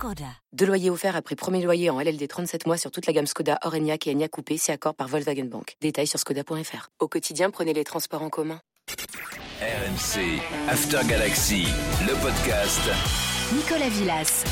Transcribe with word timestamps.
Skoda. 0.00 0.24
Deux 0.54 0.64
loyers 0.64 0.88
offerts 0.88 1.14
après 1.14 1.36
premier 1.36 1.62
loyer 1.62 1.90
en 1.90 2.00
LLD 2.00 2.26
37 2.26 2.66
mois 2.66 2.78
sur 2.78 2.90
toute 2.90 3.06
la 3.06 3.12
gamme 3.12 3.26
Skoda, 3.26 3.58
Orenia 3.64 3.96
et 4.06 4.10
Enya 4.10 4.28
Coupé, 4.28 4.56
c'est 4.56 4.72
accord 4.72 4.94
par 4.94 5.08
Volkswagen 5.08 5.44
Bank. 5.44 5.76
Détails 5.82 6.06
sur 6.06 6.18
skoda.fr. 6.18 6.88
Au 7.00 7.06
quotidien, 7.06 7.50
prenez 7.50 7.74
les 7.74 7.84
transports 7.84 8.22
en 8.22 8.30
commun. 8.30 8.60
RMC, 9.60 10.40
After 10.70 11.00
Galaxy, 11.06 11.66
le 12.06 12.14
podcast. 12.22 12.80
Nicolas 13.54 13.90
Villas. 13.90 14.44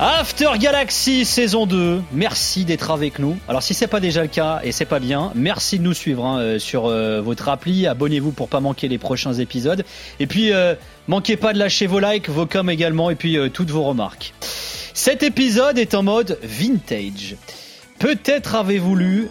After 0.00 0.50
Galaxy 0.58 1.24
saison 1.24 1.66
2, 1.66 2.02
merci 2.12 2.64
d'être 2.64 2.92
avec 2.92 3.18
nous. 3.18 3.36
Alors 3.48 3.64
si 3.64 3.74
c'est 3.74 3.88
pas 3.88 3.98
déjà 3.98 4.22
le 4.22 4.28
cas 4.28 4.60
et 4.62 4.70
c'est 4.70 4.84
pas 4.84 5.00
bien, 5.00 5.32
merci 5.34 5.80
de 5.80 5.82
nous 5.84 5.92
suivre 5.92 6.24
hein, 6.24 6.38
euh, 6.38 6.58
sur 6.60 6.86
euh, 6.86 7.20
votre 7.20 7.48
appli, 7.48 7.86
abonnez-vous 7.86 8.30
pour 8.30 8.48
pas 8.48 8.60
manquer 8.60 8.86
les 8.86 8.98
prochains 8.98 9.34
épisodes. 9.34 9.84
Et 10.20 10.28
puis 10.28 10.52
euh, 10.52 10.76
manquez 11.08 11.36
pas 11.36 11.52
de 11.52 11.58
lâcher 11.58 11.86
vos 11.86 11.98
likes, 11.98 12.28
vos 12.28 12.46
coms 12.46 12.70
également 12.70 13.10
et 13.10 13.16
puis 13.16 13.36
toutes 13.52 13.70
vos 13.70 13.82
remarques. 13.82 14.32
Cet 14.94 15.22
épisode 15.22 15.78
est 15.78 15.94
en 15.94 16.02
mode 16.02 16.38
vintage. 16.42 17.36
Peut-être 17.98 18.54
avez-vous 18.54 18.94
lu 18.94 19.28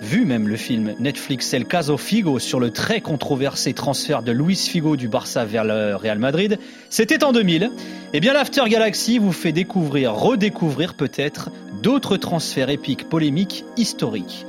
vu 0.00 0.24
même 0.24 0.46
le 0.46 0.56
film 0.56 0.94
Netflix 0.98 1.52
El 1.54 1.64
Caso 1.64 1.96
Figo 1.96 2.38
sur 2.38 2.60
le 2.60 2.70
très 2.70 3.00
controversé 3.00 3.72
transfert 3.72 4.22
de 4.22 4.32
Luis 4.32 4.56
Figo 4.56 4.96
du 4.96 5.08
Barça 5.08 5.44
vers 5.44 5.64
le 5.64 5.96
Real 5.96 6.18
Madrid, 6.18 6.58
c'était 6.90 7.24
en 7.24 7.32
2000. 7.32 7.70
Eh 8.12 8.20
bien 8.20 8.32
l'After 8.32 8.62
Galaxy 8.68 9.18
vous 9.18 9.32
fait 9.32 9.52
découvrir, 9.52 10.14
redécouvrir 10.14 10.94
peut-être 10.94 11.50
d'autres 11.82 12.16
transferts 12.16 12.70
épiques, 12.70 13.08
polémiques, 13.08 13.64
historiques. 13.76 14.46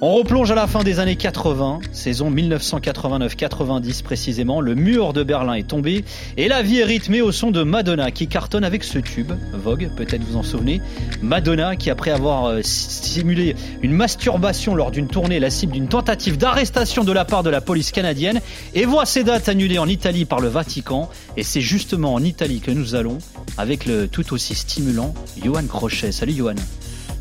On 0.00 0.14
replonge 0.14 0.52
à 0.52 0.54
la 0.54 0.68
fin 0.68 0.84
des 0.84 1.00
années 1.00 1.16
80, 1.16 1.80
saison 1.90 2.30
1989-90 2.30 4.04
précisément, 4.04 4.60
le 4.60 4.76
mur 4.76 5.12
de 5.12 5.24
Berlin 5.24 5.54
est 5.54 5.66
tombé 5.66 6.04
et 6.36 6.46
la 6.46 6.62
vie 6.62 6.78
est 6.78 6.84
rythmée 6.84 7.20
au 7.20 7.32
son 7.32 7.50
de 7.50 7.64
Madonna 7.64 8.12
qui 8.12 8.28
cartonne 8.28 8.62
avec 8.62 8.84
ce 8.84 9.00
tube, 9.00 9.32
Vogue, 9.52 9.90
peut-être 9.96 10.22
vous 10.22 10.36
en 10.36 10.44
souvenez, 10.44 10.80
Madonna 11.20 11.74
qui 11.74 11.90
après 11.90 12.12
avoir 12.12 12.46
euh, 12.46 12.60
simulé 12.62 13.56
une 13.82 13.90
masturbation 13.90 14.76
lors 14.76 14.92
d'une 14.92 15.08
tournée 15.08 15.40
la 15.40 15.50
cible 15.50 15.72
d'une 15.72 15.88
tentative 15.88 16.38
d'arrestation 16.38 17.02
de 17.02 17.10
la 17.10 17.24
part 17.24 17.42
de 17.42 17.50
la 17.50 17.60
police 17.60 17.90
canadienne 17.90 18.40
et 18.74 18.84
voit 18.84 19.04
ses 19.04 19.24
dates 19.24 19.48
annulées 19.48 19.80
en 19.80 19.88
Italie 19.88 20.26
par 20.26 20.38
le 20.38 20.46
Vatican 20.46 21.10
et 21.36 21.42
c'est 21.42 21.60
justement 21.60 22.14
en 22.14 22.22
Italie 22.22 22.60
que 22.60 22.70
nous 22.70 22.94
allons 22.94 23.18
avec 23.56 23.84
le 23.84 24.06
tout 24.06 24.32
aussi 24.32 24.54
stimulant 24.54 25.12
Johan 25.42 25.66
Crochet. 25.66 26.12
Salut 26.12 26.34
Johan. 26.34 26.54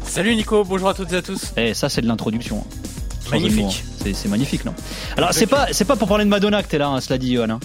Salut 0.08 0.36
Nico, 0.36 0.63
bonjour 0.63 0.89
à 0.89 0.94
toutes 0.94 1.11
et 1.13 1.17
à 1.17 1.22
tous. 1.22 1.53
Eh, 1.58 1.73
ça 1.73 1.89
c'est 1.89 2.02
de 2.02 2.08
l'introduction. 2.08 2.66
Magnifique. 3.30 3.83
C'est 4.13 4.30
magnifique, 4.30 4.66
non 4.66 4.73
Alors 5.17 5.33
c'est 5.33 5.47
pas 5.47 5.67
c'est 5.72 5.86
pas 5.86 5.95
pour 5.95 6.08
parler 6.08 6.23
de 6.23 6.30
Madonna 6.30 6.63
que 6.63 6.69
t'es 6.69 6.77
là, 6.77 6.88
hein, 6.88 7.02
cela 7.02 7.17
dit, 7.17 7.33
Johan. 7.33 7.50
Hein. 7.50 7.59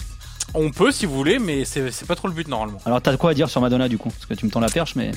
On 0.55 0.71
peut 0.71 0.93
si 0.93 1.07
vous 1.07 1.15
voulez, 1.15 1.39
mais 1.39 1.65
c'est 1.65 2.07
pas 2.07 2.17
trop 2.17 2.29
le 2.29 2.35
but 2.35 2.49
normalement. 2.49 2.79
Alors 2.85 3.01
t'as 3.01 3.17
quoi 3.17 3.31
à 3.31 3.35
dire 3.35 3.49
sur 3.49 3.61
Madonna 3.61 3.89
du 3.89 3.97
coup? 3.97 4.11
Parce 4.11 4.27
que 4.27 4.35
tu 4.35 4.45
me 4.45 4.51
tends 4.51 4.61
la 4.61 4.69
perche, 4.69 4.97
mais. 4.97 5.13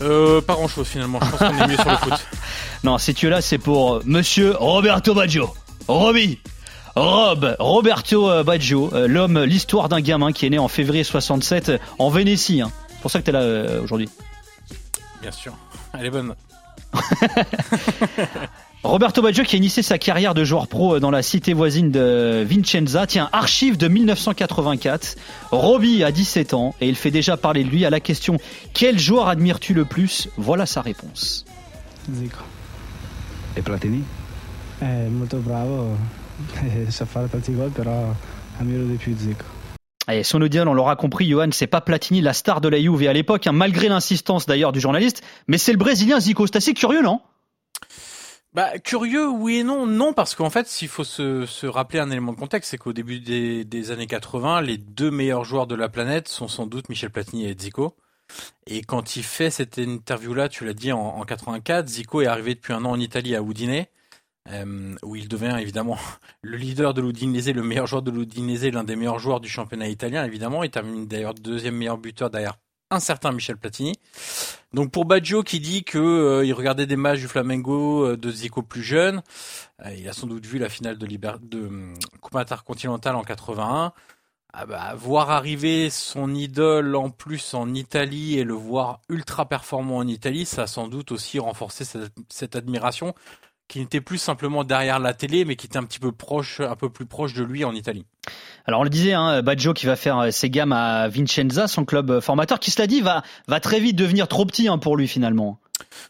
Euh, 0.00 0.40
pas 0.40 0.54
grand 0.54 0.68
chose 0.68 0.86
finalement. 0.86 1.18
Je 1.22 1.30
pense 1.30 1.38
qu'on 1.38 1.64
est 1.64 1.68
mieux 1.68 1.76
sur 1.76 1.90
le 1.90 1.96
foot. 1.96 2.12
Non, 2.84 2.98
si 2.98 3.14
tu 3.14 3.28
es 3.28 3.30
là, 3.30 3.40
c'est 3.40 3.58
pour 3.58 3.94
euh, 3.94 4.02
Monsieur 4.04 4.56
Roberto 4.56 5.14
Baggio. 5.14 5.54
Roby. 5.86 6.40
Rob, 6.96 7.56
Roberto 7.60 8.28
euh, 8.28 8.42
Baggio, 8.42 8.90
euh, 8.92 9.06
l'homme, 9.06 9.40
l'histoire 9.44 9.88
d'un 9.88 10.00
gamin 10.00 10.32
qui 10.32 10.46
est 10.46 10.50
né 10.50 10.58
en 10.58 10.66
février 10.66 11.04
67 11.04 11.72
en 12.00 12.10
Vénétie. 12.10 12.60
Hein. 12.60 12.72
C'est 12.88 13.00
pour 13.00 13.10
ça 13.10 13.20
que 13.20 13.24
t'es 13.24 13.32
là 13.32 13.80
aujourd'hui. 13.80 14.08
Bien 15.22 15.30
sûr. 15.30 15.54
Elle 15.94 16.06
est 16.06 16.10
bonne. 16.10 16.34
Roberto 18.82 19.22
Baggio 19.22 19.44
qui 19.44 19.54
a 19.54 19.58
initié 19.58 19.84
sa 19.84 19.96
carrière 19.96 20.34
de 20.34 20.42
joueur 20.42 20.66
pro 20.66 20.98
dans 20.98 21.12
la 21.12 21.22
cité 21.22 21.52
voisine 21.52 21.92
de 21.92 22.44
Vincenza. 22.44 23.06
Tiens, 23.06 23.28
archive 23.32 23.76
de 23.76 23.86
1984. 23.86 25.14
Roby 25.52 26.02
a 26.02 26.10
17 26.10 26.54
ans 26.54 26.74
et 26.80 26.88
il 26.88 26.96
fait 26.96 27.12
déjà 27.12 27.36
parler 27.36 27.62
de 27.62 27.68
lui 27.68 27.84
à 27.84 27.90
la 27.90 28.00
question 28.00 28.38
Quel 28.74 28.98
joueur 28.98 29.28
admires-tu 29.28 29.74
le 29.74 29.84
plus? 29.84 30.28
Voilà 30.36 30.66
sa 30.66 30.82
réponse. 30.82 31.44
Zico. 32.12 32.40
Et 33.56 33.62
Platini? 33.62 34.02
È 34.80 35.06
molto 35.06 35.36
bravo, 35.36 35.96
sa 36.88 37.06
fare 37.06 37.28
tanti 37.28 37.54
gol, 37.54 37.70
però 37.70 38.12
ammiro 38.58 38.82
di 38.82 38.96
più 38.96 39.14
Zico. 39.16 39.61
Et 40.10 40.24
son 40.24 40.42
audience, 40.42 40.66
on 40.66 40.74
l'aura 40.74 40.96
compris, 40.96 41.28
Johan, 41.28 41.50
c'est 41.52 41.66
pas 41.66 41.80
Platini, 41.80 42.20
la 42.20 42.32
star 42.32 42.60
de 42.60 42.68
la 42.68 42.80
Juve. 42.80 43.06
À 43.08 43.12
l'époque, 43.12 43.46
hein, 43.46 43.52
malgré 43.52 43.88
l'insistance 43.88 44.46
d'ailleurs 44.46 44.72
du 44.72 44.80
journaliste, 44.80 45.22
mais 45.46 45.58
c'est 45.58 45.72
le 45.72 45.78
Brésilien 45.78 46.18
Zico. 46.18 46.46
C'est 46.46 46.56
assez 46.56 46.74
curieux, 46.74 47.02
non? 47.02 47.20
Bah 48.54 48.78
curieux 48.78 49.26
oui 49.28 49.58
et 49.58 49.64
non. 49.64 49.86
Non 49.86 50.12
parce 50.12 50.34
qu'en 50.34 50.50
fait 50.50 50.68
s'il 50.68 50.88
faut 50.88 51.04
se, 51.04 51.46
se, 51.46 51.66
rappeler 51.66 52.00
un 52.00 52.10
élément 52.10 52.32
de 52.32 52.38
contexte 52.38 52.70
c'est 52.70 52.76
qu'au 52.76 52.92
début 52.92 53.18
des, 53.18 53.64
des, 53.64 53.90
années 53.90 54.06
80 54.06 54.60
les 54.60 54.76
deux 54.76 55.10
meilleurs 55.10 55.44
joueurs 55.44 55.66
de 55.66 55.74
la 55.74 55.88
planète 55.88 56.28
sont 56.28 56.48
sans 56.48 56.66
doute 56.66 56.90
Michel 56.90 57.08
Platini 57.08 57.46
et 57.46 57.56
Zico. 57.58 57.96
Et 58.66 58.82
quand 58.82 59.16
il 59.16 59.22
fait 59.22 59.48
cette 59.48 59.78
interview 59.78 60.34
là 60.34 60.50
tu 60.50 60.66
l'as 60.66 60.74
dit 60.74 60.92
en, 60.92 61.00
en 61.00 61.24
84 61.24 61.88
Zico 61.88 62.20
est 62.20 62.26
arrivé 62.26 62.54
depuis 62.54 62.74
un 62.74 62.84
an 62.84 62.90
en 62.90 63.00
Italie 63.00 63.34
à 63.34 63.40
Udine 63.40 63.86
euh, 64.50 64.96
où 65.02 65.14
il 65.14 65.28
devient 65.28 65.56
évidemment 65.60 65.98
le 66.42 66.56
leader 66.56 66.94
de 66.94 67.00
l'Udinese, 67.00 67.48
le 67.50 67.62
meilleur 67.62 67.86
joueur 67.86 68.02
de 68.02 68.10
l'Udinese, 68.10 68.64
l'un 68.66 68.84
des 68.84 68.96
meilleurs 68.96 69.18
joueurs 69.18 69.40
du 69.40 69.48
championnat 69.48 69.88
italien 69.88 70.24
évidemment. 70.24 70.64
Il 70.64 70.70
termine 70.70 71.06
d'ailleurs 71.06 71.34
deuxième 71.34 71.76
meilleur 71.76 71.98
buteur 71.98 72.30
derrière 72.30 72.58
un 72.90 73.00
certain 73.00 73.32
Michel 73.32 73.56
Platini. 73.56 73.94
Donc 74.74 74.90
pour 74.90 75.04
Baggio 75.04 75.42
qui 75.42 75.60
dit 75.60 75.84
que 75.84 75.98
euh, 75.98 76.54
regardait 76.54 76.86
des 76.86 76.96
matchs 76.96 77.20
du 77.20 77.28
Flamengo 77.28 78.04
euh, 78.04 78.16
de 78.16 78.30
Zico 78.30 78.62
plus 78.62 78.82
jeune, 78.82 79.22
il 79.96 80.08
a 80.08 80.12
sans 80.12 80.26
doute 80.26 80.44
vu 80.44 80.58
la 80.58 80.68
finale 80.68 80.98
de, 80.98 81.06
Liber 81.06 81.34
de 81.40 81.70
Coupe 82.20 82.36
intercontinentale 82.36 83.16
en 83.16 83.22
81. 83.22 83.92
Ah 84.54 84.66
bah, 84.66 84.94
voir 84.94 85.30
arriver 85.30 85.88
son 85.88 86.34
idole 86.34 86.94
en 86.94 87.08
plus 87.08 87.54
en 87.54 87.72
Italie 87.72 88.38
et 88.38 88.44
le 88.44 88.52
voir 88.52 89.00
ultra 89.08 89.48
performant 89.48 89.96
en 89.96 90.06
Italie, 90.06 90.44
ça 90.44 90.64
a 90.64 90.66
sans 90.66 90.88
doute 90.88 91.10
aussi 91.10 91.38
renforcé 91.38 91.86
cette 92.28 92.54
admiration 92.54 93.14
qui 93.68 93.80
n'était 93.80 94.00
plus 94.00 94.18
simplement 94.18 94.64
derrière 94.64 94.98
la 94.98 95.14
télé, 95.14 95.44
mais 95.44 95.56
qui 95.56 95.66
était 95.66 95.78
un 95.78 95.84
petit 95.84 95.98
peu 95.98 96.12
proche, 96.12 96.60
un 96.60 96.76
peu 96.76 96.90
plus 96.90 97.06
proche 97.06 97.34
de 97.34 97.42
lui 97.42 97.64
en 97.64 97.74
Italie. 97.74 98.04
Alors 98.66 98.80
on 98.80 98.84
le 98.84 98.90
disait, 98.90 99.14
hein, 99.14 99.42
Baggio 99.42 99.72
qui 99.72 99.86
va 99.86 99.96
faire 99.96 100.18
euh, 100.18 100.30
ses 100.30 100.50
gammes 100.50 100.72
à 100.72 101.08
Vincenza, 101.08 101.66
son 101.68 101.84
club 101.84 102.10
euh, 102.10 102.20
formateur, 102.20 102.60
qui 102.60 102.70
cela 102.70 102.86
dit 102.86 103.00
va 103.00 103.22
va 103.48 103.60
très 103.60 103.80
vite 103.80 103.96
devenir 103.96 104.28
trop 104.28 104.44
petit 104.44 104.68
hein, 104.68 104.78
pour 104.78 104.96
lui 104.96 105.08
finalement. 105.08 105.58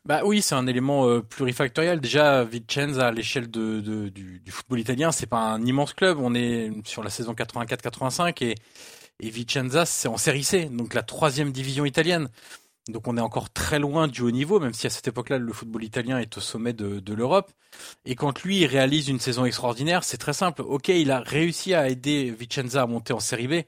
Bah 0.05 0.21
oui, 0.25 0.43
c'est 0.43 0.55
un 0.55 0.67
élément 0.67 1.09
euh, 1.09 1.21
plurifactoriel. 1.21 2.01
Déjà, 2.01 2.45
Vicenza 2.45 3.09
à 3.09 3.11
l'échelle 3.11 3.51
de, 3.51 3.81
du, 3.81 4.11
du, 4.45 4.51
football 4.51 4.81
italien, 4.81 5.13
c'est 5.13 5.27
pas 5.27 5.39
un 5.39 5.65
immense 5.65 5.95
club. 5.95 6.19
On 6.21 6.35
est 6.35 6.71
sur 6.87 7.03
la 7.03 7.11
saison 7.11 7.33
84-85 7.33 8.45
et 8.45 8.55
et 9.21 9.31
Vicenza 9.31 9.87
c'est 9.87 10.09
en 10.09 10.17
série 10.17 10.45
C, 10.45 10.65
donc 10.67 10.95
la 10.95 11.03
troisième 11.03 11.53
division 11.53 11.85
italienne. 11.85 12.29
Donc 12.89 13.07
on 13.07 13.17
est 13.17 13.21
encore 13.21 13.51
très 13.51 13.79
loin 13.79 14.09
du 14.09 14.23
haut 14.23 14.31
niveau, 14.31 14.59
même 14.59 14.75
si 14.75 14.87
à 14.87 14.91
cette 14.91 15.07
époque-là, 15.09 15.39
le 15.39 15.53
football 15.53 15.85
italien 15.85 16.19
est 16.19 16.37
au 16.37 16.41
sommet 16.41 16.73
de, 16.73 16.99
de 16.99 17.15
l'Europe. 17.15 17.53
Et 18.05 18.17
quand 18.17 18.43
lui, 18.43 18.61
il 18.61 18.67
réalise 18.67 19.09
une 19.09 19.21
saison 19.21 19.45
extraordinaire, 19.45 20.03
c'est 20.05 20.19
très 20.19 20.33
simple. 20.33 20.63
Ok, 20.63 20.89
il 20.89 21.11
a 21.13 21.21
réussi 21.21 21.75
à 21.75 21.89
aider 21.89 22.31
Vicenza 22.31 22.83
à 22.83 22.87
monter 22.87 23.13
en 23.13 23.21
série 23.21 23.47
B, 23.47 23.63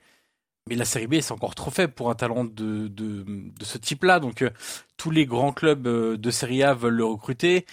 mais 0.68 0.76
la 0.76 0.84
série 0.86 1.06
B, 1.06 1.20
c'est 1.20 1.32
encore 1.32 1.54
trop 1.54 1.70
faible 1.70 1.92
pour 1.92 2.10
un 2.10 2.14
talent 2.14 2.44
de, 2.44 2.88
de, 2.88 3.24
ce 3.62 3.78
type-là. 3.78 4.18
Donc 4.18 4.42
euh, 4.42 4.50
tous 4.96 5.10
les 5.10 5.26
grands 5.26 5.52
clubs 5.52 5.86
euh, 5.86 6.16
de 6.16 6.30
série 6.30 6.62
A 6.62 6.74
veulent 6.74 6.94
le 6.94 7.04
recruter. 7.04 7.66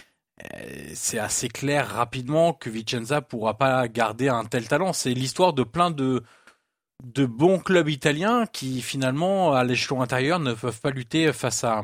Euh, 0.53 0.91
c'est 0.93 1.19
assez 1.19 1.47
clair 1.47 1.87
rapidement 1.87 2.53
que 2.53 2.69
Vicenza 2.69 3.21
pourra 3.21 3.57
pas 3.57 3.87
garder 3.87 4.27
un 4.29 4.45
tel 4.45 4.67
talent. 4.67 4.93
C'est 4.93 5.13
l'histoire 5.13 5.53
de 5.53 5.63
plein 5.63 5.91
de 5.91 6.23
de 7.03 7.25
bons 7.25 7.59
clubs 7.59 7.89
italiens 7.89 8.45
qui 8.45 8.81
finalement 8.81 9.53
à 9.53 9.63
l'échelon 9.63 10.01
intérieur 10.01 10.39
ne 10.39 10.53
peuvent 10.53 10.79
pas 10.79 10.91
lutter 10.91 11.33
face 11.33 11.63
à 11.63 11.83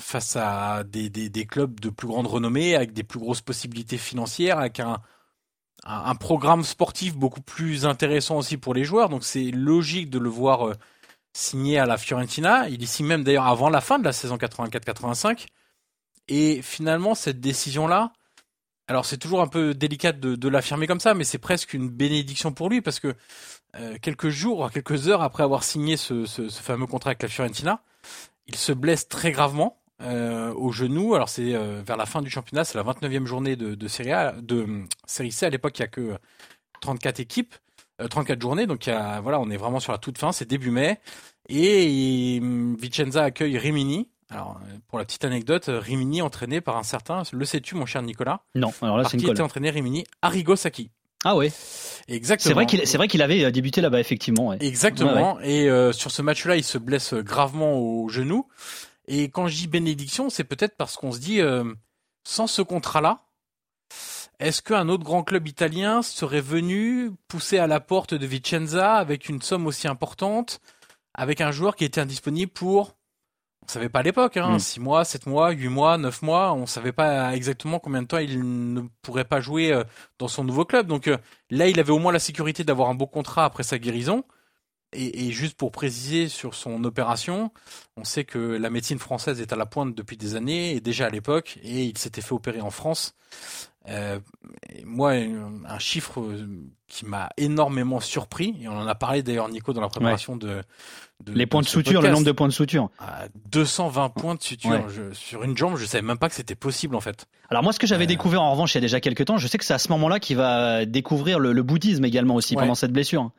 face 0.00 0.36
à 0.36 0.82
des, 0.84 1.08
des, 1.10 1.46
clubs 1.46 1.78
de 1.78 1.88
plus 1.88 2.08
grande 2.08 2.26
renommée 2.26 2.74
avec 2.74 2.92
des 2.92 3.04
plus 3.04 3.20
grosses 3.20 3.40
possibilités 3.40 3.98
financières 3.98 4.58
avec 4.58 4.80
un, 4.80 5.00
un, 5.84 6.14
programme 6.16 6.64
sportif 6.64 7.14
beaucoup 7.14 7.40
plus 7.40 7.86
intéressant 7.86 8.38
aussi 8.38 8.56
pour 8.56 8.74
les 8.74 8.84
joueurs. 8.84 9.10
Donc 9.10 9.22
c'est 9.22 9.52
logique 9.52 10.10
de 10.10 10.18
le 10.18 10.28
voir 10.28 10.66
euh, 10.66 10.74
signer 11.32 11.78
à 11.78 11.86
la 11.86 11.98
Fiorentina. 11.98 12.68
Il 12.68 12.82
y 12.82 12.86
signe 12.86 13.06
même 13.06 13.22
d'ailleurs 13.22 13.46
avant 13.46 13.68
la 13.68 13.80
fin 13.80 14.00
de 14.00 14.04
la 14.04 14.12
saison 14.12 14.36
84-85 14.36 15.46
et 16.26 16.62
finalement 16.62 17.14
cette 17.14 17.40
décision 17.40 17.86
là 17.86 18.12
alors 18.88 19.06
c'est 19.06 19.18
toujours 19.18 19.40
un 19.40 19.46
peu 19.46 19.74
délicat 19.74 20.12
de 20.12 20.48
l'affirmer 20.48 20.86
comme 20.86 21.00
ça, 21.00 21.14
mais 21.14 21.24
c'est 21.24 21.38
presque 21.38 21.72
une 21.72 21.88
bénédiction 21.88 22.52
pour 22.52 22.68
lui 22.68 22.82
parce 22.82 22.98
que 22.98 23.14
euh, 23.80 23.96
quelques 24.02 24.28
jours, 24.28 24.70
quelques 24.70 25.08
heures 25.08 25.22
après 25.22 25.42
avoir 25.42 25.64
signé 25.64 25.96
ce, 25.96 26.26
ce, 26.26 26.48
ce, 26.50 26.62
fameux 26.62 26.86
contrat 26.86 27.10
avec 27.10 27.22
la 27.22 27.28
Fiorentina, 27.28 27.80
il 28.46 28.56
se 28.56 28.72
blesse 28.72 29.08
très 29.08 29.32
gravement 29.32 29.78
euh, 30.02 30.52
au 30.54 30.72
genou. 30.72 31.14
Alors 31.14 31.30
c'est 31.30 31.54
euh, 31.54 31.82
vers 31.84 31.96
la 31.96 32.04
fin 32.04 32.20
du 32.20 32.28
championnat, 32.28 32.64
c'est 32.64 32.76
la 32.76 32.84
29e 32.84 33.24
journée 33.24 33.56
de, 33.56 33.74
de 33.74 33.88
Serie 33.88 34.12
A, 34.12 34.32
de 34.32 34.66
Série 35.06 35.32
C. 35.32 35.46
À 35.46 35.50
l'époque, 35.50 35.78
il 35.78 35.82
y 35.82 35.84
a 35.84 35.88
que 35.88 36.18
34 36.82 37.20
équipes, 37.20 37.54
34 38.10 38.42
journées. 38.42 38.66
Donc 38.66 38.90
voilà, 39.22 39.40
on 39.40 39.48
est 39.48 39.56
vraiment 39.56 39.80
sur 39.80 39.92
la 39.92 39.98
toute 39.98 40.18
fin. 40.18 40.32
C'est 40.32 40.48
début 40.48 40.70
mai 40.70 41.00
et, 41.48 42.40
Vicenza 42.78 43.24
accueille 43.24 43.56
Rimini. 43.56 44.08
Alors, 44.28 44.60
pour 44.88 44.98
la 44.98 45.04
petite 45.04 45.24
anecdote, 45.24 45.66
Rimini 45.68 46.22
entraîné 46.22 46.60
par 46.60 46.76
un 46.78 46.82
certain, 46.82 47.22
le 47.32 47.44
sais-tu, 47.44 47.74
mon 47.74 47.84
cher 47.84 48.00
Nicolas? 48.02 48.40
Non, 48.54 48.72
alors 48.80 48.96
là, 48.96 49.04
c'est 49.04 49.18
Qui 49.18 49.26
était 49.26 49.42
entraîné 49.42 49.68
Rimini? 49.68 50.04
Arrigo 50.22 50.56
Sacchi. 50.56 50.90
Ah 51.24 51.36
ouais. 51.36 51.52
Exactement. 52.08 52.48
C'est 52.48 52.54
vrai 52.54 52.66
qu'il 52.66 52.86
c'est 52.86 52.96
vrai 52.96 53.08
qu'il 53.08 53.22
avait 53.22 53.44
euh, 53.44 53.50
débuté 53.50 53.80
là-bas 53.80 54.00
effectivement. 54.00 54.52
Exactement. 54.54 55.40
Et 55.40 55.68
euh, 55.68 55.92
sur 55.92 56.10
ce 56.10 56.22
match-là, 56.22 56.56
il 56.56 56.64
se 56.64 56.78
blesse 56.78 57.14
gravement 57.14 57.78
au 57.78 58.08
genou. 58.08 58.48
Et 59.06 59.24
quand 59.30 59.46
je 59.48 59.56
dis 59.56 59.66
bénédiction, 59.66 60.30
c'est 60.30 60.44
peut-être 60.44 60.76
parce 60.76 60.96
qu'on 60.96 61.12
se 61.12 61.18
dit 61.18 61.40
euh, 61.40 61.64
sans 62.24 62.46
ce 62.46 62.62
contrat-là, 62.62 63.20
est-ce 64.38 64.62
qu'un 64.62 64.88
autre 64.88 65.04
grand 65.04 65.22
club 65.22 65.46
italien 65.46 66.02
serait 66.02 66.40
venu 66.40 67.12
pousser 67.28 67.58
à 67.58 67.66
la 67.66 67.80
porte 67.80 68.14
de 68.14 68.26
Vicenza 68.26 68.94
avec 68.94 69.28
une 69.28 69.42
somme 69.42 69.66
aussi 69.66 69.86
importante, 69.86 70.60
avec 71.14 71.40
un 71.40 71.52
joueur 71.52 71.76
qui 71.76 71.84
était 71.84 72.00
indisponible 72.00 72.50
pour 72.50 72.96
savait 73.72 73.88
pas 73.88 74.00
à 74.00 74.02
l'époque, 74.02 74.36
hein, 74.36 74.58
6 74.58 74.80
mm. 74.80 74.82
mois, 74.82 75.04
7 75.04 75.26
mois, 75.26 75.50
8 75.50 75.68
mois, 75.68 75.98
9 75.98 76.22
mois, 76.22 76.52
on 76.52 76.66
savait 76.66 76.92
pas 76.92 77.34
exactement 77.34 77.78
combien 77.78 78.02
de 78.02 78.06
temps 78.06 78.18
il 78.18 78.40
ne 78.74 78.82
pourrait 79.02 79.24
pas 79.24 79.40
jouer 79.40 79.72
euh, 79.72 79.84
dans 80.18 80.28
son 80.28 80.44
nouveau 80.44 80.64
club. 80.64 80.86
Donc 80.86 81.08
euh, 81.08 81.18
là, 81.50 81.68
il 81.68 81.80
avait 81.80 81.92
au 81.92 81.98
moins 81.98 82.12
la 82.12 82.18
sécurité 82.18 82.64
d'avoir 82.64 82.88
un 82.88 82.94
beau 82.94 83.06
contrat 83.06 83.44
après 83.44 83.62
sa 83.62 83.78
guérison. 83.78 84.24
Et, 84.94 85.26
et, 85.26 85.32
juste 85.32 85.56
pour 85.56 85.72
préciser 85.72 86.28
sur 86.28 86.54
son 86.54 86.84
opération, 86.84 87.50
on 87.96 88.04
sait 88.04 88.24
que 88.24 88.38
la 88.38 88.68
médecine 88.68 88.98
française 88.98 89.40
est 89.40 89.50
à 89.50 89.56
la 89.56 89.64
pointe 89.64 89.94
depuis 89.94 90.18
des 90.18 90.36
années, 90.36 90.72
et 90.72 90.80
déjà 90.82 91.06
à 91.06 91.08
l'époque, 91.08 91.58
et 91.62 91.84
il 91.84 91.96
s'était 91.96 92.20
fait 92.20 92.34
opérer 92.34 92.60
en 92.60 92.70
France. 92.70 93.14
Euh, 93.88 94.20
moi, 94.84 95.12
un 95.12 95.78
chiffre 95.78 96.22
qui 96.86 97.06
m'a 97.06 97.30
énormément 97.38 98.00
surpris, 98.00 98.54
et 98.60 98.68
on 98.68 98.76
en 98.76 98.86
a 98.86 98.94
parlé 98.94 99.22
d'ailleurs 99.22 99.48
Nico 99.48 99.72
dans 99.72 99.80
la 99.80 99.88
préparation 99.88 100.36
de, 100.36 100.62
de, 101.24 101.32
les 101.32 101.46
points 101.46 101.62
de, 101.62 101.66
suture, 101.66 102.02
le 102.02 102.10
nombre 102.10 102.24
de 102.24 102.32
points 102.32 102.48
de 102.48 102.52
suture. 102.52 102.90
220 103.50 104.08
points 104.10 104.34
de 104.34 104.42
suture 104.42 104.84
sur 105.12 105.42
une 105.42 105.56
jambe, 105.56 105.76
je 105.76 105.86
savais 105.86 106.02
même 106.02 106.18
pas 106.18 106.28
que 106.28 106.34
c'était 106.34 106.54
possible 106.54 106.94
en 106.96 107.00
fait. 107.00 107.26
Alors 107.50 107.62
moi, 107.62 107.72
ce 107.72 107.78
que 107.78 107.86
j'avais 107.86 108.04
euh. 108.04 108.08
découvert 108.08 108.42
en 108.42 108.52
revanche 108.52 108.74
il 108.74 108.76
y 108.76 108.78
a 108.78 108.82
déjà 108.82 109.00
quelques 109.00 109.24
temps, 109.24 109.38
je 109.38 109.46
sais 109.46 109.58
que 109.58 109.64
c'est 109.64 109.74
à 109.74 109.78
ce 109.78 109.88
moment-là 109.90 110.20
qu'il 110.20 110.36
va 110.36 110.84
découvrir 110.84 111.38
le, 111.38 111.52
le, 111.52 111.62
bouddhisme 111.62 112.04
également 112.04 112.34
aussi 112.34 112.54
pendant 112.56 112.74
cette 112.74 112.92
blessure. 112.92 113.30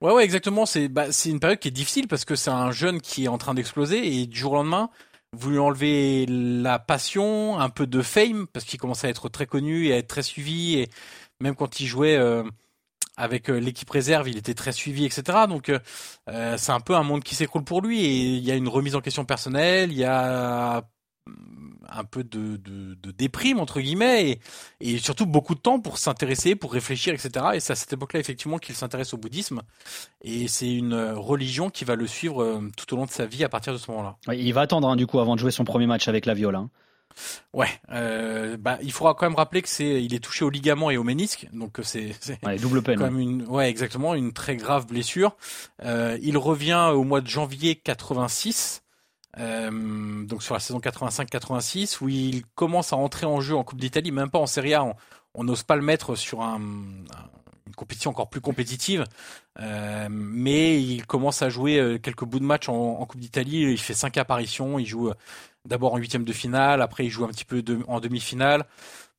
Ouais, 0.00 0.12
ouais, 0.12 0.24
exactement. 0.24 0.66
C'est 0.66 0.88
bah, 0.88 1.12
c'est 1.12 1.30
une 1.30 1.40
période 1.40 1.58
qui 1.58 1.68
est 1.68 1.72
difficile 1.72 2.08
parce 2.08 2.24
que 2.24 2.34
c'est 2.34 2.50
un 2.50 2.70
jeune 2.72 3.00
qui 3.00 3.24
est 3.24 3.28
en 3.28 3.38
train 3.38 3.54
d'exploser 3.54 4.20
et 4.20 4.26
du 4.26 4.38
jour 4.38 4.52
au 4.52 4.56
lendemain, 4.56 4.90
vous 5.32 5.50
lui 5.50 5.58
enlevez 5.58 6.26
la 6.26 6.78
passion, 6.78 7.58
un 7.58 7.70
peu 7.70 7.86
de 7.86 8.02
fame 8.02 8.46
parce 8.52 8.64
qu'il 8.64 8.78
commençait 8.78 9.06
à 9.06 9.10
être 9.10 9.28
très 9.28 9.46
connu 9.46 9.86
et 9.86 9.94
à 9.94 9.98
être 9.98 10.08
très 10.08 10.22
suivi 10.22 10.78
et 10.78 10.88
même 11.40 11.54
quand 11.54 11.80
il 11.80 11.86
jouait 11.86 12.16
euh, 12.16 12.42
avec 13.16 13.50
euh, 13.50 13.58
l'équipe 13.58 13.88
réserve, 13.90 14.28
il 14.28 14.36
était 14.36 14.54
très 14.54 14.72
suivi, 14.72 15.04
etc. 15.04 15.46
Donc 15.48 15.68
euh, 15.68 16.56
c'est 16.56 16.72
un 16.72 16.80
peu 16.80 16.94
un 16.94 17.02
monde 17.02 17.22
qui 17.22 17.34
s'écroule 17.34 17.64
pour 17.64 17.82
lui 17.82 18.00
et 18.04 18.36
il 18.36 18.44
y 18.44 18.50
a 18.50 18.54
une 18.54 18.68
remise 18.68 18.96
en 18.96 19.00
question 19.00 19.24
personnelle, 19.24 19.92
il 19.92 19.98
y 19.98 20.04
a 20.04 20.82
un 21.94 22.04
peu 22.04 22.24
de, 22.24 22.56
de, 22.56 23.10
déprime 23.10 23.60
entre 23.60 23.80
guillemets 23.80 24.40
et, 24.80 24.98
surtout 24.98 25.26
beaucoup 25.26 25.54
de 25.54 25.60
temps 25.60 25.78
pour 25.78 25.98
s'intéresser, 25.98 26.56
pour 26.56 26.72
réfléchir, 26.72 27.12
etc. 27.12 27.46
Et 27.54 27.60
c'est 27.60 27.74
à 27.74 27.76
cette 27.76 27.92
époque-là 27.92 28.20
effectivement 28.20 28.58
qu'il 28.58 28.74
s'intéresse 28.74 29.12
au 29.12 29.18
bouddhisme 29.18 29.62
et 30.22 30.48
c'est 30.48 30.72
une 30.72 30.94
religion 30.94 31.70
qui 31.70 31.84
va 31.84 31.94
le 31.94 32.06
suivre 32.06 32.42
euh, 32.42 32.70
tout 32.76 32.92
au 32.94 32.96
long 32.96 33.04
de 33.04 33.10
sa 33.10 33.26
vie 33.26 33.44
à 33.44 33.48
partir 33.48 33.72
de 33.72 33.78
ce 33.78 33.90
moment-là. 33.90 34.16
il 34.34 34.52
va 34.54 34.62
attendre 34.62 34.88
hein, 34.88 34.96
du 34.96 35.06
coup 35.06 35.20
avant 35.20 35.34
de 35.34 35.40
jouer 35.40 35.50
son 35.50 35.64
premier 35.64 35.86
match 35.86 36.08
avec 36.08 36.26
la 36.26 36.34
Viola. 36.34 36.60
Hein. 36.60 36.70
Ouais, 37.52 37.68
euh, 37.90 38.56
bah 38.56 38.78
il 38.82 38.92
faudra 38.92 39.14
quand 39.14 39.26
même 39.26 39.34
rappeler 39.34 39.62
que 39.62 39.68
c'est 39.68 40.02
il 40.02 40.14
est 40.14 40.20
touché 40.20 40.44
au 40.44 40.50
ligament 40.50 40.90
et 40.90 40.96
au 40.96 41.04
ménisque, 41.04 41.48
donc 41.52 41.78
c'est 41.82 42.12
ouais, 42.44 42.56
double 42.56 42.82
peine. 42.82 43.00
Une 43.18 43.46
ouais 43.48 43.68
exactement 43.68 44.14
une 44.14 44.32
très 44.32 44.56
grave 44.56 44.86
blessure. 44.86 45.36
Euh, 45.84 46.18
il 46.22 46.38
revient 46.38 46.90
au 46.92 47.04
mois 47.04 47.20
de 47.20 47.28
janvier 47.28 47.76
86 47.76 48.82
euh, 49.38 50.24
donc 50.26 50.42
sur 50.42 50.54
la 50.54 50.60
saison 50.60 50.78
85-86, 50.78 52.02
où 52.02 52.08
il 52.08 52.44
commence 52.54 52.92
à 52.92 52.96
entrer 52.96 53.26
en 53.26 53.40
jeu 53.40 53.56
en 53.56 53.64
Coupe 53.64 53.80
d'Italie, 53.80 54.12
même 54.12 54.30
pas 54.30 54.38
en 54.38 54.46
Serie 54.46 54.74
A, 54.74 54.84
on 55.34 55.44
n'ose 55.44 55.62
pas 55.62 55.76
le 55.76 55.82
mettre 55.82 56.16
sur 56.16 56.42
un, 56.42 56.58
une 56.58 57.74
compétition 57.74 58.10
encore 58.10 58.28
plus 58.28 58.42
compétitive, 58.42 59.04
euh, 59.60 60.06
mais 60.10 60.82
il 60.82 61.06
commence 61.06 61.40
à 61.40 61.48
jouer 61.48 61.78
euh, 61.78 61.98
quelques 61.98 62.24
bouts 62.24 62.40
de 62.40 62.44
match 62.44 62.68
en, 62.68 62.74
en 62.74 63.06
Coupe 63.06 63.20
d'Italie, 63.20 63.62
il 63.62 63.78
fait 63.78 63.94
cinq 63.94 64.18
apparitions, 64.18 64.78
il 64.78 64.86
joue 64.86 65.10
d'abord 65.66 65.94
en 65.94 65.98
huitième 65.98 66.24
de 66.24 66.32
finale, 66.32 66.82
après 66.82 67.04
il 67.04 67.10
joue 67.10 67.24
un 67.24 67.28
petit 67.28 67.44
peu 67.44 67.62
en 67.88 68.00
demi-finale. 68.00 68.64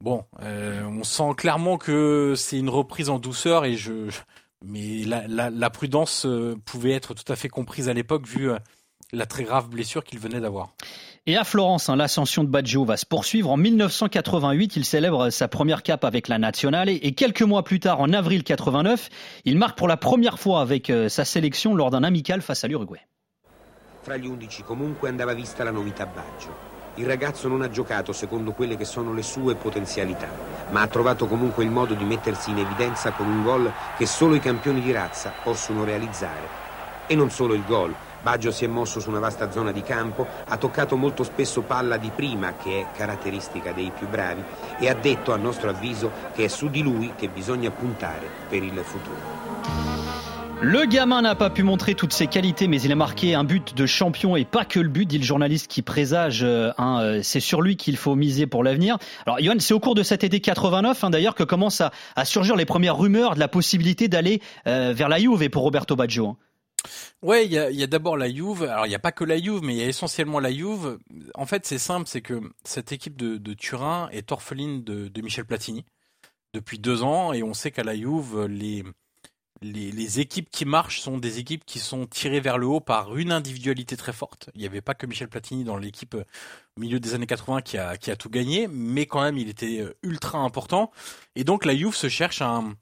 Bon, 0.02 0.26
euh, 0.42 0.84
on 0.84 1.04
sent 1.04 1.34
clairement 1.38 1.78
que 1.78 2.34
c'est 2.36 2.58
une 2.58 2.70
reprise 2.70 3.10
en 3.10 3.20
douceur 3.20 3.66
et 3.66 3.76
je, 3.76 4.10
mais 4.66 5.04
la, 5.06 5.70
prudence 5.70 6.28
pouvait 6.66 6.92
être 6.92 7.14
tout 7.14 7.32
à 7.32 7.36
fait 7.36 7.50
comprise 7.50 7.90
à 7.90 7.94
l'époque 7.94 8.28
vu 8.28 8.50
la 9.14 9.26
très 9.26 9.44
grave 9.44 9.70
blessure 9.70 10.04
qu'il 10.04 10.20
venait 10.20 10.42
d'avoir. 10.42 10.74
Et 11.26 11.38
à 11.38 11.46
Florence, 11.46 11.88
hein, 11.88 11.96
l'ascension 11.96 12.44
de 12.44 12.50
Baggio 12.50 12.84
va 12.84 12.98
se 12.98 13.06
poursuivre. 13.06 13.50
En 13.50 13.56
1988, 13.56 14.76
il 14.76 14.84
célèbre 14.84 15.30
sa 15.30 15.48
première 15.48 15.84
cape 15.84 16.04
avec 16.04 16.28
la 16.28 16.38
Nazionale 16.38 16.90
et 16.90 17.14
quelques 17.14 17.44
mois 17.44 17.64
plus 17.64 17.80
tard, 17.80 18.02
en 18.02 18.12
avril 18.12 18.44
89, 18.44 19.10
il 19.46 19.58
marque 19.58 19.78
pour 19.78 19.88
la 19.88 19.96
première 19.96 20.38
fois 20.38 20.60
avec 20.60 20.90
euh, 20.90 21.08
sa 21.08 21.24
sélection 21.24 21.76
lors 21.76 21.92
d'un 21.92 22.04
amical 22.04 22.42
face 22.42 22.66
à 22.66 22.68
l'Uruguay. 22.68 23.00
Fra 24.04 24.18
gli 24.18 24.28
undici 24.28 24.64
comunque 24.64 25.08
andava 25.08 25.32
vista 25.32 25.64
la 25.64 25.72
novità 25.72 26.06
Baggio. 26.06 26.54
Il 26.96 27.06
ragazzo 27.06 27.48
non 27.48 27.62
ha 27.62 27.70
giocato 27.70 28.12
secondo 28.12 28.52
quelle 28.52 28.76
che 28.76 28.84
sono 28.84 29.14
le 29.14 29.22
sue 29.22 29.56
potenzialità, 29.56 30.28
ma 30.72 30.82
ha 30.82 30.88
trovato 30.88 31.26
comunque 31.26 31.64
il 31.64 31.72
modo 31.72 31.94
di 31.94 32.04
mettersi 32.04 32.50
in 32.50 32.58
evidenza 32.58 33.14
con 33.14 33.28
un 33.28 33.44
gol 33.44 33.72
che 33.96 34.06
solo 34.06 34.36
i 34.36 34.42
campioni 34.42 34.82
di 34.82 34.92
razza 34.92 35.32
possono 35.42 35.86
realizzare. 35.86 36.62
E 37.08 37.16
non 37.16 37.32
solo 37.32 37.54
il 37.54 37.64
gol, 37.66 37.96
Baggio 38.22 38.52
si 38.52 38.66
è 38.66 38.68
mosso 38.68 39.00
su 39.00 39.08
una 39.10 39.20
vasta 39.20 39.50
zona 39.52 39.72
di 39.72 39.84
campo, 39.84 40.28
ha 40.50 40.58
toccato 40.58 40.98
molto 40.98 41.24
spesso 41.24 41.62
palla 41.62 41.96
di 41.96 42.12
prima, 42.14 42.56
che 42.58 42.82
è 42.82 42.98
caratteristica 42.98 43.72
dei 43.72 43.94
più 43.98 44.10
bravi, 44.10 44.44
e 44.80 44.90
ha 44.90 44.96
detto, 44.96 45.32
a 45.32 45.38
nostro 45.38 45.70
avviso, 45.70 46.12
che 46.34 46.44
è 46.44 46.48
su 46.50 46.70
di 46.70 46.84
lui 46.84 47.14
che 47.16 47.30
bisogna 47.30 47.72
puntare 47.72 48.28
per 48.50 48.64
il 48.64 48.78
futuro. 48.84 50.03
Le 50.62 50.86
gamin 50.86 51.22
n'a 51.22 51.36
pas 51.36 51.50
pu 51.50 51.64
montrer 51.64 51.94
toutes 51.94 52.14
ses 52.14 52.28
qualités, 52.28 52.68
mais 52.68 52.82
il 52.82 52.92
a 52.92 52.96
marqué 52.96 53.36
un 53.36 53.44
but 53.44 53.76
de 53.76 53.86
champion 53.86 54.36
et 54.36 54.46
pas 54.46 54.66
que 54.66 54.80
le 54.80 54.88
but, 54.88 55.06
dit 55.06 55.18
le 55.18 55.24
journaliste 55.24 55.68
qui 55.68 55.82
présage, 55.82 56.44
hein, 56.44 57.20
c'est 57.22 57.40
sur 57.40 57.62
lui 57.62 57.76
qu'il 57.76 57.98
faut 57.98 58.16
miser 58.16 58.48
pour 58.48 58.64
l'avenir. 58.64 58.98
Alors, 59.26 59.40
Johan, 59.40 59.56
c'est 59.60 59.74
au 59.74 59.80
cours 59.80 59.96
de 59.96 60.04
cet 60.04 60.24
été 60.24 60.40
89, 60.40 61.04
hein, 61.04 61.10
d'ailleurs, 61.10 61.36
que 61.36 61.44
commencent 61.44 61.82
à, 61.82 61.92
à, 62.16 62.26
surgir 62.26 62.56
les 62.56 62.66
premières 62.66 62.98
rumeurs 62.98 63.36
de 63.36 63.40
la 63.40 63.48
possibilité 63.48 64.08
d'aller 64.08 64.42
euh, 64.68 64.94
vers 64.96 65.10
la 65.10 65.20
Juve 65.20 65.50
pour 65.50 65.64
Roberto 65.64 65.96
Baggio. 65.96 66.28
Hein. 66.28 66.38
Ouais, 67.22 67.46
il 67.46 67.52
y 67.52 67.58
a, 67.58 67.88
d'abord 67.88 68.18
la 68.18 68.30
Juve. 68.30 68.64
Alors 68.64 68.86
il 68.86 68.90
n'y 68.90 68.96
a 68.96 69.00
pas 69.00 69.12
que 69.12 69.24
la 69.24 69.38
Juve, 69.38 69.62
mais 69.64 69.74
il 69.74 69.80
y 69.80 69.84
a 69.84 69.88
essentiellement 69.88 70.40
la 70.40 70.52
Juve. 70.52 70.98
En 71.36 71.46
fait, 71.46 71.66
c'est 71.66 71.78
simple, 71.78 72.08
c'est 72.08 72.22
que 72.22 72.42
cette 72.64 72.92
équipe 72.92 73.16
de, 73.16 73.38
de, 73.38 73.54
Turin 73.54 74.10
est 74.12 74.32
orpheline 74.32 74.84
de, 74.84 75.08
de, 75.08 75.22
Michel 75.22 75.46
Platini 75.46 75.86
depuis 76.54 76.80
deux 76.80 77.02
ans, 77.02 77.34
et 77.34 77.42
on 77.42 77.54
sait 77.54 77.72
qu'à 77.72 77.84
la 77.84 77.96
Juve, 77.96 78.46
les, 78.46 78.84
les, 79.64 80.20
équipes 80.20 80.50
qui 80.52 80.66
marchent 80.66 81.02
sont 81.02 81.18
des 81.18 81.40
équipes 81.40 81.66
qui 81.66 81.80
sont 81.80 82.06
tirées 82.06 82.40
vers 82.40 82.58
le 82.58 82.68
haut 82.68 82.80
par 82.80 83.16
une 83.18 83.32
individualité 83.32 83.98
très 83.98 84.14
forte. 84.14 84.50
Il 84.54 84.62
n'y 84.62 84.68
avait 84.68 84.82
pas 84.82 84.94
que 84.94 85.06
Michel 85.06 85.28
Platini 85.28 85.64
dans 85.64 85.78
l'équipe 85.78 86.16
euh, 86.16 86.24
au 86.78 86.82
milieu 86.82 87.00
des 87.00 87.14
années 87.14 87.28
80 87.28 87.62
qui 87.62 87.78
a, 87.78 87.98
tout 88.16 88.30
gagné, 88.30 88.68
mais 88.68 89.06
quand 89.06 89.22
même 89.22 89.38
il 89.38 89.50
était 89.50 89.80
euh, 89.80 89.96
ultra 90.04 90.40
important. 90.40 90.92
Et 91.36 91.44
donc 91.44 91.66
la 91.66 91.76
Juve 91.76 91.96
se 91.96 92.10
cherche 92.10 92.42
un 92.42 92.76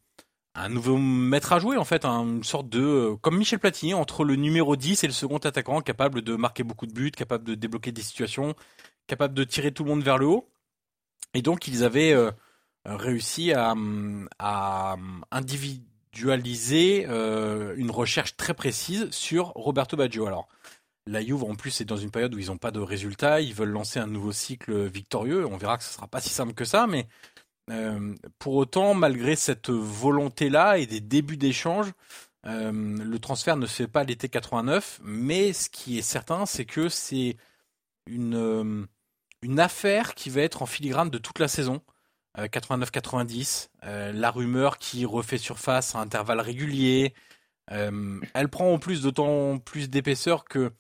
nouveau 0.70 0.98
maître 0.98 1.54
à 1.54 1.60
jouer 1.60 1.78
en 1.78 1.86
fait, 1.86 2.06
une 2.06 2.44
sorte 2.44 2.70
de 2.70 2.82
euh, 2.82 3.16
comme 3.18 3.38
Michel 3.38 3.60
Platini 3.60 3.94
entre 3.94 4.24
le 4.24 4.36
numéro 4.36 4.76
10 4.76 5.04
et 5.04 5.08
le 5.08 5.14
second 5.14 5.38
attaquant, 5.38 5.82
capable 5.82 6.22
de 6.22 6.36
marquer 6.36 6.64
beaucoup 6.64 6.88
de 6.88 6.94
buts, 6.94 7.12
capable 7.12 7.46
de 7.46 7.56
débloquer 7.56 7.92
des 7.92 8.02
situations, 8.02 8.56
capable 9.08 9.34
de 9.34 9.44
tirer 9.44 9.72
tout 9.72 9.84
le 9.84 9.90
monde 9.90 10.04
vers 10.04 10.18
le 10.18 10.28
haut. 10.28 10.50
Et 11.34 11.42
donc 11.42 11.68
ils 11.68 11.84
avaient 11.84 12.14
euh, 12.14 12.32
réussi 12.86 13.54
à, 13.54 13.76
à 14.40 14.96
individualiser 16.12 17.06
euh, 17.08 17.74
une 17.78 17.92
recherche 17.92 18.36
très 18.36 18.54
précise 18.54 19.10
sur 19.12 19.48
Roberto 19.56 19.96
Baggio. 19.96 20.28
Alors 20.28 20.48
la 21.08 21.22
Juve 21.22 21.44
en 21.44 21.56
plus 21.56 21.82
est 21.82 21.86
dans 21.86 21.98
une 21.98 22.12
période 22.12 22.34
où 22.36 22.40
ils 22.40 22.48
n'ont 22.48 22.58
pas 22.58 22.72
de 22.72 22.80
résultats, 22.80 23.42
ils 23.42 23.54
veulent 23.54 23.70
lancer 23.70 24.00
un 24.00 24.08
nouveau 24.08 24.32
cycle 24.32 24.86
victorieux. 24.88 25.46
On 25.46 25.58
verra 25.58 25.78
que 25.78 25.84
ce 25.84 25.94
sera 25.94 26.08
pas 26.08 26.22
si 26.22 26.30
simple 26.30 26.54
que 26.54 26.66
ça, 26.66 26.86
mais 26.86 27.08
euh, 27.70 28.14
pour 28.40 28.56
autant, 28.56 28.94
malgré 28.94 29.36
cette 29.36 29.70
volonté-là 29.70 30.78
et 30.78 30.86
des 30.86 31.00
débuts 31.00 31.38
d'échange, 31.38 31.92
euh, 32.46 32.72
le 32.72 33.20
transfert 33.20 33.56
ne 33.56 33.66
se 33.66 33.74
fait 33.74 33.88
pas 33.88 34.04
l'été 34.04 34.30
89, 34.30 35.00
mais 35.04 35.54
ce 35.54 35.70
qui 35.70 35.98
est 35.98 36.04
certain, 36.04 36.46
c'est 36.46 36.66
que 36.66 36.90
c'est 36.90 37.38
une, 38.06 38.88
une 39.42 39.60
affaire 39.60 40.14
qui 40.14 40.30
va 40.30 40.42
être 40.42 40.62
en 40.62 40.66
filigrane 40.66 41.10
de 41.10 41.18
toute 41.18 41.40
la 41.40 41.48
saison. 41.48 41.82
89-90, 42.38 43.70
la 44.14 44.32
rumeur 44.32 44.78
qui 44.78 45.06
refait 45.06 45.38
surface 45.38 45.96
à 45.96 46.00
intervalles 46.00 46.40
réguliers. 46.40 47.14
elle 47.68 48.50
prend 48.50 48.74
en 48.74 48.80
plus 48.80 49.02
d'autant 49.02 49.58
plus 49.60 49.90
d'épaisseur 49.90 50.46
que, 50.46 50.72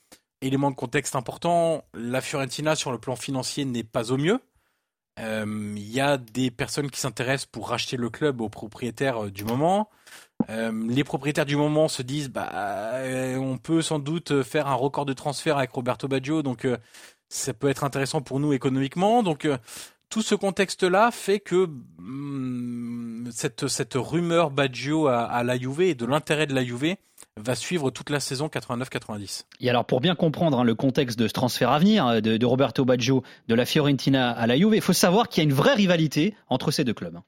élément 0.41 0.71
de 0.71 0.75
contexte 0.75 1.15
important, 1.15 1.83
la 1.93 2.21
Fiorentina 2.21 2.75
sur 2.75 2.91
le 2.91 2.97
plan 2.97 3.15
financier 3.15 3.65
n'est 3.65 3.83
pas 3.83 4.11
au 4.11 4.17
mieux. 4.17 4.39
Il 5.19 5.91
y 5.91 5.99
a 5.99 6.17
des 6.17 6.51
personnes 6.51 6.89
qui 6.89 6.99
s'intéressent 6.99 7.45
pour 7.45 7.69
racheter 7.69 7.97
le 7.97 8.09
club 8.09 8.41
aux 8.41 8.49
propriétaires 8.49 9.29
du 9.29 9.43
moment. 9.43 9.89
les 10.49 11.03
propriétaires 11.03 11.45
du 11.45 11.57
moment 11.57 11.87
se 11.87 12.01
disent 12.01 12.29
bah 12.29 13.01
on 13.37 13.57
peut 13.57 13.81
sans 13.81 13.99
doute 13.99 14.41
faire 14.43 14.67
un 14.67 14.73
record 14.73 15.05
de 15.05 15.13
transfert 15.13 15.57
avec 15.57 15.71
Roberto 15.71 16.07
Baggio 16.07 16.41
donc 16.41 16.65
ça 17.29 17.53
peut 17.53 17.69
être 17.69 17.83
intéressant 17.83 18.21
pour 18.21 18.39
nous 18.39 18.53
économiquement 18.53 19.21
donc 19.21 19.47
tout 20.11 20.21
ce 20.21 20.35
contexte-là 20.35 21.09
fait 21.09 21.39
que 21.39 21.67
hum, 21.97 23.27
cette, 23.31 23.67
cette 23.67 23.93
rumeur 23.95 24.51
Baggio 24.51 25.07
à, 25.07 25.23
à, 25.23 25.43
la 25.43 25.57
Juve 25.57 25.81
et 25.81 25.95
de 25.95 26.05
l'intérêt 26.05 26.45
de 26.45 26.53
la 26.53 26.63
Juve 26.63 26.95
va 27.37 27.55
suivre 27.55 27.89
toute 27.89 28.09
la 28.09 28.19
saison 28.19 28.47
89-90. 28.47 29.45
Et 29.61 29.69
alors 29.69 29.85
pour 29.85 30.01
bien 30.01 30.13
comprendre 30.15 30.59
hein, 30.59 30.63
le 30.65 30.75
contexte 30.75 31.17
de 31.17 31.27
ce 31.27 31.33
transfert 31.33 31.71
à 31.71 31.79
venir 31.79 32.05
euh, 32.05 32.19
de, 32.19 32.35
de, 32.35 32.45
Roberto 32.45 32.83
Baggio 32.83 33.23
de 33.47 33.55
la 33.55 33.65
Fiorentina 33.65 34.31
à 34.31 34.45
la 34.47 34.57
Juve, 34.57 34.75
il 34.75 34.81
faut 34.81 34.93
savoir 34.93 35.29
qu'il 35.29 35.43
y 35.43 35.47
a 35.47 35.49
une 35.49 35.55
vraie 35.55 35.73
rivalité 35.73 36.35
entre 36.49 36.71
ces 36.71 36.83
deux 36.83 36.93
clubs. 36.93 37.19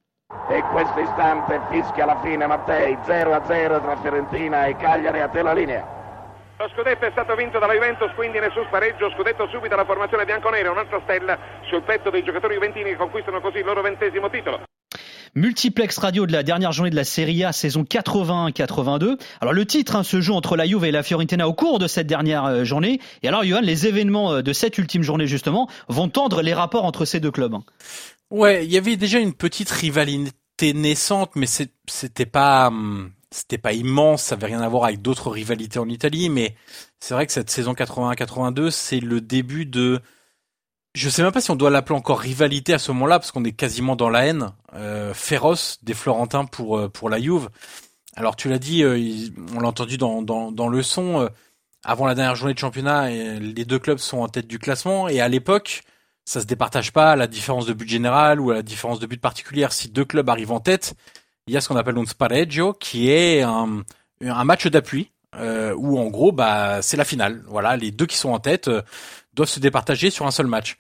E 0.50 0.62
questo 0.74 1.00
istante 1.00 1.62
fischia 1.70 2.06
la 2.06 2.20
fine 2.22 2.48
Mattei 2.48 2.98
0 3.06 3.34
a 3.34 3.44
0 3.46 3.80
tra 3.82 3.96
Fiorentina 3.98 4.66
e 4.66 4.76
Cagliari 4.76 5.22
a 5.22 5.30
te 5.30 5.42
la 5.42 5.54
linea. 5.54 6.03
Lo 6.58 6.70
scudetto 6.70 7.06
è 7.06 7.12
stato 7.12 7.36
vinto 7.36 7.60
dalla 7.60 7.74
Juventus, 7.74 8.12
quindi 8.16 8.40
nessun 8.40 8.66
spareggio, 8.68 9.10
scudetto 9.16 9.48
subito 9.50 9.74
alla 9.74 9.86
formazione 9.86 10.24
bianconera, 10.24 10.72
un'altra 10.72 11.02
stella 11.04 11.38
sul 11.68 11.82
petto 11.82 12.10
dei 12.10 12.24
giocatori 12.24 12.54
juventini 12.54 12.92
che 12.92 12.96
conquistano 12.96 13.42
così 13.42 13.58
il 13.58 13.66
loro 13.66 13.82
ventesimo 13.82 14.30
titolo. 14.30 14.64
Multiplex 15.36 15.98
radio 15.98 16.28
de 16.28 16.32
la 16.32 16.44
dernière 16.44 16.72
journée 16.72 16.92
de 16.92 16.96
la 16.96 17.04
Serie 17.04 17.44
A 17.44 17.52
saison 17.52 17.82
81-82. 17.82 19.18
Alors 19.42 19.54
le 19.54 19.66
titre 19.66 19.96
hein, 19.96 20.04
se 20.04 20.22
joue 20.22 20.36
entre 20.36 20.56
la 20.56 20.68
Juve 20.68 20.86
et 20.86 20.92
la 20.92 21.02
Fiorentina 21.02 21.48
au 21.48 21.54
cours 21.54 21.80
de 21.80 21.88
cette 21.88 22.06
dernière 22.06 22.46
euh, 22.46 22.64
journée. 22.64 23.00
Et 23.24 23.28
alors 23.28 23.44
Johan, 23.44 23.62
les 23.62 23.88
événements 23.88 24.34
euh, 24.34 24.42
de 24.44 24.54
cette 24.54 24.78
ultime 24.78 25.02
journée 25.02 25.26
justement 25.26 25.68
vont 25.88 26.08
tendre 26.08 26.44
les 26.44 26.54
rapports 26.54 26.86
entre 26.86 27.06
ces 27.06 27.20
deux 27.20 27.32
clubs. 27.32 27.56
Hein? 27.56 27.64
Ouais, 28.30 28.64
il 28.64 28.72
y 28.72 28.78
avait 28.78 28.96
déjà 28.96 29.18
une 29.18 29.34
petite 29.34 29.72
rivalité 29.72 30.74
naissante, 30.76 31.32
mais 31.36 31.48
c'était 31.48 32.28
pas 32.28 32.68
hum, 32.68 33.12
c'était 33.34 33.58
pas 33.58 33.74
immense, 33.74 34.24
ça 34.24 34.36
avait 34.36 34.46
rien 34.48 34.62
à 34.62 34.70
voir 34.70 34.86
avec 34.86 35.02
d'autres 35.02 35.32
rivalités 35.32 35.80
en 35.80 35.90
Italie, 35.90 36.30
mais 36.30 36.56
c'est 37.00 37.14
vrai 37.14 37.26
que 37.26 37.34
cette 37.34 37.50
saison 37.50 37.74
81-82, 37.74 38.70
c'est 38.70 39.00
le 39.00 39.22
début 39.22 39.66
de, 39.66 40.02
je 40.94 41.10
sais 41.10 41.24
même 41.24 41.32
pas 41.32 41.42
si 41.42 41.50
on 41.52 41.56
doit 41.56 41.72
l'appeler 41.72 41.98
encore 41.98 42.20
rivalité 42.20 42.74
à 42.74 42.80
ce 42.80 42.92
moment-là, 42.92 43.20
parce 43.20 43.32
qu'on 43.32 43.44
est 43.44 43.54
quasiment 43.54 43.96
dans 43.96 44.10
la 44.10 44.28
haine 44.28 44.52
euh, 44.76 45.14
féroce 45.14 45.80
des 45.82 45.94
Florentins 45.96 46.46
pour 46.46 46.78
euh, 46.78 46.90
pour 46.90 47.10
la 47.10 47.20
Juve. 47.20 47.50
Alors 48.16 48.36
tu 48.36 48.50
l'as 48.50 48.60
dit, 48.60 48.84
euh, 48.84 49.00
on 49.56 49.60
l'a 49.60 49.70
entendu 49.70 49.98
dans, 49.98 50.22
dans, 50.22 50.52
dans 50.52 50.68
le 50.68 50.84
son, 50.84 51.22
euh, 51.22 51.30
avant 51.84 52.06
la 52.06 52.16
dernière 52.16 52.36
journée 52.36 52.54
de 52.54 52.60
championnat, 52.60 53.10
les 53.10 53.66
deux 53.66 53.80
clubs 53.80 53.98
sont 53.98 54.20
en 54.20 54.30
tête 54.30 54.48
du 54.48 54.60
classement, 54.60 55.10
et 55.10 55.20
à 55.20 55.28
l'époque, 55.28 55.82
ça 56.26 56.40
se 56.40 56.46
départage 56.46 56.94
pas 56.94 57.12
à 57.12 57.16
la 57.16 57.28
différence 57.28 57.66
de 57.66 57.74
but 57.74 57.90
général 57.90 58.40
ou 58.40 58.52
à 58.52 58.54
la 58.54 58.62
différence 58.62 59.00
de 59.00 59.08
but 59.08 59.20
particulière. 59.20 59.74
Si 59.74 59.90
deux 59.90 60.06
clubs 60.06 60.30
arrivent 60.30 60.52
en 60.52 60.60
tête, 60.60 60.96
il 61.48 61.54
y 61.54 61.58
a 61.58 61.62
ce 61.62 61.68
qu'on 61.68 61.76
appelle 61.76 61.98
un 61.98 62.06
spareggio, 62.06 62.74
qui 62.74 63.10
est 63.10 63.42
un, 63.42 63.84
un 64.22 64.44
match 64.44 64.68
d'appui, 64.68 65.12
euh, 65.36 65.74
où 65.76 66.00
en 66.00 66.08
gros, 66.08 66.32
bah, 66.32 66.82
c'est 66.82 66.98
la 66.98 67.06
finale. 67.06 67.44
Voilà, 67.48 67.76
les 67.76 67.92
deux 67.92 68.06
qui 68.06 68.18
sont 68.18 68.30
en 68.30 68.40
tête 68.40 68.68
euh, 68.68 68.82
doivent 69.34 69.50
se 69.50 69.60
départager 69.60 70.10
sur 70.10 70.26
un 70.26 70.32
seul 70.32 70.48
match. 70.48 70.78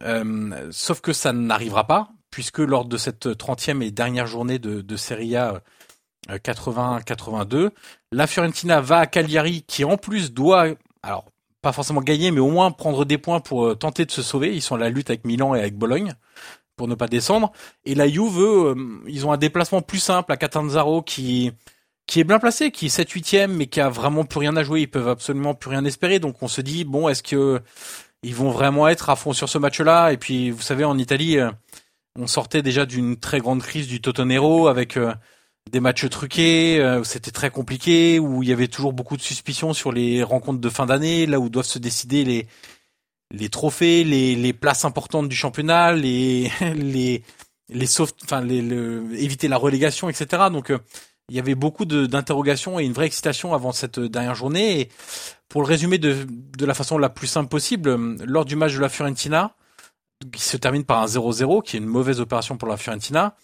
Euh, 0.00 0.68
sauf 0.70 1.00
que 1.00 1.12
ça 1.12 1.32
n'arrivera 1.32 1.86
pas, 1.86 2.10
puisque 2.30 2.58
lors 2.58 2.84
de 2.84 2.96
cette 2.96 3.26
30e 3.26 3.82
et 3.82 3.90
dernière 3.90 4.26
journée 4.26 4.58
de, 4.58 4.80
de 4.80 4.96
Serie 4.96 5.36
A 5.36 5.62
80-82, 6.28 7.54
euh, 7.54 7.70
la 8.10 8.26
Fiorentina 8.26 8.80
va 8.80 8.98
à 8.98 9.06
Cagliari, 9.06 9.62
qui 9.66 9.84
en 9.84 9.96
plus 9.96 10.32
doit, 10.32 10.66
alors 11.02 11.26
pas 11.60 11.72
forcément 11.72 12.00
gagner, 12.00 12.30
mais 12.30 12.40
au 12.40 12.50
moins 12.50 12.70
prendre 12.70 13.04
des 13.04 13.18
points 13.18 13.40
pour 13.40 13.66
euh, 13.66 13.74
tenter 13.74 14.04
de 14.04 14.10
se 14.10 14.22
sauver. 14.22 14.54
Ils 14.54 14.62
sont 14.62 14.74
à 14.74 14.78
la 14.78 14.90
lutte 14.90 15.10
avec 15.10 15.24
Milan 15.24 15.54
et 15.54 15.60
avec 15.60 15.76
Bologne 15.76 16.14
pour 16.82 16.88
ne 16.88 16.96
pas 16.96 17.06
descendre. 17.06 17.52
Et 17.84 17.94
la 17.94 18.08
Juve, 18.08 18.40
eux, 18.40 18.74
ils 19.06 19.24
ont 19.24 19.30
un 19.30 19.36
déplacement 19.36 19.82
plus 19.82 20.00
simple 20.00 20.32
à 20.32 20.36
Catanzaro 20.36 21.00
qui 21.00 21.52
qui 22.08 22.18
est 22.18 22.24
bien 22.24 22.40
placé, 22.40 22.72
qui 22.72 22.86
est 22.86 22.88
7 22.88 23.08
8 23.08 23.36
mais 23.48 23.68
qui 23.68 23.80
a 23.80 23.88
vraiment 23.88 24.24
plus 24.24 24.40
rien 24.40 24.56
à 24.56 24.64
jouer. 24.64 24.80
Ils 24.80 24.90
peuvent 24.90 25.06
absolument 25.06 25.54
plus 25.54 25.70
rien 25.70 25.84
espérer. 25.84 26.18
Donc 26.18 26.42
on 26.42 26.48
se 26.48 26.60
dit 26.60 26.82
bon, 26.82 27.08
est-ce 27.08 27.22
que 27.22 27.60
ils 28.24 28.34
vont 28.34 28.50
vraiment 28.50 28.88
être 28.88 29.10
à 29.10 29.14
fond 29.14 29.32
sur 29.32 29.48
ce 29.48 29.58
match-là? 29.58 30.12
Et 30.12 30.16
puis 30.16 30.50
vous 30.50 30.60
savez, 30.60 30.82
en 30.82 30.98
Italie, 30.98 31.38
euh, 31.38 31.52
on 32.18 32.26
sortait 32.26 32.62
déjà 32.62 32.84
d'une 32.84 33.16
très 33.16 33.38
grande 33.38 33.62
crise 33.62 33.86
du 33.86 34.00
Totonero 34.00 34.66
avec 34.66 34.96
euh, 34.96 35.14
des 35.70 35.78
matchs 35.78 36.08
truqués, 36.08 36.80
euh, 36.80 36.98
où 36.98 37.04
c'était 37.04 37.30
très 37.30 37.50
compliqué, 37.50 38.18
où 38.18 38.42
il 38.42 38.48
y 38.48 38.52
avait 38.52 38.66
toujours 38.66 38.92
beaucoup 38.92 39.16
de 39.16 39.22
suspicions 39.22 39.72
sur 39.72 39.92
les 39.92 40.24
rencontres 40.24 40.60
de 40.60 40.68
fin 40.68 40.86
d'année, 40.86 41.26
là 41.26 41.38
où 41.38 41.48
doivent 41.48 41.64
se 41.64 41.78
décider 41.78 42.24
les 42.24 42.48
les 43.32 43.48
trophées, 43.48 44.04
les, 44.04 44.52
places 44.52 44.84
importantes 44.84 45.28
du 45.28 45.34
championnat, 45.34 45.92
les 45.92 46.50
les 46.74 47.22
les 47.68 47.86
soft, 47.86 48.20
enfin 48.24 48.46
éviter 48.46 49.48
la 49.48 49.56
relégation, 49.56 50.08
etc. 50.08 50.44
Donc 50.52 50.70
euh, 50.70 50.78
il 51.30 51.36
y 51.36 51.38
avait 51.38 51.54
beaucoup 51.54 51.86
d'interrogations 51.86 52.78
et 52.78 52.84
une 52.84 52.92
vraie 52.92 53.06
excitation 53.06 53.54
avant 53.54 53.72
cette 53.72 53.98
dernière 53.98 54.34
journée. 54.34 54.80
Et 54.80 54.88
pour 55.48 55.62
le 55.62 55.66
résumer 55.66 55.98
de, 55.98 56.26
de 56.28 56.66
la 56.66 56.74
façon 56.74 56.98
la 56.98 57.08
plus 57.08 57.26
simple 57.26 57.48
possible, 57.48 58.16
lors 58.24 58.44
du 58.44 58.56
match 58.56 58.74
de 58.74 58.80
la 58.80 58.90
Fiorentina, 58.90 59.54
qui 60.30 60.42
se 60.42 60.56
termine 60.56 60.84
par 60.84 61.00
un 61.02 61.06
0-0, 61.06 61.62
qui 61.62 61.76
est 61.76 61.80
une 61.80 61.86
mauvaise 61.86 62.20
opération 62.20 62.58
pour 62.58 62.68
la 62.68 62.76
Fiorentina, 62.76 63.34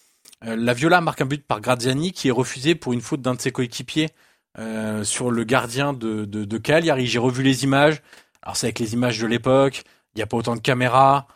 euh, 0.44 0.56
la 0.56 0.74
Viola 0.74 1.00
marque 1.00 1.20
un 1.20 1.26
but 1.26 1.46
par 1.46 1.60
Graziani 1.60 2.12
qui 2.12 2.28
est 2.28 2.32
refusé 2.32 2.74
pour 2.74 2.92
une 2.92 3.00
faute 3.00 3.22
d'un 3.22 3.34
de 3.34 3.40
ses 3.40 3.52
coéquipiers 3.52 4.10
euh, 4.58 5.04
sur 5.04 5.30
le 5.30 5.44
gardien 5.44 5.92
de, 5.92 6.24
de, 6.24 6.44
de 6.44 6.58
Cagliari. 6.58 7.06
J'ai 7.06 7.18
revu 7.18 7.42
les 7.42 7.64
images. 7.64 8.02
Alors 8.48 8.56
c'est 8.56 8.68
avec 8.68 8.78
les 8.78 8.94
images 8.94 9.18
de 9.18 9.26
l'époque, 9.26 9.82
il 10.14 10.20
n'y 10.20 10.22
a 10.22 10.26
pas 10.26 10.38
autant 10.38 10.56
de 10.56 10.60
caméras, 10.62 11.26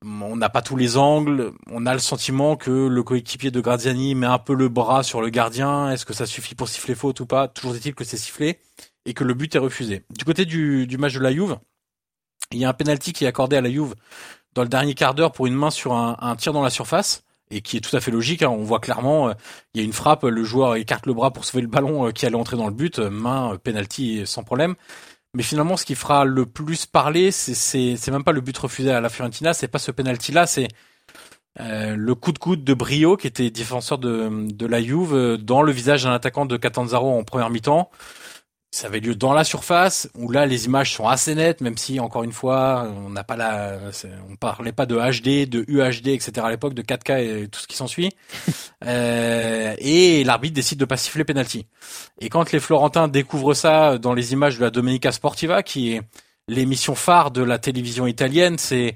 on 0.00 0.36
n'a 0.36 0.48
pas 0.48 0.62
tous 0.62 0.76
les 0.76 0.96
angles, 0.96 1.50
on 1.68 1.86
a 1.86 1.92
le 1.92 1.98
sentiment 1.98 2.54
que 2.54 2.86
le 2.86 3.02
coéquipier 3.02 3.50
de 3.50 3.60
Graziani 3.60 4.14
met 4.14 4.28
un 4.28 4.38
peu 4.38 4.54
le 4.54 4.68
bras 4.68 5.02
sur 5.02 5.20
le 5.20 5.28
gardien, 5.30 5.90
est-ce 5.90 6.06
que 6.06 6.12
ça 6.12 6.24
suffit 6.24 6.54
pour 6.54 6.68
siffler 6.68 6.94
faute 6.94 7.18
ou 7.18 7.26
pas? 7.26 7.48
Toujours 7.48 7.74
est-il 7.74 7.96
que 7.96 8.04
c'est 8.04 8.16
sifflé 8.16 8.60
et 9.06 9.12
que 9.12 9.24
le 9.24 9.34
but 9.34 9.52
est 9.56 9.58
refusé. 9.58 10.04
Du 10.10 10.24
côté 10.24 10.44
du, 10.44 10.86
match 11.00 11.14
de 11.14 11.18
la 11.18 11.32
Juve, 11.32 11.58
il 12.52 12.60
y 12.60 12.64
a 12.64 12.68
un 12.68 12.74
penalty 12.74 13.12
qui 13.12 13.24
est 13.24 13.28
accordé 13.28 13.56
à 13.56 13.60
la 13.60 13.68
Juve 13.68 13.96
dans 14.54 14.62
le 14.62 14.68
dernier 14.68 14.94
quart 14.94 15.16
d'heure 15.16 15.32
pour 15.32 15.48
une 15.48 15.56
main 15.56 15.70
sur 15.70 15.94
un, 15.94 16.36
tir 16.36 16.52
dans 16.52 16.62
la 16.62 16.70
surface 16.70 17.24
et 17.50 17.60
qui 17.60 17.76
est 17.76 17.80
tout 17.80 17.96
à 17.96 18.00
fait 18.00 18.12
logique. 18.12 18.44
Hein. 18.44 18.50
On 18.50 18.62
voit 18.62 18.78
clairement, 18.78 19.30
euh, 19.30 19.34
il 19.74 19.80
y 19.80 19.82
a 19.82 19.84
une 19.84 19.92
frappe, 19.92 20.22
le 20.22 20.44
joueur 20.44 20.76
écarte 20.76 21.06
le 21.06 21.12
bras 21.12 21.32
pour 21.32 21.44
sauver 21.44 21.62
le 21.62 21.68
ballon 21.68 22.06
euh, 22.06 22.10
qui 22.12 22.24
allait 22.24 22.36
entrer 22.36 22.56
dans 22.56 22.68
le 22.68 22.72
but, 22.72 23.00
main 23.00 23.58
penalty 23.64 24.22
sans 24.26 24.44
problème. 24.44 24.76
Mais 25.34 25.42
finalement, 25.42 25.76
ce 25.76 25.86
qui 25.86 25.94
fera 25.94 26.24
le 26.24 26.44
plus 26.44 26.84
parler, 26.84 27.30
c'est 27.30 28.10
même 28.10 28.24
pas 28.24 28.32
le 28.32 28.42
but 28.42 28.56
refusé 28.58 28.90
à 28.90 29.00
la 29.00 29.08
Fiorentina, 29.08 29.54
c'est 29.54 29.68
pas 29.68 29.78
ce 29.78 29.90
penalty 29.90 30.30
là, 30.32 30.46
c'est 30.46 30.68
euh, 31.60 31.96
le 31.96 32.14
coup 32.14 32.32
de 32.32 32.38
coude 32.38 32.64
de 32.64 32.74
Brio 32.74 33.16
qui 33.16 33.26
était 33.26 33.50
défenseur 33.50 33.98
de 33.98 34.46
de 34.50 34.66
la 34.66 34.82
Juve 34.82 35.36
dans 35.38 35.62
le 35.62 35.72
visage 35.72 36.04
d'un 36.04 36.12
attaquant 36.12 36.46
de 36.46 36.56
Catanzaro 36.56 37.10
en 37.10 37.24
première 37.24 37.50
mi-temps 37.50 37.90
ça 38.74 38.86
avait 38.86 39.00
lieu 39.00 39.14
dans 39.14 39.34
la 39.34 39.44
surface 39.44 40.08
où 40.14 40.30
là 40.30 40.46
les 40.46 40.64
images 40.64 40.94
sont 40.94 41.06
assez 41.06 41.34
nettes 41.34 41.60
même 41.60 41.76
si 41.76 42.00
encore 42.00 42.24
une 42.24 42.32
fois 42.32 42.90
on 43.04 43.10
n'a 43.10 43.22
pas 43.22 43.36
la 43.36 43.78
on 44.30 44.36
parlait 44.36 44.72
pas 44.72 44.86
de 44.86 44.96
HD 44.96 45.46
de 45.46 45.62
UHD 45.68 46.08
etc 46.08 46.32
à 46.42 46.50
l'époque 46.50 46.72
de 46.72 46.80
4K 46.80 47.42
et 47.44 47.48
tout 47.48 47.60
ce 47.60 47.66
qui 47.66 47.76
s'ensuit 47.76 48.10
euh, 48.86 49.74
et 49.76 50.24
l'arbitre 50.24 50.54
décide 50.54 50.78
de 50.78 50.86
pas 50.86 50.96
siffler 50.96 51.22
penalty 51.22 51.66
et 52.18 52.30
quand 52.30 52.50
les 52.50 52.60
Florentins 52.60 53.08
découvrent 53.08 53.54
ça 53.54 53.98
dans 53.98 54.14
les 54.14 54.32
images 54.32 54.56
de 54.56 54.64
la 54.64 54.70
Domenica 54.70 55.12
Sportiva 55.12 55.62
qui 55.62 55.92
est 55.92 56.00
l'émission 56.48 56.94
phare 56.94 57.30
de 57.30 57.42
la 57.42 57.58
télévision 57.58 58.06
italienne 58.06 58.56
c'est 58.56 58.94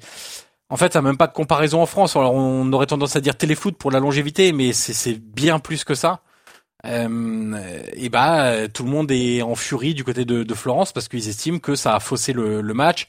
en 0.69 0.77
fait, 0.77 0.93
ça 0.93 1.01
n'a 1.01 1.09
même 1.09 1.17
pas 1.17 1.29
de 1.29 1.33
comparaison 1.33 1.81
en 1.81 1.87
France. 1.87 2.17
Alors, 2.17 2.35
on 2.35 2.73
aurait 2.73 2.87
tendance 2.87 3.15
à 3.15 3.21
dire 3.21 3.37
téléfoot 3.37 3.77
pour 3.77 3.93
la 3.93 4.01
longévité, 4.01 4.51
mais 4.51 4.73
c'est 4.73 5.15
bien 5.15 5.61
plus 5.61 5.85
que 5.85 5.95
ça. 5.95 6.23
Euh, 6.85 7.83
et 7.95 8.09
bah 8.09 8.69
tout 8.69 8.85
le 8.85 8.91
monde 8.91 9.11
est 9.11 9.43
en 9.43 9.55
furie 9.55 9.95
du 9.95 10.05
côté 10.05 10.25
de, 10.25 10.55
Florence 10.55 10.93
parce 10.93 11.09
qu'ils 11.09 11.29
estiment 11.29 11.59
que 11.59 11.75
ça 11.75 11.95
a 11.95 12.01
faussé 12.01 12.33
le, 12.33 12.63
match. 12.75 13.09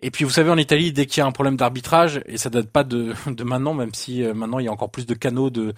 Et 0.00 0.10
puis 0.10 0.24
vous 0.24 0.30
savez 0.30 0.50
en 0.50 0.56
Italie 0.56 0.92
dès 0.92 1.06
qu'il 1.06 1.20
y 1.20 1.20
a 1.22 1.26
un 1.26 1.32
problème 1.32 1.56
d'arbitrage 1.56 2.22
et 2.26 2.36
ça 2.36 2.50
date 2.50 2.68
pas 2.68 2.84
de, 2.84 3.14
maintenant 3.44 3.74
même 3.74 3.94
si 3.94 4.24
euh, 4.24 4.34
maintenant 4.34 4.58
il 4.58 4.64
y 4.64 4.68
a 4.68 4.72
encore 4.72 4.90
plus 4.90 5.06
de 5.06 5.14
canaux 5.14 5.50
de 5.50 5.74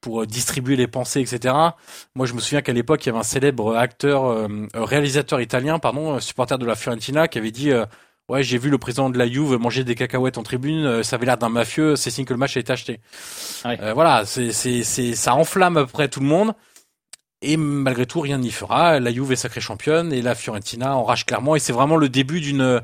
pour 0.00 0.22
euh, 0.22 0.26
distribuer 0.26 0.76
les 0.76 0.86
pensées 0.86 1.20
etc. 1.20 1.54
Moi 2.14 2.26
je 2.26 2.34
me 2.34 2.40
souviens 2.40 2.62
qu'à 2.62 2.72
l'époque 2.72 3.04
il 3.04 3.08
y 3.08 3.10
avait 3.10 3.18
un 3.18 3.24
célèbre 3.24 3.76
acteur 3.76 4.26
euh, 4.26 4.48
réalisateur 4.74 5.40
italien 5.40 5.78
pardon 5.80 6.20
supporter 6.20 6.58
de 6.58 6.66
la 6.66 6.76
Fiorentina 6.76 7.26
qui 7.26 7.38
avait 7.38 7.50
dit 7.50 7.72
Ouais, 8.28 8.42
j'ai 8.42 8.58
vu 8.58 8.70
le 8.70 8.78
président 8.78 9.08
de 9.08 9.18
la 9.18 9.28
Juve 9.28 9.56
manger 9.56 9.84
des 9.84 9.94
cacahuètes 9.94 10.36
en 10.36 10.42
tribune. 10.42 11.04
ça 11.04 11.14
avait 11.14 11.26
l'air 11.26 11.38
d'un 11.38 11.48
mafieux. 11.48 11.94
C'est 11.94 12.10
signe 12.10 12.24
que 12.24 12.32
le 12.32 12.38
match 12.38 12.56
a 12.56 12.60
été 12.60 12.72
acheté. 12.72 13.00
Euh, 13.64 13.92
voilà, 13.94 14.24
c'est 14.26 14.50
c'est 14.50 14.82
c'est 14.82 15.14
ça 15.14 15.34
enflamme 15.34 15.76
à 15.76 15.82
peu 15.84 15.92
près 15.92 16.08
tout 16.08 16.20
le 16.20 16.26
monde. 16.26 16.52
Et 17.40 17.56
malgré 17.56 18.04
tout, 18.04 18.20
rien 18.20 18.38
n'y 18.38 18.50
fera. 18.50 18.98
La 18.98 19.12
Juve 19.12 19.30
est 19.30 19.36
sacrée 19.36 19.60
championne 19.60 20.12
et 20.12 20.22
la 20.22 20.34
Fiorentina 20.34 20.96
enrage 20.96 21.24
clairement. 21.24 21.54
Et 21.54 21.60
c'est 21.60 21.72
vraiment 21.72 21.96
le 21.96 22.08
début 22.08 22.40
d'une 22.40 22.80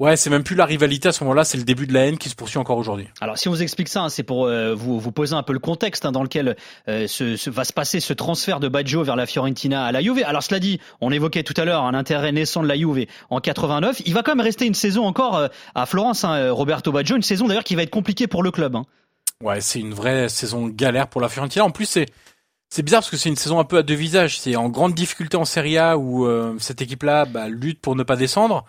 Ouais, 0.00 0.16
c'est 0.16 0.30
même 0.30 0.42
plus 0.42 0.56
la 0.56 0.64
rivalité 0.64 1.08
à 1.08 1.12
ce 1.12 1.22
moment-là, 1.24 1.44
c'est 1.44 1.58
le 1.58 1.64
début 1.64 1.86
de 1.86 1.92
la 1.92 2.06
haine 2.06 2.16
qui 2.16 2.30
se 2.30 2.34
poursuit 2.34 2.56
encore 2.56 2.78
aujourd'hui. 2.78 3.06
Alors 3.20 3.36
si 3.36 3.48
on 3.48 3.50
vous 3.50 3.62
explique 3.62 3.88
ça, 3.88 4.00
hein, 4.00 4.08
c'est 4.08 4.22
pour 4.22 4.46
euh, 4.46 4.74
vous, 4.74 4.98
vous 4.98 5.12
poser 5.12 5.34
un 5.34 5.42
peu 5.42 5.52
le 5.52 5.58
contexte 5.58 6.06
hein, 6.06 6.10
dans 6.10 6.22
lequel 6.22 6.56
euh, 6.88 7.06
va 7.48 7.64
se 7.64 7.72
passer 7.74 8.00
ce 8.00 8.14
transfert 8.14 8.60
de 8.60 8.68
Baggio 8.68 9.04
vers 9.04 9.14
la 9.14 9.26
Fiorentina 9.26 9.84
à 9.84 9.92
la 9.92 10.00
Juve. 10.00 10.22
Alors 10.24 10.42
cela 10.42 10.58
dit, 10.58 10.80
on 11.02 11.12
évoquait 11.12 11.42
tout 11.42 11.52
à 11.58 11.66
l'heure 11.66 11.84
un 11.84 11.92
intérêt 11.92 12.32
naissant 12.32 12.62
de 12.62 12.68
la 12.68 12.78
Juve 12.78 13.04
en 13.28 13.40
89. 13.40 14.00
Il 14.06 14.14
va 14.14 14.22
quand 14.22 14.34
même 14.34 14.42
rester 14.42 14.64
une 14.64 14.72
saison 14.72 15.04
encore 15.04 15.36
euh, 15.36 15.48
à 15.74 15.84
Florence, 15.84 16.24
hein, 16.24 16.50
Roberto 16.50 16.90
Baggio, 16.92 17.16
une 17.16 17.22
saison 17.22 17.46
d'ailleurs 17.46 17.64
qui 17.64 17.74
va 17.74 17.82
être 17.82 17.90
compliquée 17.90 18.26
pour 18.26 18.42
le 18.42 18.50
club. 18.50 18.76
Hein. 18.76 18.86
Ouais, 19.44 19.60
c'est 19.60 19.80
une 19.80 19.92
vraie 19.92 20.30
saison 20.30 20.68
galère 20.68 21.08
pour 21.08 21.20
la 21.20 21.28
Fiorentina. 21.28 21.62
En 21.62 21.70
plus, 21.70 21.84
c'est 21.84 22.06
c'est 22.70 22.82
bizarre 22.82 23.00
parce 23.00 23.10
que 23.10 23.18
c'est 23.18 23.28
une 23.28 23.36
saison 23.36 23.58
un 23.58 23.64
peu 23.64 23.76
à 23.76 23.82
deux 23.82 23.94
visages. 23.96 24.40
C'est 24.40 24.56
en 24.56 24.70
grande 24.70 24.94
difficulté 24.94 25.36
en 25.36 25.44
Serie 25.44 25.76
A 25.76 25.98
où 25.98 26.26
cette 26.58 26.80
équipe-là 26.80 27.26
bah, 27.26 27.48
lutte 27.48 27.80
pour 27.82 27.96
ne 27.96 28.02
pas 28.02 28.16
descendre. 28.16 28.64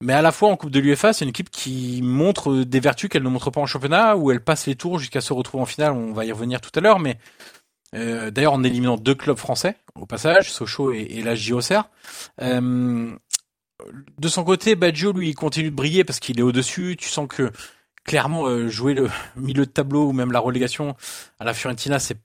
Mais 0.00 0.12
à 0.12 0.22
la 0.22 0.30
fois 0.30 0.50
en 0.50 0.56
Coupe 0.56 0.70
de 0.70 0.78
l'UEFA, 0.78 1.12
c'est 1.12 1.24
une 1.24 1.30
équipe 1.30 1.50
qui 1.50 2.00
montre 2.02 2.54
des 2.54 2.80
vertus 2.80 3.10
qu'elle 3.10 3.24
ne 3.24 3.28
montre 3.28 3.50
pas 3.50 3.60
en 3.60 3.66
championnat, 3.66 4.16
où 4.16 4.30
elle 4.30 4.42
passe 4.42 4.66
les 4.66 4.76
tours 4.76 4.98
jusqu'à 4.98 5.20
se 5.20 5.32
retrouver 5.32 5.62
en 5.62 5.66
finale. 5.66 5.92
On 5.92 6.12
va 6.12 6.24
y 6.24 6.30
revenir 6.30 6.60
tout 6.60 6.70
à 6.74 6.80
l'heure, 6.80 7.00
mais 7.00 7.18
euh, 7.94 8.30
d'ailleurs 8.30 8.52
en 8.52 8.62
éliminant 8.62 8.96
deux 8.96 9.14
clubs 9.14 9.36
français 9.36 9.76
au 9.96 10.06
passage, 10.06 10.52
Sochaux 10.52 10.92
et, 10.92 11.20
la 11.22 11.34
JOCR. 11.34 11.88
Euh, 12.40 13.16
de 14.18 14.28
son 14.28 14.44
côté, 14.44 14.76
Baggio 14.76 15.12
lui 15.12 15.30
il 15.30 15.34
continue 15.34 15.70
de 15.70 15.74
briller 15.76 16.04
parce 16.04 16.20
qu'il 16.20 16.38
est 16.38 16.42
au 16.42 16.52
dessus. 16.52 16.96
Tu 16.96 17.08
sens 17.08 17.26
que 17.28 17.50
clairement 18.04 18.46
euh, 18.46 18.68
jouer 18.68 18.94
le 18.94 19.08
milieu 19.36 19.66
de 19.66 19.70
tableau 19.70 20.08
ou 20.08 20.12
même 20.12 20.32
la 20.32 20.40
relégation 20.40 20.96
à 21.40 21.44
la 21.44 21.54
Fiorentina, 21.54 21.98
c'est 21.98 22.18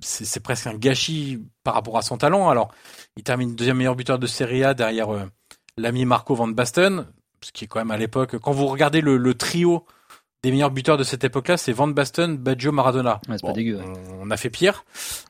c'est 0.00 0.40
presque 0.40 0.66
un 0.66 0.74
gâchis 0.74 1.38
par 1.62 1.74
rapport 1.74 1.98
à 1.98 2.02
son 2.02 2.16
talent. 2.16 2.48
Alors, 2.48 2.72
il 3.16 3.22
termine 3.22 3.54
deuxième 3.54 3.76
meilleur 3.76 3.94
buteur 3.94 4.18
de 4.18 4.26
Serie 4.26 4.64
A 4.64 4.72
derrière 4.72 5.12
euh, 5.12 5.24
l'ami 5.76 6.06
Marco 6.06 6.34
Van 6.34 6.48
Basten 6.48 7.06
ce 7.40 7.52
qui 7.52 7.64
est 7.64 7.66
quand 7.66 7.78
même 7.78 7.90
à 7.90 7.96
l'époque. 7.96 8.38
Quand 8.38 8.52
vous 8.52 8.66
regardez 8.66 9.00
le, 9.00 9.16
le 9.16 9.34
trio 9.34 9.84
des 10.42 10.52
meilleurs 10.52 10.70
buteurs 10.70 10.96
de 10.96 11.02
cette 11.02 11.24
époque-là, 11.24 11.56
c'est 11.56 11.72
Van 11.72 11.88
Basten, 11.88 12.36
Baggio, 12.36 12.70
Maradona. 12.70 13.20
Ouais, 13.28 13.36
bon, 13.42 13.48
pas 13.48 13.52
dégueu. 13.52 13.80
On 14.20 14.30
a 14.30 14.36
fait 14.36 14.50
pire. 14.50 14.84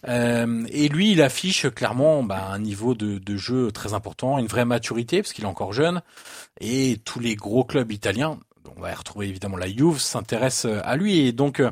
Euh, 0.09 0.65
et 0.69 0.89
lui, 0.89 1.13
il 1.13 1.23
affiche 1.23 1.71
clairement 1.71 2.23
bah, 2.23 2.49
un 2.51 2.59
niveau 2.59 2.95
de, 2.95 3.19
de, 3.19 3.37
jeu 3.37 3.71
très 3.73 3.95
important, 3.95 4.39
une 4.39 4.47
vraie 4.47 4.65
maturité 4.65 5.23
parce 5.23 5.33
qu'il 5.33 5.45
est 5.45 5.49
encore 5.49 5.73
jeune. 5.73 6.03
Et 6.61 7.01
tous 7.05 7.21
les 7.21 7.35
gros 7.35 7.65
clubs 7.65 7.91
italiens, 7.93 8.39
on 8.77 8.81
va 8.81 8.91
y 8.91 8.95
retrouver 8.95 9.29
évidemment 9.29 9.57
la 9.57 9.69
Juve, 9.69 9.99
s'intéressent 9.99 10.71
à 10.85 10.97
lui. 10.97 11.21
Et 11.21 11.33
donc, 11.33 11.63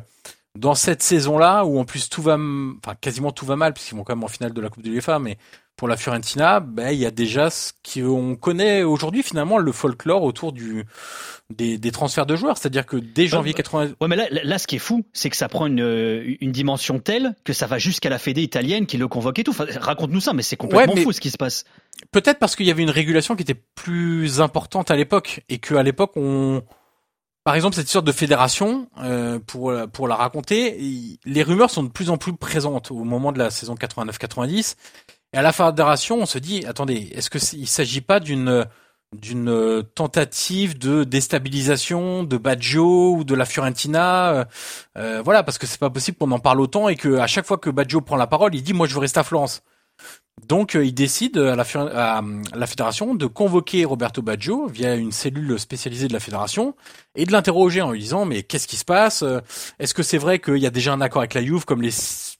dans 0.56 0.74
cette 0.74 1.02
saison-là, 1.02 1.64
où 1.64 1.78
en 1.78 1.84
plus 1.84 2.08
tout 2.08 2.22
va, 2.22 2.34
enfin 2.34 2.94
quasiment 3.00 3.32
tout 3.32 3.44
va 3.44 3.56
mal, 3.56 3.74
puisqu'ils 3.74 3.96
vont 3.96 4.04
quand 4.04 4.14
même 4.14 4.24
en 4.24 4.28
finale 4.28 4.52
de 4.52 4.60
la 4.60 4.68
Coupe 4.68 4.82
de 4.82 4.90
l'UEFA, 4.90 5.18
mais 5.18 5.36
pour 5.76 5.88
la 5.88 5.96
Fiorentina, 5.96 6.60
ben, 6.60 6.90
il 6.90 6.98
y 6.98 7.06
a 7.06 7.10
déjà 7.10 7.50
ce 7.50 7.72
qu'on 7.82 8.36
connaît 8.36 8.84
aujourd'hui 8.84 9.22
finalement 9.22 9.58
le 9.58 9.72
folklore 9.72 10.22
autour 10.22 10.52
du 10.52 10.84
des, 11.50 11.78
des 11.78 11.90
transferts 11.90 12.26
de 12.26 12.36
joueurs, 12.36 12.56
c'est-à-dire 12.56 12.86
que 12.86 12.96
dès 12.96 13.26
janvier 13.26 13.54
80. 13.54 13.94
Ouais, 14.00 14.08
mais 14.08 14.16
là, 14.16 14.28
là, 14.30 14.58
ce 14.58 14.66
qui 14.66 14.76
est 14.76 14.80
fou, 14.80 15.04
c'est 15.12 15.30
que 15.30 15.36
ça 15.36 15.48
prend 15.48 15.66
une, 15.66 16.36
une 16.40 16.52
dimension 16.52 17.00
telle 17.00 17.34
que 17.44 17.52
ça 17.52 17.66
va 17.66 17.78
jusqu'à 17.78 18.08
la 18.08 18.18
Fédé 18.18 18.42
italienne 18.42 18.86
qui 18.86 18.98
le 18.98 19.08
convoque 19.08 19.38
et 19.40 19.44
tout. 19.44 19.50
Enfin, 19.50 19.66
Raconte-nous 19.68 20.20
ça, 20.20 20.32
mais 20.32 20.42
c'est 20.42 20.56
complètement 20.56 20.94
ouais, 20.94 21.02
fou 21.02 21.12
ce 21.12 21.20
qui 21.20 21.30
se 21.30 21.36
passe. 21.36 21.64
Peut-être 22.12 22.38
parce 22.38 22.54
qu'il 22.54 22.66
y 22.66 22.70
avait 22.70 22.82
une 22.82 22.90
régulation 22.90 23.34
qui 23.34 23.42
était 23.42 23.60
plus 23.74 24.40
importante 24.40 24.90
à 24.90 24.96
l'époque 24.96 25.42
et 25.48 25.58
qu'à 25.58 25.82
l'époque 25.82 26.12
on 26.16 26.62
par 27.42 27.54
exemple, 27.54 27.76
cette 27.76 27.88
sorte 27.88 28.06
de 28.06 28.12
fédération, 28.12 28.88
euh, 29.02 29.38
pour 29.38 29.70
pour 29.92 30.08
la 30.08 30.16
raconter, 30.16 31.18
les 31.26 31.42
rumeurs 31.42 31.68
sont 31.68 31.82
de 31.82 31.90
plus 31.90 32.08
en 32.08 32.16
plus 32.16 32.34
présentes 32.34 32.90
au 32.90 33.04
moment 33.04 33.32
de 33.32 33.38
la 33.38 33.50
saison 33.50 33.74
89-90 33.74 34.76
et 35.34 35.36
à 35.36 35.42
la 35.42 35.50
fédération, 35.52 36.18
on 36.20 36.26
se 36.26 36.38
dit, 36.38 36.64
attendez, 36.64 37.10
est-ce 37.12 37.28
que 37.28 37.38
il 37.56 37.66
s'agit 37.66 38.00
pas 38.00 38.20
d'une 38.20 38.64
d'une 39.12 39.82
tentative 39.94 40.76
de 40.78 41.04
déstabilisation 41.04 42.24
de 42.24 42.36
Baggio 42.36 43.14
ou 43.16 43.24
de 43.24 43.34
la 43.36 43.44
Fiorentina, 43.44 44.32
euh, 44.32 44.44
euh, 44.98 45.22
voilà, 45.24 45.44
parce 45.44 45.56
que 45.56 45.68
c'est 45.68 45.78
pas 45.78 45.90
possible 45.90 46.18
qu'on 46.18 46.32
en 46.32 46.40
parle 46.40 46.60
autant 46.60 46.88
et 46.88 46.96
que 46.96 47.18
à 47.18 47.28
chaque 47.28 47.46
fois 47.46 47.58
que 47.58 47.70
Baggio 47.70 48.00
prend 48.00 48.16
la 48.16 48.26
parole, 48.26 48.56
il 48.56 48.62
dit 48.62 48.72
moi 48.72 48.88
je 48.88 48.94
veux 48.94 49.00
rester 49.00 49.20
à 49.20 49.24
Florence. 49.24 49.62
Donc 50.48 50.74
euh, 50.74 50.84
il 50.84 50.94
décide 50.94 51.38
à 51.38 51.54
la, 51.54 51.62
à 51.62 52.22
la, 52.54 52.66
fédération 52.66 53.14
de 53.14 53.26
convoquer 53.26 53.84
Roberto 53.84 54.20
Baggio 54.20 54.66
via 54.66 54.96
une 54.96 55.12
cellule 55.12 55.60
spécialisée 55.60 56.08
de 56.08 56.12
la 56.12 56.20
fédération 56.20 56.74
et 57.14 57.24
de 57.24 57.30
l'interroger 57.30 57.82
en 57.82 57.92
lui 57.92 58.00
disant 58.00 58.24
mais 58.24 58.42
qu'est-ce 58.42 58.66
qui 58.66 58.76
se 58.76 58.84
passe? 58.84 59.24
Est-ce 59.78 59.94
que 59.94 60.02
c'est 60.02 60.18
vrai 60.18 60.40
qu'il 60.40 60.58
y 60.58 60.66
a 60.66 60.70
déjà 60.70 60.92
un 60.92 61.00
accord 61.00 61.22
avec 61.22 61.34
la 61.34 61.44
Juve 61.44 61.64
comme 61.64 61.82
les 61.82 61.92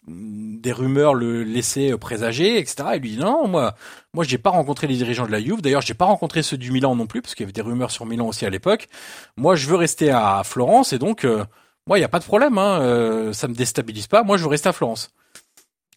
des 0.06 0.72
rumeurs 0.72 1.14
le 1.14 1.42
laissaient 1.44 1.96
présager, 1.96 2.58
etc. 2.58 2.90
Et 2.94 2.98
lui 2.98 3.10
dit 3.10 3.18
non, 3.18 3.48
moi, 3.48 3.74
moi, 4.12 4.24
j'ai 4.24 4.38
pas 4.38 4.50
rencontré 4.50 4.86
les 4.86 4.96
dirigeants 4.96 5.26
de 5.26 5.32
la 5.32 5.40
Juve. 5.40 5.62
D'ailleurs, 5.62 5.82
j'ai 5.82 5.94
pas 5.94 6.04
rencontré 6.04 6.42
ceux 6.42 6.58
du 6.58 6.70
Milan 6.70 6.94
non 6.94 7.06
plus, 7.06 7.22
parce 7.22 7.34
qu'il 7.34 7.44
y 7.44 7.46
avait 7.46 7.52
des 7.52 7.62
rumeurs 7.62 7.90
sur 7.90 8.06
Milan 8.06 8.26
aussi 8.26 8.44
à 8.46 8.50
l'époque. 8.50 8.88
Moi, 9.36 9.54
je 9.56 9.66
veux 9.66 9.76
rester 9.76 10.10
à 10.10 10.42
Florence, 10.44 10.92
et 10.92 10.98
donc, 10.98 11.24
euh, 11.24 11.44
moi, 11.86 11.98
il 11.98 12.02
y 12.02 12.04
a 12.04 12.08
pas 12.08 12.18
de 12.18 12.24
problème. 12.24 12.58
Hein, 12.58 12.80
euh, 12.80 13.32
ça 13.32 13.48
me 13.48 13.54
déstabilise 13.54 14.06
pas. 14.06 14.22
Moi, 14.22 14.36
je 14.36 14.42
veux 14.42 14.48
rester 14.48 14.68
à 14.68 14.72
Florence. 14.72 15.10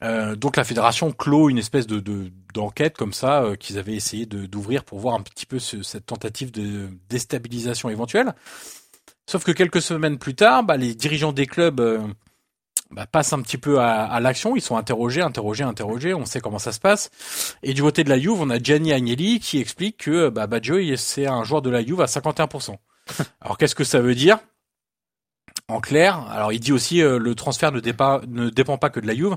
Euh, 0.04 0.36
donc 0.36 0.58
la 0.58 0.64
fédération 0.64 1.12
clôt 1.12 1.50
une 1.50 1.58
espèce 1.58 1.88
de 1.88 2.04
d'enquête 2.54 2.96
comme 2.96 3.14
ça 3.14 3.44
euh, 3.44 3.56
qu'ils 3.56 3.80
avaient 3.80 3.96
essayé 3.96 4.28
d'ouvrir 4.28 4.84
pour 4.84 5.00
voir 5.00 5.16
un 5.16 5.22
petit 5.22 5.48
peu 5.48 5.58
ce, 5.58 5.82
cette 5.82 6.06
tentative 6.06 6.52
de 6.52 6.90
déstabilisation 7.10 7.90
éventuelle. 7.90 8.34
Sauf 9.26 9.44
que 9.44 9.52
quelques 9.52 9.82
semaines 9.82 10.18
plus 10.18 10.36
tard, 10.36 10.64
bah, 10.64 10.78
les 10.78 10.94
dirigeants 10.94 11.34
des 11.34 11.48
clubs 11.48 11.80
euh, 11.80 12.00
bah, 12.92 13.06
passent 13.06 13.34
un 13.34 13.42
petit 13.42 13.58
peu 13.58 13.80
à, 13.80 14.04
à 14.06 14.20
l'action. 14.20 14.56
Ils 14.56 14.62
sont 14.62 14.78
interrogés, 14.78 15.22
interrogés, 15.22 15.64
interrogés. 15.64 16.14
On 16.14 16.26
sait 16.26 16.40
comment 16.40 16.60
ça 16.60 16.72
se 16.72 16.80
passe. 16.80 17.10
Et 17.64 17.74
du 17.74 17.82
côté 17.82 18.04
de 18.04 18.10
la 18.10 18.20
Juve, 18.20 18.40
on 18.40 18.50
a 18.50 18.60
Gianni 18.60 18.94
Agnelli 18.94 19.40
qui 19.40 19.60
explique 19.60 19.98
que 19.98 20.30
bah, 20.30 20.48
Baggio, 20.48 20.96
c'est 20.96 21.28
un 21.28 21.44
joueur 21.44 21.62
de 21.62 21.70
la 21.70 21.86
Juve 21.86 22.02
à 22.02 22.06
51%. 22.06 22.76
Alors 23.42 23.58
qu'est-ce 23.58 23.76
que 23.76 23.84
ça 23.84 24.00
veut 24.00 24.16
dire? 24.16 24.40
En 25.70 25.82
clair, 25.82 26.20
alors 26.30 26.54
il 26.54 26.62
dit 26.62 26.72
aussi 26.72 27.02
euh, 27.02 27.20
le 27.20 27.36
transfert 27.36 27.74
ne, 27.74 27.82
dépend, 27.82 28.22
ne 28.28 28.50
dépend 28.50 28.78
pas 28.78 28.90
que 28.90 29.02
de 29.02 29.08
la 29.08 29.14
Juve. 29.16 29.36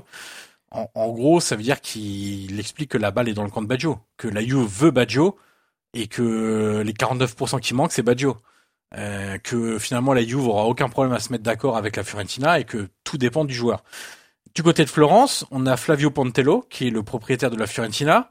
En, 0.69 0.89
en 0.95 1.09
gros, 1.09 1.41
ça 1.41 1.57
veut 1.57 1.63
dire 1.63 1.81
qu'il 1.81 2.57
explique 2.57 2.91
que 2.91 2.97
la 2.97 3.11
balle 3.11 3.27
est 3.27 3.33
dans 3.33 3.43
le 3.43 3.49
camp 3.49 3.61
de 3.61 3.67
Baggio, 3.67 3.99
que 4.15 4.29
la 4.29 4.41
Juve 4.41 4.65
veut 4.65 4.91
Baggio 4.91 5.37
et 5.93 6.07
que 6.07 6.81
les 6.85 6.93
49% 6.93 7.59
qui 7.59 7.73
manquent, 7.73 7.91
c'est 7.91 8.01
Baggio. 8.01 8.37
Euh, 8.97 9.37
que 9.37 9.79
finalement 9.79 10.11
la 10.11 10.21
Juve 10.21 10.45
aura 10.47 10.65
aucun 10.65 10.89
problème 10.89 11.13
à 11.13 11.19
se 11.19 11.31
mettre 11.31 11.45
d'accord 11.45 11.77
avec 11.77 11.95
la 11.95 12.03
Fiorentina 12.03 12.59
et 12.59 12.65
que 12.65 12.89
tout 13.05 13.17
dépend 13.17 13.45
du 13.45 13.53
joueur. 13.53 13.83
Du 14.53 14.63
côté 14.63 14.83
de 14.83 14.89
Florence, 14.89 15.45
on 15.49 15.65
a 15.65 15.77
Flavio 15.77 16.11
Pontello, 16.11 16.65
qui 16.69 16.87
est 16.87 16.89
le 16.89 17.01
propriétaire 17.01 17.49
de 17.49 17.55
la 17.55 17.67
Fiorentina, 17.67 18.29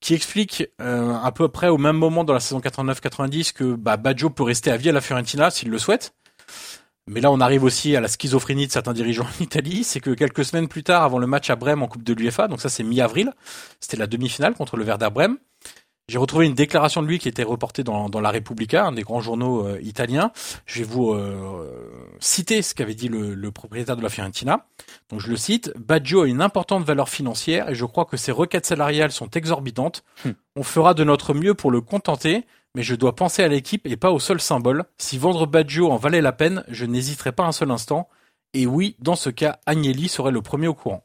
qui 0.00 0.14
explique 0.14 0.66
euh, 0.80 1.14
à 1.22 1.32
peu 1.32 1.48
près 1.48 1.68
au 1.68 1.76
même 1.76 1.96
moment 1.96 2.24
dans 2.24 2.32
la 2.32 2.40
saison 2.40 2.60
89-90 2.60 3.52
que 3.52 3.74
bah, 3.74 3.98
Baggio 3.98 4.30
peut 4.30 4.42
rester 4.42 4.70
à 4.70 4.78
vie 4.78 4.88
à 4.88 4.92
la 4.92 5.02
Fiorentina 5.02 5.50
s'il 5.50 5.68
le 5.68 5.78
souhaite. 5.78 6.14
Mais 7.06 7.20
là, 7.20 7.30
on 7.30 7.40
arrive 7.40 7.64
aussi 7.64 7.94
à 7.94 8.00
la 8.00 8.08
schizophrénie 8.08 8.66
de 8.66 8.72
certains 8.72 8.94
dirigeants 8.94 9.26
en 9.40 9.42
Italie. 9.42 9.84
C'est 9.84 10.00
que 10.00 10.10
quelques 10.10 10.46
semaines 10.46 10.68
plus 10.68 10.82
tard, 10.82 11.02
avant 11.02 11.18
le 11.18 11.26
match 11.26 11.50
à 11.50 11.56
Brême 11.56 11.82
en 11.82 11.88
Coupe 11.88 12.04
de 12.04 12.14
l'UEFA, 12.14 12.48
donc 12.48 12.62
ça 12.62 12.70
c'est 12.70 12.82
mi-avril, 12.82 13.34
c'était 13.80 13.98
la 13.98 14.06
demi-finale 14.06 14.54
contre 14.54 14.78
le 14.78 14.84
Werder 14.84 15.10
Brême, 15.12 15.36
j'ai 16.10 16.18
retrouvé 16.18 16.46
une 16.46 16.54
déclaration 16.54 17.02
de 17.02 17.06
lui 17.06 17.20
qui 17.20 17.28
était 17.28 17.44
reportée 17.44 17.84
dans, 17.84 18.08
dans 18.08 18.20
La 18.20 18.32
Repubblica, 18.32 18.84
un 18.84 18.90
des 18.90 19.02
grands 19.02 19.20
journaux 19.20 19.64
euh, 19.64 19.80
italiens. 19.80 20.32
Je 20.66 20.80
vais 20.80 20.84
vous 20.84 21.12
euh, 21.12 21.88
citer 22.18 22.62
ce 22.62 22.74
qu'avait 22.74 22.96
dit 22.96 23.06
le, 23.06 23.36
le, 23.36 23.50
propriétaire 23.52 23.96
de 23.96 24.02
la 24.02 24.08
Fiorentina. 24.08 24.66
Donc 25.08 25.20
je 25.20 25.28
le 25.28 25.36
cite 25.36 25.72
Baggio 25.78 26.22
a 26.22 26.26
une 26.26 26.42
importante 26.42 26.82
valeur 26.82 27.08
financière 27.08 27.68
et 27.70 27.76
je 27.76 27.84
crois 27.84 28.06
que 28.06 28.16
ses 28.16 28.32
requêtes 28.32 28.66
salariales 28.66 29.12
sont 29.12 29.30
exorbitantes. 29.30 30.02
Hmm. 30.24 30.32
On 30.56 30.64
fera 30.64 30.94
de 30.94 31.04
notre 31.04 31.32
mieux 31.32 31.54
pour 31.54 31.70
le 31.70 31.80
contenter, 31.80 32.44
mais 32.74 32.82
je 32.82 32.96
dois 32.96 33.14
penser 33.14 33.44
à 33.44 33.48
l'équipe 33.48 33.86
et 33.86 33.96
pas 33.96 34.10
au 34.10 34.18
seul 34.18 34.40
symbole. 34.40 34.86
Si 34.98 35.16
vendre 35.16 35.46
Baggio 35.46 35.92
en 35.92 35.96
valait 35.96 36.22
la 36.22 36.32
peine, 36.32 36.64
je 36.66 36.86
n'hésiterai 36.86 37.30
pas 37.30 37.44
un 37.44 37.52
seul 37.52 37.70
instant. 37.70 38.08
Et 38.52 38.66
oui, 38.66 38.96
dans 38.98 39.14
ce 39.14 39.30
cas, 39.30 39.60
Agnelli 39.64 40.08
serait 40.08 40.32
le 40.32 40.42
premier 40.42 40.66
au 40.66 40.74
courant. 40.74 41.04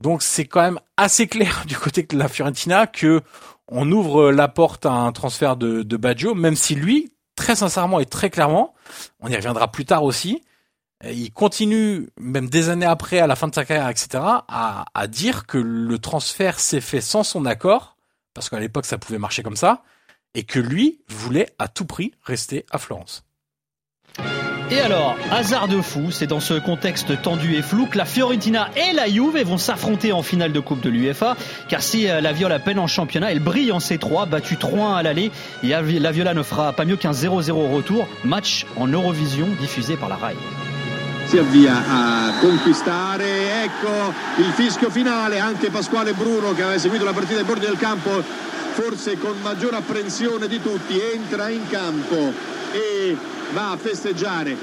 Donc 0.00 0.22
c'est 0.22 0.44
quand 0.44 0.62
même 0.62 0.80
assez 0.96 1.26
clair 1.26 1.64
du 1.66 1.76
côté 1.76 2.02
de 2.02 2.16
la 2.16 2.28
Fiorentina 2.28 2.86
que 2.86 3.22
on 3.68 3.90
ouvre 3.90 4.30
la 4.30 4.48
porte 4.48 4.86
à 4.86 4.92
un 4.92 5.12
transfert 5.12 5.56
de, 5.56 5.82
de 5.82 5.96
Baggio, 5.96 6.34
même 6.34 6.56
si 6.56 6.74
lui, 6.74 7.12
très 7.36 7.56
sincèrement 7.56 8.00
et 8.00 8.06
très 8.06 8.30
clairement, 8.30 8.74
on 9.20 9.28
y 9.28 9.36
reviendra 9.36 9.70
plus 9.70 9.84
tard 9.84 10.04
aussi, 10.04 10.42
il 11.04 11.32
continue, 11.32 12.08
même 12.18 12.48
des 12.48 12.68
années 12.68 12.86
après, 12.86 13.18
à 13.18 13.26
la 13.26 13.36
fin 13.36 13.48
de 13.48 13.54
sa 13.54 13.64
carrière, 13.64 13.88
etc., 13.88 14.08
à, 14.22 14.84
à 14.94 15.06
dire 15.06 15.46
que 15.46 15.58
le 15.58 15.98
transfert 15.98 16.60
s'est 16.60 16.80
fait 16.80 17.00
sans 17.00 17.22
son 17.22 17.44
accord, 17.44 17.96
parce 18.32 18.48
qu'à 18.48 18.60
l'époque 18.60 18.86
ça 18.86 18.98
pouvait 18.98 19.18
marcher 19.18 19.42
comme 19.42 19.56
ça, 19.56 19.82
et 20.34 20.44
que 20.44 20.58
lui 20.58 21.02
voulait 21.08 21.54
à 21.58 21.68
tout 21.68 21.84
prix 21.84 22.12
rester 22.22 22.64
à 22.70 22.78
Florence. 22.78 23.24
Et 24.70 24.80
alors, 24.80 25.16
hasard 25.30 25.68
de 25.68 25.80
fou, 25.80 26.10
c'est 26.10 26.26
dans 26.26 26.40
ce 26.40 26.54
contexte 26.54 27.20
tendu 27.20 27.54
et 27.54 27.62
flou 27.62 27.86
que 27.86 27.98
la 27.98 28.04
Fiorentina 28.04 28.70
et 28.76 28.94
la 28.94 29.06
Juve 29.06 29.42
vont 29.44 29.58
s'affronter 29.58 30.12
en 30.12 30.22
finale 30.22 30.52
de 30.52 30.60
Coupe 30.60 30.80
de 30.80 30.88
l'UEFA. 30.88 31.36
Car 31.68 31.82
si 31.82 32.06
la 32.06 32.32
Viola 32.32 32.58
peine 32.58 32.78
en 32.78 32.86
championnat, 32.86 33.30
elle 33.30 33.40
brille 33.40 33.72
en 33.72 33.78
C3, 33.78 34.28
battue 34.28 34.56
3-1 34.56 34.94
à 34.94 35.02
l'aller. 35.02 35.30
Et 35.62 35.68
la 35.68 36.12
Viola 36.12 36.34
ne 36.34 36.42
fera 36.42 36.72
pas 36.72 36.84
mieux 36.84 36.96
qu'un 36.96 37.12
0-0 37.12 37.50
au 37.52 37.68
retour. 37.68 38.08
Match 38.24 38.66
en 38.76 38.86
Eurovision 38.86 39.48
diffusé 39.60 39.96
par 39.96 40.08
la 40.08 40.16
RAI. 40.16 40.34
Si 41.34 41.40
avvia 41.40 41.82
a 41.88 42.34
conquistare 42.38 43.64
ecco 43.64 44.14
il 44.36 44.52
fischio 44.52 44.88
finale 44.88 45.40
anche 45.40 45.68
Pasquale 45.68 46.12
Bruno 46.12 46.54
che 46.54 46.62
aveva 46.62 46.78
seguito 46.78 47.02
la 47.02 47.12
partita 47.12 47.40
ai 47.40 47.44
bordi 47.44 47.66
del 47.66 47.76
campo 47.76 48.22
forse 48.74 49.18
con 49.18 49.34
maggior 49.42 49.74
apprensione 49.74 50.46
di 50.46 50.62
tutti, 50.62 51.00
entra 51.00 51.48
in 51.48 51.66
campo 51.68 52.32
e 52.70 53.16
va 53.52 53.72
a 53.72 53.76
festeggiare. 53.76 54.56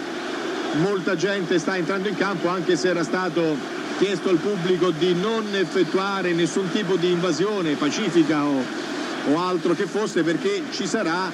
Molta 0.82 1.18
gente 1.18 1.60
sta 1.60 1.76
entrando 1.76 2.08
in 2.08 2.16
campo 2.16 2.48
anche 2.48 2.78
se 2.78 2.88
era 2.88 3.04
stato 3.04 3.58
chiesto 3.98 4.30
al 4.30 4.38
pubblico 4.38 4.92
di 4.92 5.14
non 5.14 5.54
effettuare 5.54 6.32
nessun 6.32 6.70
tipo 6.72 6.96
di 6.96 7.12
invasione 7.12 7.76
pacifica 7.76 8.46
o, 8.46 8.64
o 9.34 9.40
altro 9.46 9.74
che 9.74 9.88
fosse 9.88 10.24
perché 10.24 10.64
ci 10.72 10.88
sarà 10.88 11.30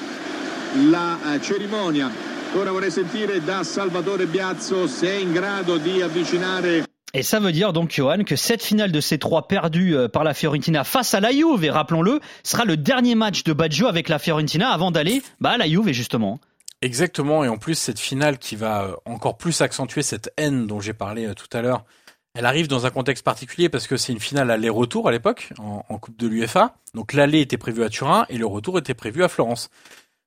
la 0.89 1.35
eh, 1.35 1.41
cerimonia. 1.41 2.36
Ora 2.57 2.71
vorrei 2.71 2.89
sentire 2.89 3.39
da 3.43 3.63
Salvatore 3.63 4.25
Biazzo 4.25 4.87
se 4.87 5.07
è 5.07 5.13
in 5.13 5.31
grado 5.31 5.77
di 5.77 6.01
avvicinare 6.01 6.85
Et 7.13 7.21
ça 7.21 7.39
veut 7.39 7.51
dire 7.51 7.71
donc, 7.71 7.91
Johan, 7.91 8.23
que 8.23 8.35
cette 8.35 8.63
finale 8.63 8.91
de 8.91 8.99
ces 8.99 9.19
trois 9.19 9.47
perdus 9.47 9.95
euh, 9.95 10.07
par 10.09 10.23
la 10.23 10.33
Fiorentina 10.33 10.83
face 10.83 11.13
à 11.13 11.19
la 11.19 11.31
Juve, 11.31 11.63
et 11.63 11.69
rappelons-le, 11.69 12.19
sera 12.43 12.65
le 12.65 12.75
dernier 12.75 13.13
match 13.13 13.43
de 13.43 13.53
Baggio 13.53 13.85
avec 13.85 14.09
la 14.09 14.17
Fiorentina 14.17 14.71
avant 14.71 14.89
d'aller 14.89 15.21
bah, 15.39 15.51
à 15.51 15.57
la 15.57 15.67
Juve, 15.67 15.91
justement. 15.91 16.39
Exactement, 16.81 17.43
et 17.43 17.47
en 17.47 17.57
plus 17.57 17.75
cette 17.75 17.99
finale 17.99 18.39
qui 18.39 18.55
va 18.55 18.85
euh, 18.85 18.95
encore 19.05 19.37
plus 19.37 19.61
accentuer 19.61 20.01
cette 20.01 20.33
haine 20.37 20.65
dont 20.65 20.79
j'ai 20.79 20.93
parlé 20.93 21.27
euh, 21.27 21.35
tout 21.35 21.55
à 21.55 21.61
l'heure, 21.61 21.85
elle 22.33 22.47
arrive 22.47 22.67
dans 22.67 22.87
un 22.87 22.89
contexte 22.89 23.23
particulier 23.23 23.69
parce 23.69 23.85
que 23.85 23.97
c'est 23.97 24.13
une 24.13 24.19
finale 24.19 24.49
aller-retour 24.49 25.07
à 25.07 25.11
l'époque, 25.11 25.53
en, 25.59 25.85
en 25.87 25.97
Coupe 25.99 26.17
de 26.17 26.27
l'UFA. 26.27 26.75
Donc 26.95 27.13
l'aller 27.13 27.41
était 27.41 27.57
prévu 27.57 27.83
à 27.83 27.89
Turin 27.89 28.25
et 28.29 28.39
le 28.39 28.47
retour 28.47 28.79
était 28.79 28.95
prévu 28.95 29.23
à 29.23 29.27
Florence. 29.27 29.69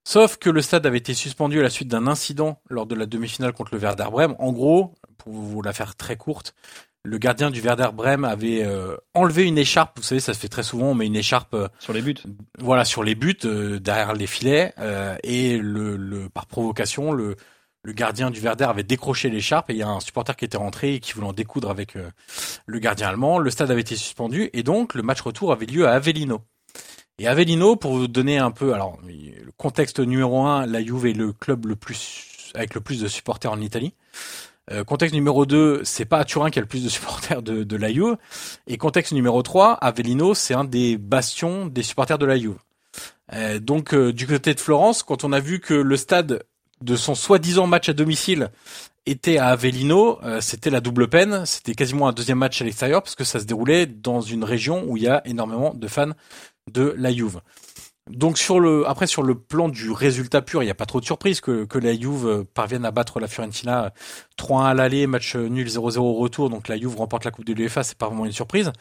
Sauf 0.04 0.38
que 0.38 0.50
le 0.50 0.62
stade 0.62 0.86
avait 0.86 0.98
été 0.98 1.14
suspendu 1.14 1.60
à 1.60 1.62
la 1.62 1.70
suite 1.70 1.88
d'un 1.88 2.06
incident 2.06 2.60
lors 2.68 2.86
de 2.86 2.94
la 2.94 3.06
demi-finale 3.06 3.52
contre 3.52 3.74
le 3.74 3.80
Werder 3.80 4.08
Brême. 4.10 4.34
En 4.38 4.52
gros, 4.52 4.94
pour 5.18 5.32
vous 5.32 5.62
la 5.62 5.72
faire 5.72 5.94
très 5.94 6.16
courte, 6.16 6.54
le 7.02 7.18
gardien 7.18 7.50
du 7.50 7.60
Werder 7.60 7.88
Brême 7.94 8.24
avait 8.24 8.62
euh, 8.62 8.96
enlevé 9.14 9.44
une 9.44 9.58
écharpe. 9.58 9.98
Vous 9.98 10.02
savez, 10.02 10.20
ça 10.20 10.34
se 10.34 10.38
fait 10.38 10.48
très 10.48 10.62
souvent, 10.62 10.86
on 10.88 10.94
met 10.94 11.06
une 11.06 11.16
écharpe 11.16 11.54
euh, 11.54 11.68
sur 11.78 11.92
les 11.92 12.02
buts. 12.02 12.16
Voilà, 12.58 12.84
sur 12.84 13.02
les 13.02 13.14
buts 13.14 13.36
euh, 13.44 13.78
derrière 13.78 14.12
les 14.12 14.26
filets 14.26 14.74
euh, 14.78 15.16
et 15.22 15.56
le, 15.58 15.96
le, 15.96 16.28
par 16.28 16.46
provocation, 16.46 17.12
le, 17.12 17.36
le 17.82 17.92
gardien 17.92 18.30
du 18.30 18.40
Werder 18.40 18.64
avait 18.64 18.82
décroché 18.82 19.30
l'écharpe 19.30 19.70
et 19.70 19.74
il 19.74 19.78
y 19.78 19.82
a 19.82 19.88
un 19.88 20.00
supporter 20.00 20.36
qui 20.36 20.44
était 20.44 20.58
rentré 20.58 20.94
et 20.94 21.00
qui 21.00 21.12
voulait 21.12 21.28
en 21.28 21.32
découdre 21.32 21.70
avec 21.70 21.96
le 22.66 22.78
gardien 22.78 23.08
allemand. 23.08 23.38
Le 23.38 23.50
stade 23.50 23.70
avait 23.70 23.80
été 23.80 23.96
suspendu 23.96 24.50
et 24.52 24.62
donc 24.62 24.94
le 24.94 25.02
match 25.02 25.22
retour 25.22 25.52
avait 25.52 25.64
lieu 25.64 25.88
à 25.88 25.92
Avellino. 25.92 26.42
Et 27.20 27.26
Avellino, 27.26 27.76
pour 27.76 27.92
vous 27.92 28.08
donner 28.08 28.38
un 28.38 28.50
peu, 28.50 28.72
alors 28.72 28.98
contexte 29.58 30.00
numéro 30.00 30.46
un, 30.46 30.64
la 30.64 30.82
Juve 30.82 31.04
est 31.04 31.12
le 31.12 31.34
club 31.34 31.66
le 31.66 31.76
plus 31.76 32.50
avec 32.54 32.74
le 32.74 32.80
plus 32.80 33.02
de 33.02 33.08
supporters 33.08 33.52
en 33.52 33.60
Italie. 33.60 33.92
Euh, 34.70 34.84
contexte 34.84 35.14
numéro 35.14 35.44
2, 35.44 35.82
c'est 35.84 36.06
pas 36.06 36.20
à 36.20 36.24
Turin 36.24 36.48
qu'il 36.48 36.60
a 36.60 36.62
le 36.62 36.66
plus 36.66 36.82
de 36.82 36.88
supporters 36.88 37.42
de, 37.42 37.62
de 37.62 37.76
la 37.76 37.92
Juve. 37.92 38.16
Et 38.66 38.78
contexte 38.78 39.12
numéro 39.12 39.42
3, 39.42 39.74
Avellino, 39.74 40.32
c'est 40.32 40.54
un 40.54 40.64
des 40.64 40.96
bastions 40.96 41.66
des 41.66 41.82
supporters 41.82 42.16
de 42.16 42.24
la 42.24 42.38
Juve. 42.38 42.56
Euh, 43.34 43.58
donc 43.58 43.92
euh, 43.92 44.14
du 44.14 44.26
côté 44.26 44.54
de 44.54 44.60
Florence, 44.60 45.02
quand 45.02 45.22
on 45.22 45.32
a 45.32 45.40
vu 45.40 45.60
que 45.60 45.74
le 45.74 45.98
stade 45.98 46.42
de 46.80 46.96
son 46.96 47.14
soi-disant 47.14 47.66
match 47.66 47.90
à 47.90 47.92
domicile 47.92 48.50
était 49.06 49.38
à 49.38 49.48
Avellino, 49.48 50.18
euh, 50.22 50.40
c'était 50.40 50.70
la 50.70 50.80
double 50.80 51.08
peine. 51.08 51.44
C'était 51.46 51.74
quasiment 51.74 52.08
un 52.08 52.12
deuxième 52.12 52.38
match 52.38 52.60
à 52.60 52.64
l'extérieur 52.64 53.02
parce 53.02 53.14
que 53.14 53.24
ça 53.24 53.40
se 53.40 53.44
déroulait 53.44 53.86
dans 53.86 54.20
une 54.20 54.44
région 54.44 54.84
où 54.86 54.96
il 54.96 55.04
y 55.04 55.08
a 55.08 55.22
énormément 55.26 55.74
de 55.74 55.88
fans 55.88 56.12
de 56.72 56.94
la 56.96 57.12
Juve. 57.12 57.40
Donc 58.08 58.38
sur 58.38 58.58
le 58.58 58.88
après 58.88 59.06
sur 59.06 59.22
le 59.22 59.36
plan 59.36 59.68
du 59.68 59.90
résultat 59.92 60.42
pur, 60.42 60.62
il 60.62 60.66
n'y 60.66 60.70
a 60.70 60.74
pas 60.74 60.86
trop 60.86 61.00
de 61.00 61.04
surprise 61.04 61.40
que, 61.40 61.64
que 61.64 61.78
la 61.78 61.94
Juve 61.94 62.44
parvienne 62.54 62.84
à 62.84 62.90
battre 62.90 63.20
la 63.20 63.28
Fiorentina 63.28 63.92
3-1 64.38 64.64
à 64.64 64.74
l'aller, 64.74 65.06
match 65.06 65.36
nul 65.36 65.66
0-0 65.66 65.98
au 65.98 66.14
retour. 66.14 66.50
Donc 66.50 66.68
la 66.68 66.76
Juve 66.76 66.96
remporte 66.96 67.24
la 67.24 67.30
Coupe 67.30 67.44
de 67.44 67.52
l'UEFA, 67.52 67.84
c'est 67.84 67.96
pas 67.96 68.06
vraiment 68.06 68.26
une 68.26 68.32
surprise. 68.32 68.72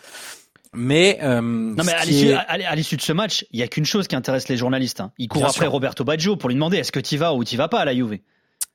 Mais 0.73 1.17
euh, 1.23 1.41
non 1.41 1.84
mais 1.84 1.93
à 1.93 2.06
l'issue, 2.75 2.95
de 2.95 3.02
ce 3.02 3.12
match, 3.12 3.45
il 3.52 3.60
y 3.60 3.63
a 3.63 3.67
qu'une 3.67 3.86
chose 3.86 4.08
qui 4.08 4.15
intéresse 4.15 4.49
les 4.49 4.58
journalistes. 4.58 5.02
Hein. 5.02 5.12
Ils 5.17 5.28
courent 5.28 5.41
Bien 5.41 5.49
après 5.49 5.65
sûr. 5.65 5.71
Roberto 5.71 6.04
Baggio 6.04 6.36
pour 6.36 6.49
lui 6.49 6.56
demander 6.56 6.78
est-ce 6.78 6.91
que 6.91 6.99
tu 6.99 7.17
vas 7.17 7.34
ou 7.34 7.43
tu 7.43 7.58
vas 7.58 7.67
pas 7.67 7.80
à 7.80 7.86
la 7.86 7.95
Juve? 7.95 8.19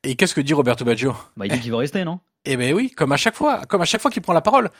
Et 0.02 0.16
qu'est-ce 0.16 0.34
que 0.34 0.40
dit 0.40 0.54
Roberto 0.54 0.84
Baggio? 0.84 1.14
Bah 1.36 1.46
il 1.46 1.52
dit 1.52 1.60
qu'il 1.60 1.70
va 1.70 1.78
rester, 1.78 2.04
non? 2.04 2.20
Eh 2.44 2.56
ben 2.56 2.74
oui, 2.74 2.90
comme 2.90 3.12
à 3.12 3.16
chaque 3.16 3.34
fois, 3.34 3.64
comme 3.66 3.80
à 3.80 3.86
chaque 3.86 4.00
fois 4.00 4.10
qu'il 4.10 4.22
prend 4.22 4.34
la 4.34 4.42
parole. 4.42 4.70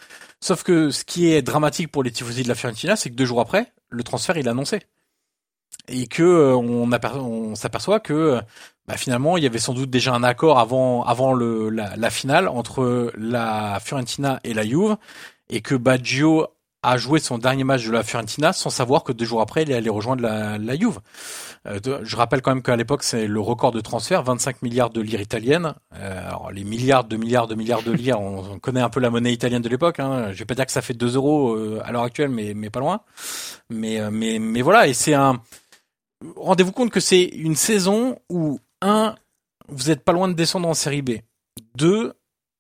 Sauf 0.40 0.62
que 0.62 0.90
ce 0.90 1.05
qui 1.05 1.33
est 1.33 1.42
dramatique 1.42 1.90
pour 1.90 2.03
les 2.03 2.11
tifosi 2.11 2.42
de 2.42 2.48
la 2.48 2.55
Fiorentina, 2.55 2.96
c'est 2.96 3.11
que 3.11 3.14
deux 3.14 3.24
jours 3.24 3.40
après, 3.40 3.72
le 3.88 4.03
transfert 4.03 4.37
il 4.37 4.46
est 4.46 4.50
annoncé 4.50 4.81
et 5.88 6.07
que 6.07 6.22
euh, 6.22 6.57
on, 6.57 7.55
s'aperçoit 7.55 8.00
que 8.00 8.40
bah, 8.87 8.96
finalement 8.96 9.37
il 9.37 9.44
y 9.44 9.46
avait 9.46 9.59
sans 9.59 9.74
doute 9.74 9.90
déjà 9.90 10.14
un 10.14 10.22
accord 10.22 10.59
avant 10.59 11.03
avant 11.05 11.35
la, 11.35 12.11
finale 12.11 12.48
entre 12.48 13.12
la 13.16 13.81
Fiorentina 13.81 14.40
et 14.44 14.55
la 14.55 14.64
Juve 14.64 14.96
et 15.50 15.61
que 15.61 15.74
Baggio 15.74 16.46
a 16.85 16.97
joué 16.97 17.18
son 17.18 17.38
dernier 17.38 17.64
match 17.64 17.85
de 17.87 17.92
la 17.92 18.03
Fiorentina 18.03 18.53
sans 18.53 18.70
savoir 18.70 19.05
que 19.05 19.12
deux 19.12 19.25
jours 19.25 19.40
après 19.40 19.62
il 19.62 19.73
allait 19.73 19.90
rejoindre 19.90 20.23
la, 20.23 20.59
la 20.59 20.77
Juve. 20.77 21.01
Euh, 21.66 21.79
je 22.03 22.16
rappelle 22.16 22.42
quand 22.42 22.55
même 22.55 22.62
qu'à 22.62 22.77
l'époque 22.77 23.03
c'est 23.03 23.27
le 23.27 23.40
record 23.40 23.73
de 23.73 23.81
transfert, 23.81 24.23
25 24.23 24.62
milliards 24.62 24.90
de 24.90 25.01
lire 25.01 25.20
italiennes. 25.20 25.75
Euh, 25.94 26.27
alors 26.29 26.53
les 26.53 26.64
milliards 26.64 27.05
de 27.05 27.16
milliards 27.16 27.47
de 27.47 27.55
milliards 27.55 27.83
de 27.83 27.92
lire, 27.92 28.20
on, 28.20 28.53
on 28.53 28.59
connaît 28.59 28.83
un 28.83 28.90
peu 28.90 29.01
la 29.01 29.11
monnaie 29.11 29.33
italienne 29.33 29.62
de 29.62 29.68
l'époque. 29.68 30.01
Hein. 30.01 30.33
Je 30.33 30.38
vais 30.38 30.44
pas 30.44 30.55
dire 30.55 30.66
que 30.66 30.73
ça 30.73 30.83
fait 30.83 30.94
2 30.94 31.16
euros 31.16 31.55
euh, 31.55 31.83
à 31.85 31.92
l'heure 31.92 32.03
actuelle, 32.03 32.31
mais 32.31 32.55
mais 32.55 32.70
pas 32.70 32.81
loin. 32.81 33.01
Mais 33.70 34.01
mais 34.11 34.38
mais 34.38 34.62
voilà 34.62 34.87
et 34.87 34.94
c'est 34.94 35.14
un 35.14 35.40
rendez-vous 36.37 36.73
compte 36.73 36.90
que 36.90 37.01
c'est 37.01 37.23
une 37.25 37.57
saison 37.57 38.18
où, 38.29 38.59
un, 38.81 39.14
vous 39.68 39.90
êtes 39.90 40.05
pas 40.05 40.12
loin 40.12 40.29
de 40.29 40.35
descendre 40.35 40.68
en 40.68 40.75
série 40.75 41.03
B. 41.03 41.12
Deux, 41.77 42.14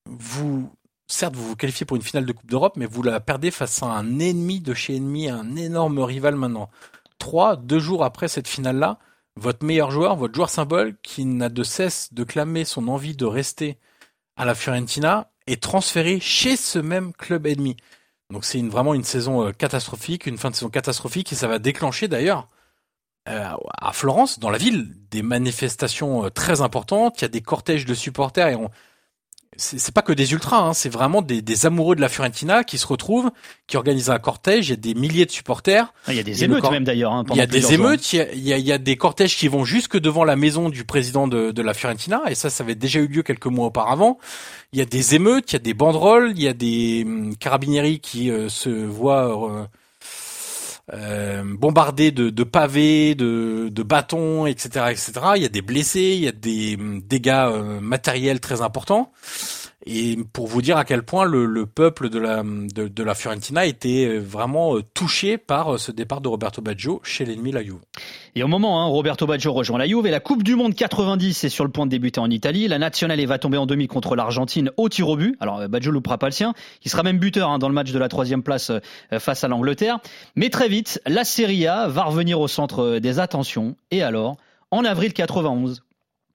vous, 0.06 0.70
certes, 1.06 1.36
vous 1.36 1.48
vous 1.48 1.56
qualifiez 1.56 1.86
pour 1.86 1.96
une 1.96 2.02
finale 2.02 2.26
de 2.26 2.32
Coupe 2.32 2.50
d'Europe, 2.50 2.74
mais 2.76 2.86
vous 2.86 3.02
la 3.02 3.20
perdez 3.20 3.50
face 3.50 3.82
à 3.82 3.86
un 3.86 4.18
ennemi 4.18 4.60
de 4.60 4.74
chez 4.74 4.96
ennemi, 4.96 5.28
un 5.28 5.56
énorme 5.56 5.98
rival 6.00 6.36
maintenant. 6.36 6.70
Trois, 7.18 7.56
deux 7.56 7.78
jours 7.78 8.04
après 8.04 8.28
cette 8.28 8.48
finale-là, 8.48 8.98
votre 9.36 9.64
meilleur 9.64 9.90
joueur, 9.90 10.16
votre 10.16 10.34
joueur 10.34 10.50
symbole, 10.50 10.96
qui 11.02 11.24
n'a 11.24 11.48
de 11.48 11.62
cesse 11.62 12.12
de 12.12 12.24
clamer 12.24 12.64
son 12.64 12.88
envie 12.88 13.16
de 13.16 13.24
rester 13.24 13.78
à 14.36 14.44
la 14.44 14.54
Fiorentina, 14.54 15.30
est 15.46 15.62
transféré 15.62 16.20
chez 16.20 16.56
ce 16.56 16.78
même 16.78 17.12
club 17.12 17.46
ennemi. 17.46 17.76
Donc 18.30 18.44
c'est 18.44 18.60
vraiment 18.62 18.94
une 18.94 19.04
saison 19.04 19.52
catastrophique, 19.52 20.26
une 20.26 20.38
fin 20.38 20.50
de 20.50 20.54
saison 20.54 20.70
catastrophique, 20.70 21.32
et 21.32 21.36
ça 21.36 21.48
va 21.48 21.58
déclencher 21.58 22.08
d'ailleurs 22.08 22.48
euh, 23.28 23.48
à 23.78 23.92
Florence, 23.92 24.38
dans 24.38 24.50
la 24.50 24.58
ville, 24.58 24.94
des 25.10 25.22
manifestations 25.22 26.30
très 26.30 26.60
importantes. 26.60 27.20
Il 27.20 27.22
y 27.22 27.24
a 27.26 27.28
des 27.28 27.42
cortèges 27.42 27.84
de 27.84 27.94
supporters 27.94 28.48
et 28.48 28.54
on... 28.54 28.70
c'est 29.56 29.94
pas 29.94 30.02
que 30.02 30.12
des 30.12 30.32
ultras, 30.32 30.58
hein, 30.58 30.74
c'est 30.74 30.88
vraiment 30.88 31.22
des, 31.22 31.42
des, 31.42 31.66
amoureux 31.66 31.96
de 31.96 32.00
la 32.00 32.08
Fiorentina 32.08 32.64
qui 32.64 32.78
se 32.78 32.86
retrouvent, 32.86 33.30
qui 33.66 33.76
organisent 33.76 34.10
un 34.10 34.18
cortège. 34.18 34.68
Il 34.68 34.70
y 34.70 34.72
a 34.74 34.76
des 34.76 34.94
milliers 34.94 35.26
de 35.26 35.30
supporters. 35.30 35.92
Ah, 36.06 36.12
il 36.12 36.16
y 36.16 36.20
a 36.20 36.22
des 36.22 36.44
émeutes 36.44 36.70
même 36.70 36.84
d'ailleurs. 36.84 37.12
Hein, 37.12 37.24
il 37.30 37.36
y 37.36 37.40
a 37.40 37.46
des 37.46 37.72
émeutes. 37.72 38.12
Il 38.12 38.16
y 38.16 38.20
a, 38.20 38.32
il, 38.32 38.40
y 38.40 38.52
a, 38.52 38.58
il 38.58 38.66
y 38.66 38.72
a, 38.72 38.78
des 38.78 38.96
cortèges 38.96 39.36
qui 39.36 39.48
vont 39.48 39.64
jusque 39.64 39.98
devant 39.98 40.24
la 40.24 40.36
maison 40.36 40.68
du 40.68 40.84
président 40.84 41.28
de, 41.28 41.50
de, 41.50 41.62
la 41.62 41.74
Fiorentina 41.74 42.22
et 42.28 42.34
ça, 42.34 42.50
ça 42.50 42.64
avait 42.64 42.74
déjà 42.74 43.00
eu 43.00 43.06
lieu 43.06 43.22
quelques 43.22 43.46
mois 43.46 43.66
auparavant. 43.66 44.18
Il 44.72 44.78
y 44.78 44.82
a 44.82 44.86
des 44.86 45.14
émeutes, 45.14 45.52
il 45.52 45.54
y 45.54 45.56
a 45.56 45.60
des 45.60 45.74
banderoles, 45.74 46.32
il 46.34 46.42
y 46.42 46.48
a 46.48 46.52
des 46.52 47.06
carabinieri 47.40 48.00
qui 48.00 48.30
euh, 48.30 48.48
se 48.48 48.68
voient 48.68 49.68
euh, 50.92 51.42
bombardé 51.46 52.10
de, 52.10 52.28
de, 52.28 52.44
pavés, 52.44 53.14
de, 53.14 53.68
de, 53.70 53.82
bâtons, 53.82 54.46
etc., 54.46 54.86
etc. 54.90 55.12
Il 55.36 55.42
y 55.42 55.46
a 55.46 55.48
des 55.48 55.62
blessés, 55.62 56.12
il 56.16 56.24
y 56.24 56.28
a 56.28 56.32
des 56.32 56.76
hum, 56.78 57.00
dégâts 57.00 57.30
euh, 57.30 57.80
matériels 57.80 58.40
très 58.40 58.60
importants. 58.60 59.12
Et 59.86 60.16
pour 60.32 60.46
vous 60.46 60.62
dire 60.62 60.78
à 60.78 60.84
quel 60.84 61.02
point 61.02 61.24
le, 61.24 61.44
le 61.44 61.66
peuple 61.66 62.08
de 62.08 62.18
la, 62.18 62.42
de, 62.42 63.02
la 63.02 63.14
Fiorentina 63.14 63.66
était 63.66 64.06
euh, 64.06 64.18
vraiment 64.18 64.76
touché 64.94 65.36
par 65.36 65.78
ce 65.78 65.92
départ 65.92 66.22
de 66.22 66.28
Roberto 66.28 66.62
Baggio 66.62 67.00
chez 67.04 67.26
l'ennemi 67.26 67.52
la 67.52 67.62
Juve. 67.62 67.80
Et 68.34 68.42
au 68.42 68.48
moment, 68.48 68.80
hein, 68.80 68.86
Roberto 68.86 69.26
Baggio 69.26 69.52
rejoint 69.52 69.78
la 69.78 69.86
Juve 69.86 70.06
et 70.06 70.10
la 70.10 70.20
Coupe 70.20 70.42
du 70.42 70.56
Monde 70.56 70.74
90 70.74 71.44
est 71.44 71.48
sur 71.50 71.64
le 71.64 71.70
point 71.70 71.84
de 71.84 71.90
débuter 71.90 72.18
en 72.18 72.30
Italie. 72.30 72.66
La 72.66 72.78
nationale 72.78 73.24
va 73.26 73.38
tomber 73.38 73.58
en 73.58 73.66
demi 73.66 73.86
contre 73.86 74.16
l'Argentine 74.16 74.70
au 74.78 74.88
tir 74.88 75.08
au 75.08 75.16
but. 75.16 75.36
Alors 75.40 75.68
Baggio 75.68 75.92
loupera 75.92 76.16
pas 76.16 76.26
le 76.26 76.32
sien. 76.32 76.54
Il 76.82 76.90
sera 76.90 77.02
même 77.02 77.18
buteur 77.18 77.50
hein, 77.50 77.58
dans 77.58 77.68
le 77.68 77.74
match 77.74 77.92
de 77.92 77.98
la 77.98 78.08
troisième 78.08 78.42
place 78.42 78.72
face 79.18 79.44
à 79.44 79.48
l'Angleterre. 79.48 79.98
Mais 80.34 80.48
très 80.48 80.68
vite, 80.68 81.00
la 81.06 81.24
Serie 81.24 81.66
A 81.66 81.88
va 81.88 82.04
revenir 82.04 82.40
au 82.40 82.48
centre 82.48 82.98
des 82.98 83.18
attentions. 83.18 83.76
Et 83.90 84.02
alors, 84.02 84.36
en 84.70 84.84
avril 84.84 85.12
91, 85.12 85.83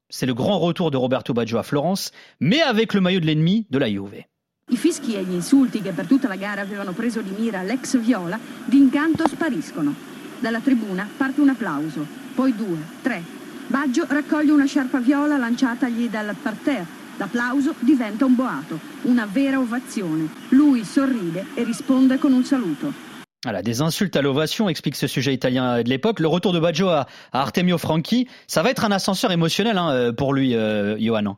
c'est 0.09 0.25
le 0.25 0.33
grand 0.33 0.59
retour 0.59 0.91
de 0.91 0.97
Roberto 0.97 1.33
Baggio 1.33 1.57
à 1.57 1.63
Florence, 1.63 2.11
mais 2.39 2.61
avec 2.61 2.93
le 2.93 3.01
maillot 3.01 3.19
de 3.19 3.25
l'ennemi 3.25 3.65
de 3.69 3.77
la 3.77 3.87
Juve. 3.87 4.25
I 4.71 4.77
fischi 4.77 5.15
e 5.15 5.23
gli 5.23 5.33
insulti 5.33 5.81
che 5.81 5.91
per 5.91 6.05
tutta 6.05 6.27
la 6.27 6.35
gara 6.35 6.61
avevano 6.61 6.91
preso 6.91 7.21
di 7.21 7.31
mira 7.37 7.63
l'ex 7.63 7.97
Viola, 7.97 8.39
d'incanto 8.65 9.27
spariscono. 9.27 9.95
Dalla 10.39 10.59
tribuna 10.59 11.07
parte 11.17 11.41
un 11.41 11.49
applauso, 11.49 12.05
poi 12.35 12.55
due, 12.55 12.77
tre. 13.01 13.23
Baggio 13.67 14.05
raccoglie 14.07 14.51
una 14.51 14.65
sciarpa 14.65 14.99
viola 14.99 15.37
lanciatagli 15.37 16.09
dal 16.09 16.35
parterre. 16.41 16.97
L'applauso 17.17 17.73
diventa 17.79 18.25
un 18.25 18.35
boato, 18.35 18.79
una 19.03 19.25
vera 19.25 19.59
ovazione. 19.59 20.29
Lui 20.49 20.83
sorride 20.85 21.47
e 21.53 21.63
risponde 21.63 22.17
con 22.17 22.31
un 22.31 22.43
saluto. 22.43 23.08
Voilà, 23.43 23.61
des 23.61 23.81
insultes 23.81 24.15
à 24.15 24.21
l'ovation, 24.21 24.67
explique 24.67 24.95
ce 24.95 25.07
sujet 25.07 25.33
italien 25.33 25.81
de 25.81 25.89
l'époque. 25.89 26.19
Le 26.19 26.27
retour 26.27 26.51
de 26.51 26.59
Baggio 26.59 26.89
à, 26.89 27.07
à, 27.31 27.41
Artemio 27.41 27.77
Franchi, 27.77 28.27
ça 28.47 28.63
va 28.63 28.69
être 28.69 28.83
un 28.83 28.91
ascenseur 28.91 29.31
émotionnel 29.31 29.77
hein, 29.77 30.11
pour 30.13 30.33
lui, 30.33 30.55
euh, 30.55 30.97
Johan. 30.99 31.37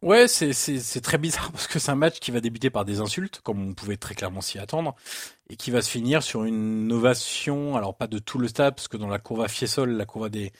Ouais, 0.00 0.28
c'est 0.28 0.52
c'est 0.52 1.00
très 1.00 1.18
bizarre 1.18 1.50
parce 1.52 1.66
que 1.66 1.78
c'est 1.78 1.90
un 1.90 1.96
match 1.96 2.20
qui 2.20 2.30
va 2.30 2.40
débuter 2.40 2.70
par 2.70 2.84
des 2.84 3.00
insultes, 3.00 3.40
comme 3.42 3.68
on 3.68 3.74
pouvait 3.74 3.96
très 3.96 4.14
clairement 4.14 4.40
s'y 4.40 4.58
attendre, 4.58 4.94
et 5.50 5.56
qui 5.56 5.70
va 5.70 5.82
se 5.82 5.90
finir 5.90 6.22
sur 6.22 6.44
une 6.44 6.90
ovation. 6.92 7.76
Alors 7.76 7.96
pas 7.96 8.06
de 8.06 8.18
tout 8.18 8.38
le 8.38 8.48
stade, 8.48 8.76
parce 8.76 8.88
que 8.88 8.96
dans 8.96 9.08
la 9.08 9.18
courva 9.18 9.48
Fiesole, 9.48 9.90
la 9.90 10.06
courva 10.06 10.28
des 10.28 10.52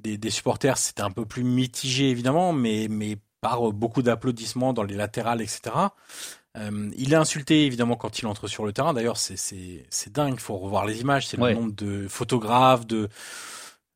des, 0.00 0.16
des 0.16 0.30
supporters, 0.30 0.78
c'était 0.78 1.02
un 1.02 1.10
peu 1.10 1.26
plus 1.26 1.42
mitigé 1.42 2.10
évidemment, 2.10 2.52
mais 2.52 2.86
mais 2.88 3.16
par 3.40 3.72
beaucoup 3.72 4.02
d'applaudissements 4.02 4.72
dans 4.72 4.84
les 4.84 4.96
latérales, 4.96 5.42
etc. 5.42 5.60
Euh, 6.56 6.90
il 6.96 7.12
est 7.12 7.16
insulté 7.16 7.66
évidemment 7.66 7.96
quand 7.96 8.18
il 8.18 8.26
entre 8.26 8.48
sur 8.48 8.64
le 8.64 8.72
terrain. 8.72 8.94
D'ailleurs, 8.94 9.16
c'est 9.16 9.36
c'est 9.36 9.86
c'est 9.90 10.12
dingue. 10.12 10.34
Il 10.34 10.40
faut 10.40 10.56
revoir 10.56 10.86
les 10.86 11.00
images. 11.00 11.26
C'est 11.26 11.36
le 11.36 11.52
nombre 11.52 11.74
de 11.74 12.08
photographes, 12.08 12.86
de 12.86 13.08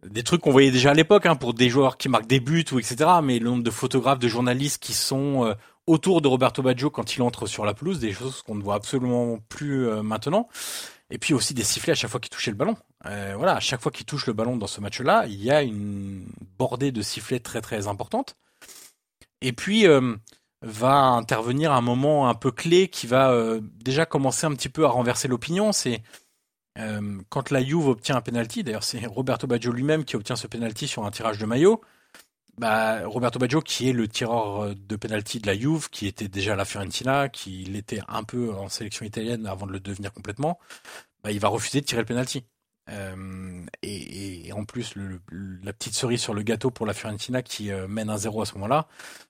des 0.07 0.23
trucs 0.23 0.41
qu'on 0.41 0.51
voyait 0.51 0.71
déjà 0.71 0.91
à 0.91 0.95
l'époque 0.95 1.27
hein, 1.27 1.37
pour 1.37 1.55
des 1.55 1.71
joueurs 1.71 1.97
qui 1.97 2.09
marquent 2.09 2.27
des 2.27 2.41
buts 2.41 2.65
ou 2.73 2.79
etc. 2.79 3.11
Mais 3.23 3.39
le 3.39 3.49
nombre 3.49 3.63
de 3.63 3.71
photographes, 3.71 4.19
de 4.19 4.29
journalistes 4.29 4.83
qui 4.83 4.95
sont 4.95 5.47
euh, 5.47 5.55
autour 5.87 6.21
de 6.21 6.29
Roberto 6.29 6.63
Baggio 6.63 6.91
quand 6.91 7.17
il 7.17 7.23
entre 7.23 7.47
sur 7.47 7.65
la 7.65 7.73
pelouse, 7.73 8.01
des 8.01 8.13
choses 8.13 8.43
qu'on 8.43 8.57
ne 8.57 8.63
voit 8.63 8.75
absolument 8.75 9.39
plus 9.49 9.89
euh, 9.89 10.03
maintenant. 10.03 10.49
Et 11.11 11.19
puis 11.19 11.35
aussi 11.35 11.55
des 11.55 11.63
sifflets 11.63 11.93
à 11.93 11.95
chaque 11.95 12.11
fois 12.11 12.21
qu'il 12.21 12.31
touchait 12.31 12.51
le 12.51 12.57
ballon. 12.57 12.77
Voilà, 13.05 13.57
à 13.57 13.61
chaque 13.61 13.83
fois 13.83 13.93
qu'il 13.93 14.07
touche 14.07 14.27
le 14.27 14.33
ballon 14.33 14.57
dans 14.57 14.67
ce 14.67 14.81
match-là, 14.81 15.27
il 15.27 15.43
y 15.43 15.51
a 15.51 15.63
une 15.63 16.25
bordée 16.57 16.91
de 16.91 17.03
sifflets 17.03 17.41
très 17.41 17.61
très 17.61 17.87
importante. 17.87 18.37
Et 19.43 19.53
puis 19.53 19.87
va 20.63 20.95
intervenir 20.95 21.73
un 21.73 21.81
moment 21.81 22.29
un 22.29 22.35
peu 22.35 22.51
clé 22.51 22.89
qui 22.89 23.07
va 23.07 23.35
déjà 23.85 24.07
commencer 24.07 24.47
un 24.47 24.55
petit 24.55 24.69
peu 24.69 24.85
à 24.85 24.89
renverser 24.89 25.29
l'opinion. 25.29 25.73
C'est 25.73 26.03
euh, 26.79 27.21
quand 27.29 27.51
la 27.51 27.63
Juve 27.63 27.89
obtient 27.89 28.17
un 28.17 28.21
penalty, 28.21 28.63
d'ailleurs 28.63 28.85
c'est 28.85 29.05
Roberto 29.07 29.47
Baggio 29.47 29.73
lui-même 29.73 30.05
qui 30.05 30.17
obtient 30.17 30.37
ce 30.37 30.47
penalty 30.47 30.89
sur 30.89 31.05
un 31.05 31.11
tirage 31.11 31.39
de 31.39 31.47
maillot. 31.47 31.81
Bah, 32.59 33.07
Roberto 33.07 33.39
Baggio 33.39 33.61
qui 33.61 33.89
est 33.89 33.93
le 33.93 34.09
tireur 34.09 34.75
de 34.75 34.97
penalty 34.97 35.41
de 35.41 35.47
la 35.47 35.59
Juve, 35.59 35.89
qui 35.91 36.07
était 36.07 36.29
déjà 36.29 36.53
à 36.55 36.57
la 36.57 36.65
Fiorentina, 36.65 37.29
qui 37.29 37.65
l'était 37.65 38.01
un 38.09 38.25
peu 38.25 38.55
en 38.55 38.69
sélection 38.69 39.05
italienne 39.07 39.47
avant 39.47 39.67
de 39.67 39.73
le 39.73 39.81
devenir 39.81 40.13
complètement, 40.13 40.59
bah, 41.23 41.31
il 41.33 41.41
va 41.41 41.49
refuser 41.49 41.81
de 41.81 41.87
tirer 41.87 42.03
le 42.03 42.07
penalty. 42.07 42.45
Euh, 42.93 43.65
et, 43.83 44.53
en 44.53 44.65
plus, 44.65 44.95
la 45.63 45.73
petite 45.73 45.95
cerise 45.95 46.21
sur 46.21 46.35
le 46.35 46.43
gâteau 46.43 46.71
pour 46.71 46.87
la 46.87 46.95
Fiorentina 46.95 47.43
qui 47.43 47.71
euh, 47.71 47.89
mène 47.89 48.11
un 48.11 48.19
zéro 48.19 48.43
à 48.43 48.47
ce 48.47 48.55
moment-là, 48.55 48.87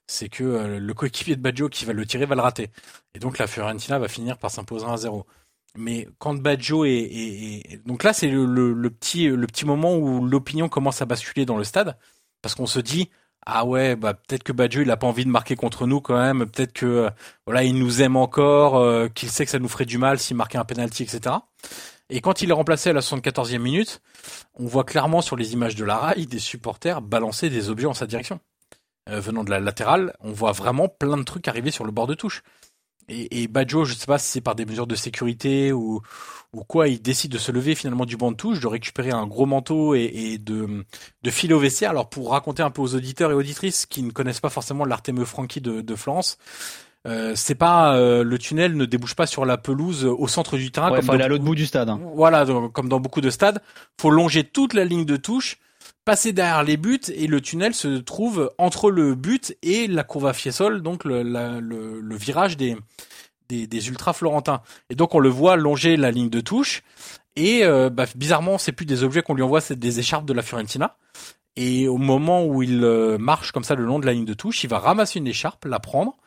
c'est 0.07 0.29
que 0.29 0.43
euh, 0.43 0.79
le 0.79 0.93
coéquipier 0.93 1.35
de 1.35 1.41
Baggio 1.41 1.69
qui 1.69 1.85
va 1.85 1.93
le 1.93 2.05
tirer 2.05 2.25
va 2.25 2.35
le 2.35 2.41
rater. 2.41 2.69
Et 3.15 3.19
donc 3.19 3.37
la 3.37 3.47
Fiorentina 3.47 3.99
va 3.99 4.07
finir 4.07 4.37
par 4.37 4.51
s'imposer 4.51 4.85
un 4.85 4.97
zéro. 4.97 5.25
Mais 5.75 6.07
quand 6.19 6.35
Baggio 6.35 6.85
est, 6.85 7.81
donc 7.85 8.03
là 8.03 8.13
c'est 8.13 8.27
le, 8.27 8.89
petit 8.89 9.65
moment 9.65 9.95
où 9.95 10.23
l'opinion 10.23 10.69
commence 10.69 11.01
à 11.01 11.05
basculer 11.05 11.45
dans 11.45 11.57
le 11.57 11.63
stade 11.63 11.97
parce 12.43 12.53
qu'on 12.53 12.67
se 12.67 12.79
dit 12.79 13.09
ah 13.45 13.65
ouais 13.65 13.95
bah 13.95 14.13
peut-être 14.13 14.43
que 14.43 14.51
Baggio 14.51 14.83
il 14.83 14.91
a 14.91 14.97
pas 14.97 15.07
envie 15.07 15.25
de 15.25 15.31
marquer 15.31 15.55
contre 15.55 15.87
nous 15.87 15.99
quand 15.99 16.15
même. 16.15 16.45
Peut-être 16.47 16.73
que 16.73 17.09
voilà 17.47 17.63
il 17.63 17.79
nous 17.79 18.03
aime 18.03 18.17
encore 18.17 19.11
qu'il 19.13 19.29
sait 19.29 19.45
que 19.45 19.51
ça 19.51 19.57
nous 19.57 19.67
ferait 19.67 19.85
du 19.85 19.97
mal 19.97 20.19
s'il 20.19 20.37
marquait 20.37 20.59
un 20.59 20.65
penalty 20.65 21.03
etc 21.03 21.37
et 22.15 22.21
quand 22.21 22.41
il 22.41 22.49
est 22.49 22.53
remplacé 22.53 22.89
à 22.89 22.93
la 22.93 23.01
74e 23.01 23.57
minute 23.57 24.01
on 24.55 24.65
voit 24.65 24.83
clairement 24.83 25.21
sur 25.21 25.35
les 25.35 25.53
images 25.53 25.75
de 25.75 25.85
la 25.85 25.97
rail 25.97 26.27
des 26.27 26.39
supporters 26.39 27.01
balancer 27.01 27.49
des 27.49 27.69
objets 27.69 27.87
en 27.87 27.93
sa 27.93 28.07
direction 28.07 28.39
euh, 29.09 29.19
venant 29.19 29.43
de 29.43 29.49
la 29.49 29.59
latérale 29.59 30.15
on 30.19 30.31
voit 30.31 30.51
vraiment 30.51 30.87
plein 30.87 31.17
de 31.17 31.23
trucs 31.23 31.47
arriver 31.47 31.71
sur 31.71 31.85
le 31.85 31.91
bord 31.91 32.07
de 32.07 32.15
touche 32.15 32.43
et, 33.09 33.43
et 33.43 33.47
Baggio, 33.47 33.85
je 33.85 33.93
sais 33.93 34.05
pas 34.05 34.17
si 34.17 34.29
c'est 34.29 34.41
par 34.41 34.55
des 34.55 34.65
mesures 34.65 34.87
de 34.87 34.95
sécurité 34.95 35.71
ou, 35.73 36.01
quoi, 36.67 36.87
il 36.87 37.01
décide 37.01 37.31
de 37.31 37.37
se 37.37 37.51
lever 37.51 37.75
finalement 37.75 38.05
du 38.05 38.17
banc 38.17 38.31
de 38.31 38.37
touche, 38.37 38.59
de 38.59 38.67
récupérer 38.67 39.11
un 39.11 39.27
gros 39.27 39.45
manteau 39.45 39.95
et, 39.95 40.37
de, 40.37 40.85
filer 41.27 41.53
au 41.53 41.59
vestiaire. 41.59 41.89
Alors 41.89 42.09
pour 42.09 42.31
raconter 42.31 42.63
un 42.63 42.71
peu 42.71 42.81
aux 42.81 42.95
auditeurs 42.95 43.31
et 43.31 43.33
auditrices 43.33 43.85
qui 43.85 44.03
ne 44.03 44.11
connaissent 44.11 44.39
pas 44.39 44.49
forcément 44.49 44.85
l'Artemeux 44.85 45.25
Franchi 45.25 45.61
de, 45.61 45.81
de 45.81 45.95
Florence, 45.95 46.37
euh, 47.05 47.33
c'est 47.35 47.55
pas 47.55 47.95
euh, 47.95 48.23
le 48.23 48.37
tunnel 48.37 48.75
ne 48.77 48.85
débouche 48.85 49.15
pas 49.15 49.27
sur 49.27 49.45
la 49.45 49.57
pelouse 49.57 50.05
au 50.05 50.27
centre 50.27 50.57
du 50.57 50.71
terrain. 50.71 50.91
Ouais, 50.91 51.01
comme 51.01 51.09
aller 51.11 51.23
à 51.23 51.27
l'autre 51.27 51.43
bout 51.43 51.55
du 51.55 51.65
stade. 51.65 51.89
Hein. 51.89 51.99
Voilà, 52.15 52.45
comme 52.71 52.89
dans 52.89 52.99
beaucoup 52.99 53.21
de 53.21 53.29
stades, 53.29 53.61
faut 53.99 54.09
longer 54.09 54.43
toute 54.43 54.73
la 54.73 54.85
ligne 54.85 55.05
de 55.05 55.17
touche 55.17 55.57
passer 56.05 56.33
derrière 56.33 56.63
les 56.63 56.77
buts 56.77 56.99
et 57.13 57.27
le 57.27 57.41
tunnel 57.41 57.73
se 57.73 57.87
trouve 57.99 58.51
entre 58.57 58.91
le 58.91 59.15
but 59.15 59.55
et 59.61 59.87
la 59.87 60.03
courbe 60.03 60.33
Fiesole, 60.33 60.81
donc 60.81 61.05
le, 61.05 61.23
le, 61.23 62.01
le, 62.01 62.15
virage 62.15 62.57
des, 62.57 62.75
des, 63.49 63.67
des 63.67 63.87
ultras 63.87 64.13
florentins. 64.13 64.61
Et 64.89 64.95
donc 64.95 65.15
on 65.15 65.19
le 65.19 65.29
voit 65.29 65.55
longer 65.55 65.97
la 65.97 66.11
ligne 66.11 66.29
de 66.29 66.41
touche 66.41 66.83
et 67.35 67.63
euh, 67.63 67.89
bah, 67.89 68.05
bizarrement 68.15 68.57
c'est 68.57 68.73
plus 68.73 68.85
des 68.85 69.03
objets 69.03 69.21
qu'on 69.21 69.33
lui 69.33 69.43
envoie, 69.43 69.61
c'est 69.61 69.79
des 69.79 69.99
écharpes 69.99 70.25
de 70.25 70.33
la 70.33 70.41
Fiorentina. 70.41 70.97
Et 71.55 71.87
au 71.87 71.97
moment 71.97 72.45
où 72.45 72.63
il 72.63 72.83
euh, 72.83 73.17
marche 73.17 73.51
comme 73.51 73.63
ça 73.63 73.75
le 73.75 73.85
long 73.85 73.99
de 73.99 74.05
la 74.05 74.13
ligne 74.13 74.25
de 74.25 74.33
touche, 74.33 74.63
il 74.63 74.69
va 74.69 74.79
ramasser 74.79 75.19
une 75.19 75.27
écharpe, 75.27 75.65
la 75.65 75.79
prendre 75.79 76.17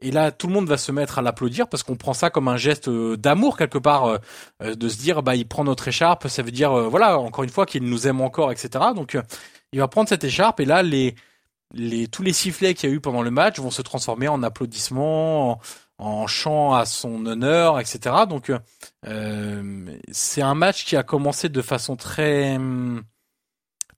et 0.00 0.10
là, 0.10 0.30
tout 0.30 0.46
le 0.46 0.52
monde 0.52 0.68
va 0.68 0.76
se 0.76 0.92
mettre 0.92 1.18
à 1.18 1.22
l'applaudir 1.22 1.68
parce 1.68 1.82
qu'on 1.82 1.96
prend 1.96 2.12
ça 2.12 2.30
comme 2.30 2.48
un 2.48 2.56
geste 2.56 2.88
euh, 2.88 3.16
d'amour 3.16 3.56
quelque 3.56 3.78
part, 3.78 4.04
euh, 4.04 4.18
euh, 4.62 4.74
de 4.74 4.88
se 4.88 4.98
dire 4.98 5.22
bah 5.22 5.36
il 5.36 5.46
prend 5.46 5.64
notre 5.64 5.88
écharpe, 5.88 6.28
ça 6.28 6.42
veut 6.42 6.50
dire 6.50 6.72
voilà 6.90 7.18
encore 7.18 7.44
une 7.44 7.50
fois 7.50 7.66
qu'il 7.66 7.84
nous 7.84 8.06
aime 8.06 8.20
encore, 8.20 8.52
etc. 8.52 8.84
Donc 8.94 9.16
il 9.72 9.78
va 9.78 9.88
prendre 9.88 10.08
cette 10.08 10.24
écharpe 10.24 10.60
et 10.60 10.64
là 10.64 10.82
les 10.82 11.14
les 11.74 12.06
tous 12.08 12.22
les 12.22 12.32
sifflets 12.32 12.74
qu'il 12.74 12.90
y 12.90 12.92
a 12.92 12.94
eu 12.94 13.00
pendant 13.00 13.22
le 13.22 13.30
match 13.30 13.58
vont 13.58 13.70
se 13.70 13.82
transformer 13.82 14.28
en 14.28 14.42
applaudissements, 14.42 15.52
en, 15.52 15.60
en 15.98 16.26
chants 16.26 16.74
à 16.74 16.84
son 16.84 17.24
honneur, 17.24 17.80
etc. 17.80 18.14
Donc 18.28 18.52
c'est 20.10 20.42
un 20.42 20.54
match 20.54 20.84
qui 20.84 20.96
a 20.96 21.02
commencé 21.02 21.48
de 21.48 21.62
façon 21.62 21.96
très 21.96 22.58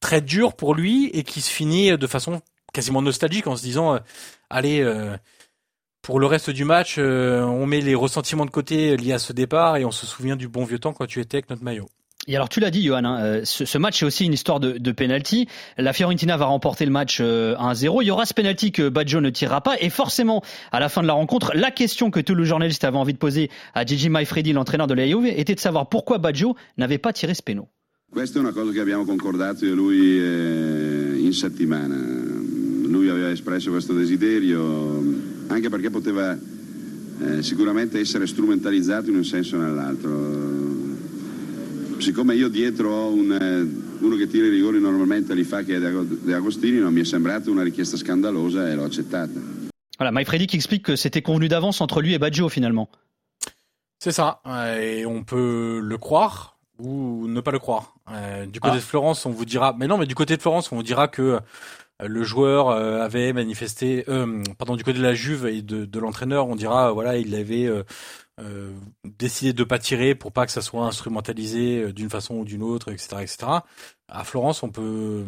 très 0.00 0.20
dure 0.20 0.54
pour 0.54 0.74
lui 0.74 1.06
et 1.14 1.24
qui 1.24 1.40
se 1.40 1.50
finit 1.50 1.96
de 1.96 2.06
façon 2.06 2.42
quasiment 2.72 3.02
nostalgique 3.02 3.46
en 3.46 3.56
se 3.56 3.62
disant 3.62 3.98
allez 4.50 4.84
pour 6.04 6.20
le 6.20 6.26
reste 6.26 6.50
du 6.50 6.64
match, 6.64 6.96
euh, 6.98 7.40
on 7.42 7.66
met 7.66 7.80
les 7.80 7.94
ressentiments 7.94 8.44
de 8.44 8.50
côté 8.50 8.96
liés 8.96 9.14
à 9.14 9.18
ce 9.18 9.32
départ 9.32 9.78
et 9.78 9.86
on 9.86 9.90
se 9.90 10.06
souvient 10.06 10.36
du 10.36 10.48
bon 10.48 10.64
vieux 10.64 10.78
temps 10.78 10.92
quand 10.92 11.06
tu 11.06 11.18
étais 11.18 11.38
avec 11.38 11.48
notre 11.48 11.64
maillot. 11.64 11.86
Et 12.28 12.36
alors 12.36 12.50
tu 12.50 12.60
l'as 12.60 12.70
dit, 12.70 12.82
Johan, 12.84 13.04
hein, 13.04 13.22
euh, 13.22 13.40
ce, 13.44 13.78
match 13.78 14.02
est 14.02 14.06
aussi 14.06 14.26
une 14.26 14.34
histoire 14.34 14.60
de, 14.60 14.72
de 14.72 14.92
penalty. 14.92 15.48
La 15.78 15.94
Fiorentina 15.94 16.36
va 16.36 16.44
remporter 16.44 16.84
le 16.84 16.90
match 16.90 17.20
1-0. 17.20 17.22
Euh, 17.22 18.02
Il 18.02 18.06
y 18.06 18.10
aura 18.10 18.26
ce 18.26 18.34
penalty 18.34 18.70
que 18.70 18.88
Baggio 18.90 19.22
ne 19.22 19.30
tirera 19.30 19.62
pas. 19.62 19.76
Et 19.80 19.88
forcément, 19.88 20.42
à 20.72 20.80
la 20.80 20.90
fin 20.90 21.00
de 21.00 21.06
la 21.06 21.14
rencontre, 21.14 21.52
la 21.54 21.70
question 21.70 22.10
que 22.10 22.20
tous 22.20 22.34
les 22.34 22.44
journalistes 22.44 22.84
avaient 22.84 22.98
envie 22.98 23.14
de 23.14 23.18
poser 23.18 23.50
à 23.74 23.86
Gigi 23.86 24.10
Maifredi, 24.10 24.52
l'entraîneur 24.52 24.86
de 24.86 24.94
la 24.94 25.06
Juve, 25.06 25.26
était 25.26 25.54
de 25.54 25.60
savoir 25.60 25.88
pourquoi 25.88 26.18
Baggio 26.18 26.54
n'avait 26.76 26.98
pas 26.98 27.14
tiré 27.14 27.34
ce 27.34 27.42
péno. 27.42 27.68
Questa 28.10 28.38
è 28.38 28.42
una 28.42 28.52
cosa 28.52 28.72
che 28.72 28.80
abbiamo 28.80 29.04
concordato 29.04 29.64
io 29.64 29.72
e 29.72 29.74
lui 29.74 30.18
eh, 30.18 31.18
in 31.18 31.32
settimana. 31.32 31.96
Lui 31.96 33.08
aveva 33.08 33.30
espresso 33.30 33.70
questo 33.70 33.92
desiderio 33.92 35.32
anche 35.48 35.68
perché 35.68 35.90
poteva 35.90 36.36
eh, 37.20 37.42
sicuramente 37.42 37.98
essere 37.98 38.26
strumentalizzato 38.26 39.10
in 39.10 39.16
un 39.16 39.24
senso 39.24 39.56
o 39.56 39.60
nell'altro. 39.60 40.82
Siccome 41.98 42.34
io 42.34 42.48
dietro 42.48 42.90
ho 42.90 43.12
un, 43.12 43.32
eh, 43.32 44.04
uno 44.04 44.16
che 44.16 44.26
tira 44.26 44.46
i 44.46 44.50
rigori 44.50 44.80
normalmente 44.80 45.34
li 45.34 45.44
fa 45.44 45.62
che 45.62 45.76
è 45.76 45.78
De 45.78 46.34
Agostini, 46.34 46.78
non 46.78 46.92
mi 46.92 47.00
è 47.00 47.04
sembrata 47.04 47.50
una 47.50 47.62
richiesta 47.62 47.96
scandalosa 47.96 48.68
e 48.68 48.74
l'ho 48.74 48.84
accettata. 48.84 49.40
Voilà, 49.96 50.10
Mike 50.10 50.26
Freddy 50.26 50.46
qui 50.46 50.56
explique 50.56 50.84
que 50.84 50.96
c'était 50.96 51.22
convenu 51.22 51.46
d'avance 51.46 51.80
entre 51.80 52.00
lui 52.00 52.14
et 52.14 52.18
Baggio 52.18 52.48
finalement. 52.48 52.88
C'est 54.00 54.12
ça, 54.12 54.42
et 54.78 55.06
on 55.06 55.22
peut 55.22 55.80
le 55.80 55.98
croire 55.98 56.58
ou 56.78 57.26
ne 57.28 57.40
pas 57.40 57.52
le 57.52 57.58
croire. 57.58 57.94
Euh, 58.10 58.44
du 58.46 58.60
côté 58.60 58.74
ah. 58.74 58.78
de 58.78 58.82
Florence, 58.82 59.24
on 59.24 59.30
vous 59.30 59.44
dira, 59.44 59.74
mais 59.78 59.86
non, 59.86 59.96
mais 59.96 60.06
du 60.06 60.14
côté 60.14 60.36
de 60.36 60.42
Florence, 60.42 60.70
on 60.72 60.76
vous 60.76 60.82
dira 60.82 61.08
que 61.08 61.22
euh, 61.22 61.40
le 62.00 62.22
joueur 62.24 62.68
euh, 62.70 63.00
avait 63.02 63.32
manifesté, 63.32 64.04
euh, 64.08 64.42
pardon, 64.58 64.76
du 64.76 64.84
côté 64.84 64.98
de 64.98 65.02
la 65.02 65.14
Juve 65.14 65.46
et 65.46 65.62
de, 65.62 65.98
l'entraîneur, 65.98 66.48
on 66.48 66.56
dira, 66.56 66.92
voilà, 66.92 67.16
il 67.18 67.34
avait 67.34 67.66
euh, 67.66 68.72
décidé 69.04 69.52
de 69.52 69.64
pas 69.64 69.78
tirer 69.78 70.14
pour 70.14 70.32
pas 70.32 70.46
que 70.46 70.52
ça 70.52 70.62
soit 70.62 70.84
instrumentalisé 70.84 71.92
d'une 71.92 72.10
façon 72.10 72.36
ou 72.36 72.44
d'une 72.44 72.62
autre, 72.62 72.90
etc., 72.92 73.16
etc. 73.20 73.36
À 74.08 74.24
Florence, 74.24 74.62
on 74.62 74.70
peut 74.70 75.24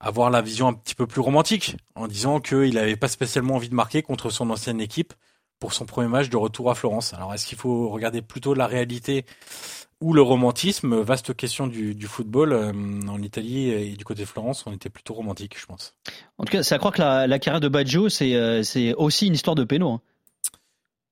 avoir 0.00 0.30
la 0.30 0.42
vision 0.42 0.68
un 0.68 0.74
petit 0.74 0.94
peu 0.94 1.06
plus 1.06 1.20
romantique 1.20 1.76
en 1.94 2.08
disant 2.08 2.40
qu'il 2.40 2.74
n'avait 2.74 2.96
pas 2.96 3.08
spécialement 3.08 3.54
envie 3.54 3.68
de 3.68 3.74
marquer 3.74 4.02
contre 4.02 4.30
son 4.30 4.50
ancienne 4.50 4.80
équipe 4.80 5.14
pour 5.64 5.72
son 5.72 5.86
premier 5.86 6.08
match 6.08 6.28
de 6.28 6.36
retour 6.36 6.70
à 6.70 6.74
Florence. 6.74 7.14
Alors 7.14 7.32
est-ce 7.32 7.46
qu'il 7.46 7.56
faut 7.56 7.88
regarder 7.88 8.20
plutôt 8.20 8.52
la 8.52 8.66
réalité 8.66 9.24
ou 10.02 10.12
le 10.12 10.20
romantisme, 10.20 11.00
vaste 11.00 11.34
question 11.34 11.66
du, 11.66 11.94
du 11.94 12.06
football. 12.06 12.52
Euh, 12.52 12.70
en 13.08 13.22
Italie 13.22 13.70
et 13.70 13.96
du 13.96 14.04
côté 14.04 14.24
de 14.24 14.26
Florence, 14.26 14.64
on 14.66 14.72
était 14.74 14.90
plutôt 14.90 15.14
romantique, 15.14 15.58
je 15.58 15.64
pense. 15.64 15.94
En 16.36 16.44
tout 16.44 16.52
cas, 16.52 16.62
ça 16.62 16.76
croit 16.76 16.92
que 16.92 17.00
la, 17.00 17.26
la 17.26 17.38
carrière 17.38 17.62
de 17.62 17.68
Baggio, 17.68 18.10
c'est 18.10 18.34
euh, 18.34 18.62
c'est 18.62 18.92
aussi 18.92 19.26
une 19.26 19.32
histoire 19.32 19.54
de 19.54 19.64
péno. 19.64 19.90
Hein. 19.92 20.00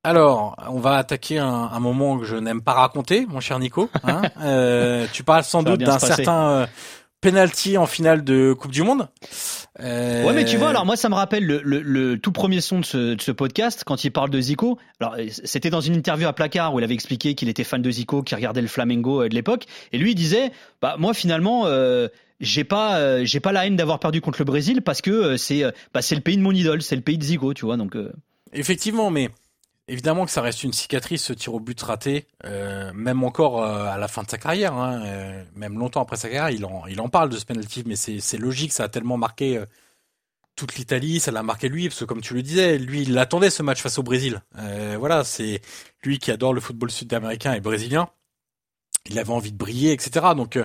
Alors, 0.05 0.55
on 0.69 0.81
va 0.81 0.97
attaquer 0.97 1.39
un, 1.39 1.47
un, 1.47 1.81
moment 1.81 2.19
que 2.19 2.27
je 2.27 2.37
n'aime 2.37 2.61
pas 2.61 2.75
raconter, 2.75 3.25
mon 3.25 3.41
cher 3.41 3.59
Nico. 3.59 3.89
Hein 4.05 4.21
euh, 4.43 5.07
tu 5.15 5.25
parles 5.25 5.45
sans 5.45 5.63
doute 5.63 5.81
d'un 5.81 5.99
certain 5.99 6.69
penalty 7.23 7.79
en 7.79 7.87
finale 7.87 8.25
de 8.25 8.53
Coupe 8.53 8.73
du 8.73 8.83
Monde. 8.83 9.09
Euh... 9.81 10.27
Ouais, 10.27 10.35
mais 10.35 10.45
tu 10.45 10.59
vois, 10.59 10.69
alors 10.69 10.85
moi, 10.85 10.97
ça 10.97 11.09
me 11.09 11.15
rappelle 11.15 11.47
le, 11.47 11.63
le, 11.65 11.81
le 11.81 12.19
tout 12.19 12.33
premier 12.33 12.61
son 12.61 12.81
de 12.81 12.85
ce, 12.85 13.15
de 13.15 13.23
ce, 13.23 13.31
podcast 13.31 13.85
quand 13.87 14.05
il 14.05 14.11
parle 14.11 14.29
de 14.29 14.41
Zico. 14.41 14.79
Alors, 15.01 15.17
c'était 15.45 15.71
dans 15.71 15.81
une 15.81 15.95
interview 15.95 16.29
à 16.29 16.35
Placard 16.35 16.75
où 16.75 16.81
il 16.81 16.85
avait 16.85 16.93
expliqué 16.93 17.35
qu'il 17.35 17.49
était 17.49 17.65
fan 17.65 17.81
de 17.81 17.91
Zico, 17.91 18.23
qu'il 18.23 18.37
regardait 18.37 18.61
le 18.61 18.69
Flamengo 18.69 19.23
euh, 19.23 19.29
de 19.29 19.35
l'époque, 19.35 19.65
et 19.93 19.99
lui 19.99 20.11
il 20.11 20.15
disait, 20.15 20.53
bah 20.83 20.97
moi 20.99 21.15
finalement. 21.15 21.63
Euh, 21.67 22.09
j'ai 22.41 22.65
pas, 22.65 22.99
euh, 22.99 23.25
j'ai 23.25 23.39
pas 23.39 23.53
la 23.53 23.69
haine 23.69 23.77
d'avoir 23.77 24.01
perdu 24.01 24.21
contre 24.21 24.41
le 24.41 24.45
Brésil 24.45 24.83
parce 24.83 25.01
que 25.01 25.13
euh, 25.13 25.37
c'est, 25.37 25.63
bah, 25.95 26.03
c'est 26.03 26.17
le 26.17 26.21
pays 26.23 26.37
de 26.37 26.43
mon 26.43 26.51
idole, 26.51 26.83
c'est 26.83 26.97
le 26.97 27.03
pays 27.03 27.17
de 27.17 27.23
Zico, 27.23 27.55
tu 27.55 27.65
vois. 27.65 27.77
Donc. 27.77 27.97
Effectivement, 28.53 29.13
mais 29.13 29.31
évidemment 29.89 30.25
que 30.25 30.31
ça 30.31 30.41
reste 30.41 30.65
une 30.65 30.73
cicatrice, 30.73 31.25
ce 31.25 31.33
tir 31.33 31.55
au 31.55 31.61
but 31.61 31.81
raté, 31.83 32.27
même 32.45 33.25
encore 33.25 33.65
à 33.65 33.99
la 33.99 34.09
fin 34.09 34.23
de 34.23 34.31
sa 34.31 34.39
carrière, 34.39 34.75
hein, 34.75 35.45
même 35.55 35.79
longtemps 35.79 36.03
après 36.03 36.17
sa 36.17 36.29
carrière, 36.29 36.51
il 36.89 37.01
en, 37.01 37.09
parle 37.09 37.29
de 37.29 37.39
ce 37.39 37.45
penalty, 37.45 37.83
mais 37.87 37.97
c'est 37.97 38.39
logique, 38.39 38.73
ça 38.73 38.85
a 38.85 38.89
tellement 38.89 39.17
marqué 39.17 39.63
toute 40.57 40.77
l'Italie, 40.77 41.19
ça 41.21 41.31
l'a 41.31 41.43
marqué 41.43 41.69
lui, 41.69 41.89
parce 41.89 42.01
que 42.01 42.05
comme 42.05 42.21
tu 42.21 42.35
le 42.35 42.43
disais, 42.43 42.79
lui, 42.79 43.03
il 43.03 43.19
attendait 43.19 43.51
ce 43.51 43.63
match 43.63 43.81
face 43.83 43.99
au 43.99 44.03
Brésil. 44.03 44.43
voilà, 44.99 45.25
c'est 45.25 45.61
lui 46.05 46.19
qui 46.19 46.31
adore 46.31 46.55
le 46.55 46.61
football 46.61 46.91
sud-américain 46.91 47.53
et 47.55 47.61
brésilien 47.61 48.09
il 49.07 49.19
avait 49.19 49.33
envie 49.33 49.53
de 49.53 49.57
briller, 49.57 49.93
etc. 49.93 50.27
Donc 50.37 50.59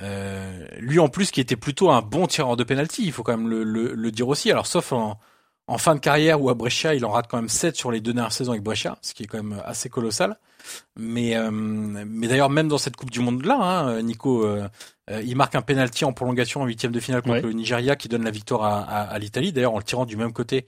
euh, 0.00 0.66
lui 0.78 0.98
en 0.98 1.08
plus 1.08 1.30
qui 1.30 1.40
était 1.40 1.56
plutôt 1.56 1.90
un 1.90 2.02
bon 2.02 2.26
tireur 2.26 2.56
de 2.56 2.64
penalty, 2.64 3.04
il 3.04 3.12
faut 3.12 3.22
quand 3.22 3.36
même 3.36 3.48
le, 3.48 3.64
le, 3.64 4.10
dire 4.10 4.28
aussi. 4.28 4.50
Alors 4.50 4.66
sauf 4.66 4.92
en, 4.92 5.18
en, 5.66 5.78
fin 5.78 5.94
de 5.94 6.00
carrière 6.00 6.40
où 6.40 6.50
à 6.50 6.54
Brescia 6.54 6.94
il 6.94 7.04
en 7.04 7.10
rate 7.10 7.26
quand 7.28 7.36
même 7.36 7.48
7 7.48 7.76
sur 7.76 7.90
les 7.90 8.00
deux 8.00 8.12
dernières 8.12 8.32
saisons 8.32 8.52
avec 8.52 8.62
Brescia, 8.62 8.98
ce 9.02 9.14
qui 9.14 9.24
est 9.24 9.26
quand 9.26 9.42
même 9.42 9.62
assez 9.64 9.88
colossal. 9.88 10.38
Mais 10.96 11.36
euh, 11.36 11.50
mais 11.50 12.28
d'ailleurs 12.28 12.50
même 12.50 12.68
dans 12.68 12.78
cette 12.78 12.96
Coupe 12.96 13.10
du 13.10 13.20
Monde 13.20 13.44
là, 13.44 13.58
hein, 13.60 14.02
Nico, 14.02 14.44
euh, 14.44 14.68
il 15.24 15.36
marque 15.36 15.54
un 15.56 15.62
penalty 15.62 16.04
en 16.04 16.12
prolongation 16.12 16.62
en 16.62 16.66
huitième 16.66 16.92
de 16.92 17.00
finale 17.00 17.22
contre 17.22 17.46
le 17.46 17.52
Nigeria 17.52 17.96
qui 17.96 18.08
donne 18.08 18.24
la 18.24 18.30
victoire 18.30 18.62
à, 18.62 18.82
à, 18.82 19.02
à 19.02 19.18
l'Italie. 19.18 19.52
D'ailleurs 19.52 19.74
en 19.74 19.78
le 19.78 19.84
tirant 19.84 20.06
du 20.06 20.16
même 20.16 20.32
côté 20.32 20.66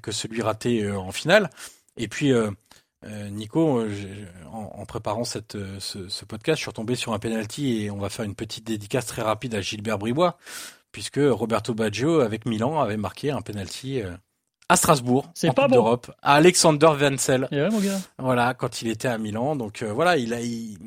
que 0.00 0.12
celui 0.12 0.42
raté 0.42 0.88
en 0.90 1.10
finale. 1.10 1.50
Et 1.96 2.06
puis 2.08 2.32
euh, 3.04 3.28
Nico, 3.30 3.80
euh, 3.80 4.26
en, 4.52 4.86
préparant 4.86 5.24
cette, 5.24 5.56
euh, 5.56 5.80
ce, 5.80 6.24
podcast, 6.24 6.58
je 6.58 6.62
suis 6.62 6.70
retombé 6.70 6.94
sur 6.94 7.12
un 7.12 7.18
penalty 7.18 7.82
et 7.82 7.90
on 7.90 7.98
va 7.98 8.08
faire 8.10 8.24
une 8.24 8.36
petite 8.36 8.64
dédicace 8.64 9.06
très 9.06 9.22
rapide 9.22 9.54
à 9.54 9.60
Gilbert 9.60 9.98
Bribois, 9.98 10.38
puisque 10.92 11.20
Roberto 11.20 11.74
Baggio 11.74 12.20
avec 12.20 12.46
Milan 12.46 12.80
avait 12.80 12.96
marqué 12.96 13.30
un 13.30 13.40
penalty 13.40 14.02
à 14.68 14.76
Strasbourg, 14.76 15.30
en 15.46 15.52
pas 15.52 15.68
d'Europe, 15.68 16.10
à 16.22 16.34
Alexander 16.34 16.90
Wenzel. 16.98 17.48
Voilà, 18.18 18.54
quand 18.54 18.80
il 18.80 18.88
était 18.88 19.08
à 19.08 19.18
Milan. 19.18 19.56
Donc 19.56 19.82
voilà, 19.82 20.16
il 20.16 20.32
a, 20.32 20.38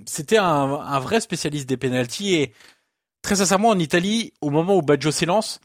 c'était 0.05 0.37
un, 0.37 0.45
un, 0.45 0.99
vrai 0.99 1.21
spécialiste 1.21 1.69
des 1.69 1.77
penalties 1.77 2.35
et 2.35 2.53
très 3.21 3.35
sincèrement 3.35 3.69
en 3.69 3.79
Italie, 3.79 4.33
au 4.41 4.49
moment 4.49 4.75
où 4.75 4.81
Baggio 4.81 5.11
s'élance, 5.11 5.59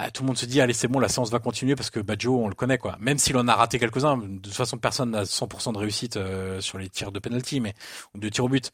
ah, 0.00 0.10
tout 0.10 0.22
le 0.22 0.28
monde 0.28 0.36
se 0.38 0.46
dit 0.46 0.60
allez 0.60 0.74
c'est 0.74 0.86
bon 0.86 1.00
la 1.00 1.08
séance 1.08 1.30
va 1.30 1.38
continuer 1.38 1.74
parce 1.74 1.90
que 1.90 1.98
Badjo 1.98 2.38
on 2.38 2.48
le 2.48 2.54
connaît 2.54 2.78
quoi. 2.78 2.96
Même 3.00 3.18
s'il 3.18 3.36
en 3.36 3.48
a 3.48 3.54
raté 3.54 3.78
quelques-uns 3.80 4.18
de 4.18 4.38
toute 4.38 4.54
façon 4.54 4.76
personne 4.76 5.10
n'a 5.10 5.24
100% 5.24 5.72
de 5.72 5.78
réussite 5.78 6.16
euh, 6.16 6.60
sur 6.60 6.78
les 6.78 6.88
tirs 6.88 7.10
de 7.10 7.18
penalty 7.18 7.58
mais 7.60 7.74
ou 8.14 8.18
de 8.18 8.28
tirs 8.28 8.44
au 8.44 8.48
but. 8.48 8.70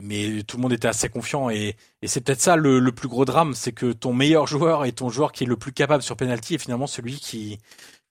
Mais 0.00 0.42
tout 0.42 0.56
le 0.56 0.62
monde 0.62 0.72
était 0.72 0.88
assez 0.88 1.08
confiant 1.08 1.50
et, 1.50 1.76
et 2.02 2.08
c'est 2.08 2.20
peut-être 2.20 2.40
ça 2.40 2.56
le, 2.56 2.80
le, 2.80 2.92
plus 2.92 3.06
gros 3.06 3.24
drame 3.24 3.54
c'est 3.54 3.72
que 3.72 3.92
ton 3.92 4.12
meilleur 4.12 4.46
joueur 4.46 4.84
et 4.86 4.92
ton 4.92 5.08
joueur 5.08 5.30
qui 5.30 5.44
est 5.44 5.46
le 5.46 5.56
plus 5.56 5.72
capable 5.72 6.02
sur 6.02 6.16
penalty 6.16 6.54
est 6.54 6.58
finalement 6.58 6.86
celui 6.86 7.14
qui 7.16 7.60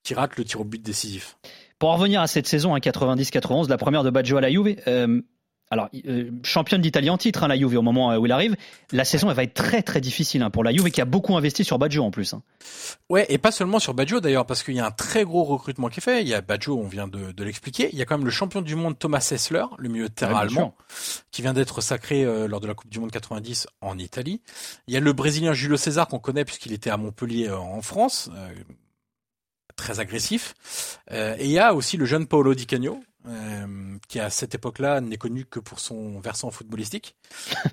qui 0.06 0.14
rate 0.14 0.38
le 0.38 0.46
tir 0.46 0.62
au 0.62 0.64
but 0.64 0.82
décisif 0.82 1.38
pour 1.80 1.92
revenir 1.92 2.22
à 2.22 2.28
cette 2.28 2.48
saison 2.48 2.74
à 2.74 2.80
90-91 2.80 3.68
la 3.68 3.78
première 3.78 4.04
de 4.04 4.10
Badjo 4.10 4.38
à 4.38 4.42
la 4.42 4.50
Juve 4.50 4.78
euh, 4.88 5.22
alors, 5.72 5.90
euh, 6.08 6.30
championne 6.44 6.82
d'Italie 6.82 7.10
en 7.10 7.18
titre, 7.18 7.44
hein, 7.44 7.48
la 7.48 7.58
Juve, 7.58 7.76
au 7.78 7.82
moment 7.82 8.12
euh, 8.12 8.18
où 8.18 8.28
il 8.28 8.32
arrive. 8.32 8.56
La 8.92 9.04
saison, 9.04 9.30
elle 9.30 9.36
va 9.36 9.44
être 9.44 9.56
très 9.56 9.82
très 9.82 10.00
difficile 10.00 10.44
hein, 10.44 10.52
pour 10.52 10.64
la 10.64 10.72
Juve 10.72 10.92
qui 10.92 11.02
a 11.02 11.06
beaucoup 11.06 11.36
investi 11.36 11.64
sur 11.64 11.80
Baggio 11.80 12.04
en 12.04 12.12
plus. 12.12 12.34
Hein. 12.34 12.44
Ouais, 13.10 13.26
et 13.30 13.40
pas 13.40 13.52
seulement 13.52 13.80
sur 13.80 13.96
Baggio 13.96 14.20
d'ailleurs, 14.20 14.46
parce 14.46 14.62
qu'il 14.62 14.76
y 14.76 14.80
a 14.80 14.86
un 14.86 14.92
très 14.92 15.24
gros 15.24 15.44
recrutement 15.44 15.90
qui 15.90 16.00
est 16.00 16.04
fait. 16.04 16.22
Il 16.22 16.28
y 16.28 16.36
a 16.36 16.42
Baggio, 16.42 16.78
on 16.78 16.88
vient 16.88 17.08
de, 17.08 17.44
l'expliquer. 17.44 17.90
Il 17.92 17.98
y 17.98 18.02
a 18.04 18.06
quand 18.06 18.18
même 18.18 18.26
le 18.26 18.32
champion 18.32 18.62
du 18.62 18.76
monde 18.76 18.98
Thomas 19.00 19.28
Hessler, 19.32 19.66
le 19.80 19.90
milieu 19.90 20.08
de 20.08 20.14
terrain 20.14 20.38
allemand, 20.38 20.76
qui 21.32 21.42
vient 21.42 21.54
d'être 21.54 21.82
sacré 21.82 22.24
euh, 22.24 22.48
lors 22.48 22.62
de 22.62 22.68
la 22.68 22.76
Coupe 22.76 22.92
du 22.92 23.00
Monde 23.00 23.12
90 23.12 23.68
en 23.82 23.98
Italie. 23.98 24.42
Il 24.88 24.94
y 24.94 24.98
a 24.98 25.00
le 25.00 25.14
Brésilien 25.14 25.54
Julio 25.54 25.78
César 25.78 26.08
qu'on 26.08 26.20
connaît 26.20 26.46
puisqu'il 26.46 26.74
était 26.74 26.92
à 26.92 26.98
Montpellier 26.98 27.50
en 27.50 27.82
France. 27.82 28.30
Très 29.76 30.00
agressif. 30.00 30.56
et 31.12 31.46
il 31.46 31.52
y 31.52 31.60
a 31.60 31.74
aussi 31.74 31.98
le 31.98 32.06
jeune 32.06 32.28
Paolo 32.28 32.54
Di 32.56 32.66
Canio, 32.66 33.02
euh, 33.28 33.98
qui 34.08 34.20
à 34.20 34.30
cette 34.30 34.54
époque-là 34.54 35.02
n'est 35.02 35.18
connu 35.18 35.46
que 35.46 35.60
pour 35.60 35.80
son 35.80 36.20
versant 36.20 36.52
footballistique. 36.52 37.16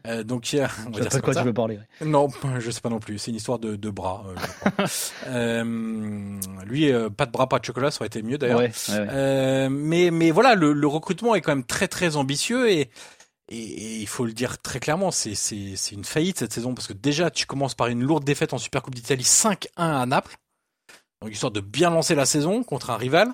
Euh, 0.06 0.24
donc 0.24 0.52
il 0.52 0.56
y 0.56 0.60
a, 0.60 0.68
on 0.86 0.90
va 0.90 1.00
dire 1.00 1.22
quoi 1.22 1.34
tu 1.34 1.44
veux 1.44 1.52
parler. 1.52 1.78
Non, 2.00 2.28
je 2.58 2.70
sais 2.72 2.80
pas 2.80 2.88
non 2.88 2.98
plus. 2.98 3.18
C'est 3.18 3.30
une 3.30 3.36
histoire 3.36 3.60
de, 3.60 3.76
de 3.76 3.90
bras. 3.90 4.24
Euh, 4.26 4.86
euh 5.28 6.40
lui, 6.64 6.90
euh, 6.90 7.08
pas 7.08 7.26
de 7.26 7.30
bras, 7.30 7.48
pas 7.48 7.60
de 7.60 7.64
chocolat, 7.64 7.92
ça 7.92 7.98
aurait 8.00 8.08
été 8.08 8.22
mieux 8.22 8.36
d'ailleurs. 8.36 8.58
Ouais, 8.58 8.72
ouais, 8.88 9.68
mais 9.68 10.10
mais 10.10 10.30
voilà, 10.32 10.56
le, 10.56 10.72
le, 10.72 10.86
recrutement 10.88 11.36
est 11.36 11.40
quand 11.40 11.54
même 11.54 11.64
très 11.64 11.86
très 11.86 12.16
ambitieux 12.16 12.70
et 12.70 12.90
et, 13.48 13.56
et 13.56 14.00
il 14.00 14.08
faut 14.08 14.24
le 14.24 14.32
dire 14.32 14.58
très 14.58 14.80
clairement, 14.80 15.12
c'est 15.12 15.34
c'est 15.34 15.74
c'est 15.76 15.94
une 15.94 16.04
faillite 16.04 16.38
cette 16.38 16.52
saison 16.52 16.74
parce 16.74 16.88
que 16.88 16.94
déjà 16.94 17.30
tu 17.30 17.46
commences 17.46 17.74
par 17.74 17.86
une 17.86 18.02
lourde 18.02 18.24
défaite 18.24 18.52
en 18.54 18.58
Supercoupe 18.58 18.94
d'Italie 18.94 19.24
5-1 19.24 19.66
à 19.76 20.06
Naples. 20.06 20.36
Donc 21.22 21.32
histoire 21.32 21.52
de 21.52 21.60
bien 21.60 21.90
lancer 21.90 22.16
la 22.16 22.26
saison 22.26 22.64
contre 22.64 22.90
un 22.90 22.96
rival. 22.96 23.32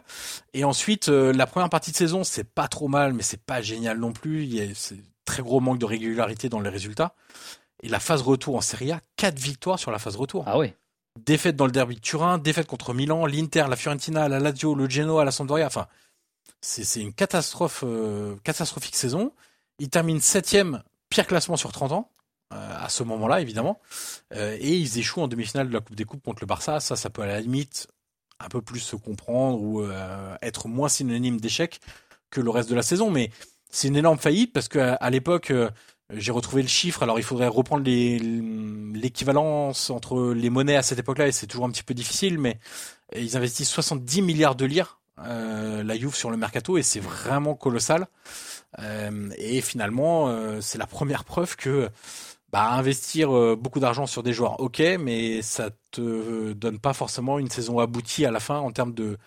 Et 0.52 0.64
ensuite, 0.64 1.08
euh, 1.08 1.32
la 1.32 1.46
première 1.46 1.70
partie 1.70 1.90
de 1.90 1.96
saison, 1.96 2.22
c'est 2.22 2.44
pas 2.44 2.68
trop 2.68 2.86
mal, 2.86 3.14
mais 3.14 3.22
c'est 3.22 3.40
pas 3.40 3.62
génial 3.62 3.98
non 3.98 4.12
plus. 4.12 4.44
Il 4.44 4.54
y 4.54 4.60
a 4.60 4.66
très 5.24 5.42
gros 5.42 5.60
manque 5.60 5.78
de 5.78 5.86
régularité 5.86 6.50
dans 6.50 6.60
les 6.60 6.68
résultats. 6.68 7.14
Et 7.82 7.88
la 7.88 7.98
phase 7.98 8.20
retour 8.20 8.56
en 8.56 8.60
Serie 8.60 8.92
A, 8.92 9.00
quatre 9.16 9.38
victoires 9.38 9.78
sur 9.78 9.90
la 9.90 9.98
phase 9.98 10.16
retour. 10.16 10.44
Ah 10.46 10.58
oui. 10.58 10.74
Défaite 11.18 11.56
dans 11.56 11.64
le 11.64 11.72
derby 11.72 11.94
de 11.94 12.00
Turin, 12.00 12.36
défaite 12.36 12.66
contre 12.66 12.92
Milan, 12.92 13.24
l'Inter, 13.24 13.64
la 13.68 13.76
Fiorentina, 13.76 14.28
la 14.28 14.38
Lazio, 14.38 14.74
le 14.74 14.88
Genoa, 14.88 15.24
la 15.24 15.30
Sampdoria. 15.30 15.66
Enfin, 15.66 15.86
c'est 16.60 17.00
une 17.00 17.14
catastrophe, 17.14 17.84
euh, 17.86 18.36
catastrophique 18.44 18.96
saison. 18.96 19.32
Il 19.78 19.88
termine 19.88 20.20
septième, 20.20 20.82
pire 21.08 21.26
classement 21.26 21.56
sur 21.56 21.72
30 21.72 21.92
ans. 21.92 22.10
Euh, 22.54 22.84
à 22.84 22.88
ce 22.88 23.02
moment-là, 23.02 23.42
évidemment. 23.42 23.78
Euh, 24.34 24.56
et 24.58 24.74
ils 24.74 24.98
échouent 24.98 25.20
en 25.20 25.28
demi-finale 25.28 25.68
de 25.68 25.74
la 25.74 25.80
Coupe 25.80 25.96
des 25.96 26.04
Coupes 26.04 26.22
contre 26.22 26.40
le 26.40 26.46
Barça. 26.46 26.80
Ça, 26.80 26.96
ça 26.96 27.10
peut 27.10 27.20
à 27.20 27.26
la 27.26 27.40
limite 27.40 27.88
un 28.40 28.48
peu 28.48 28.62
plus 28.62 28.80
se 28.80 28.96
comprendre 28.96 29.60
ou 29.60 29.82
euh, 29.82 30.34
être 30.40 30.66
moins 30.66 30.88
synonyme 30.88 31.40
d'échec 31.40 31.78
que 32.30 32.40
le 32.40 32.48
reste 32.48 32.70
de 32.70 32.74
la 32.74 32.80
saison. 32.80 33.10
Mais 33.10 33.30
c'est 33.68 33.88
une 33.88 33.96
énorme 33.96 34.16
faillite 34.16 34.54
parce 34.54 34.68
qu'à 34.68 34.94
à, 34.94 35.10
l'époque, 35.10 35.52
j'ai 36.10 36.32
retrouvé 36.32 36.62
le 36.62 36.68
chiffre. 36.68 37.02
Alors, 37.02 37.18
il 37.18 37.22
faudrait 37.22 37.48
reprendre 37.48 37.84
l'équivalence 37.84 39.90
entre 39.90 40.32
les 40.32 40.48
monnaies 40.48 40.76
à 40.76 40.82
cette 40.82 41.00
époque-là 41.00 41.28
et 41.28 41.32
c'est 41.32 41.46
toujours 41.46 41.66
un 41.66 41.70
petit 41.70 41.82
peu 41.82 41.92
difficile. 41.92 42.38
Mais 42.38 42.58
ils 43.14 43.36
investissent 43.36 43.68
70 43.68 44.22
milliards 44.22 44.54
de 44.54 44.64
lire 44.64 45.00
la 45.18 45.98
Juve 45.98 46.14
sur 46.14 46.30
le 46.30 46.38
mercato 46.38 46.78
et 46.78 46.82
c'est 46.82 47.00
vraiment 47.00 47.54
colossal. 47.54 48.06
et 48.78 49.60
finalement, 49.60 50.60
c'est 50.62 50.78
la 50.78 50.86
première 50.86 51.24
preuve 51.24 51.54
que 51.56 51.90
bah, 52.50 52.72
investir 52.72 53.36
euh, 53.36 53.56
beaucoup 53.56 53.80
d'argent 53.80 54.06
sur 54.06 54.22
des 54.22 54.32
joueurs, 54.32 54.60
ok, 54.60 54.80
mais 54.98 55.42
ça 55.42 55.70
te 55.90 56.52
donne 56.52 56.78
pas 56.78 56.92
forcément 56.92 57.38
une 57.38 57.50
saison 57.50 57.78
aboutie 57.78 58.24
à 58.24 58.30
la 58.30 58.40
fin 58.40 58.58
en 58.58 58.70
termes 58.70 58.94
de, 58.94 59.18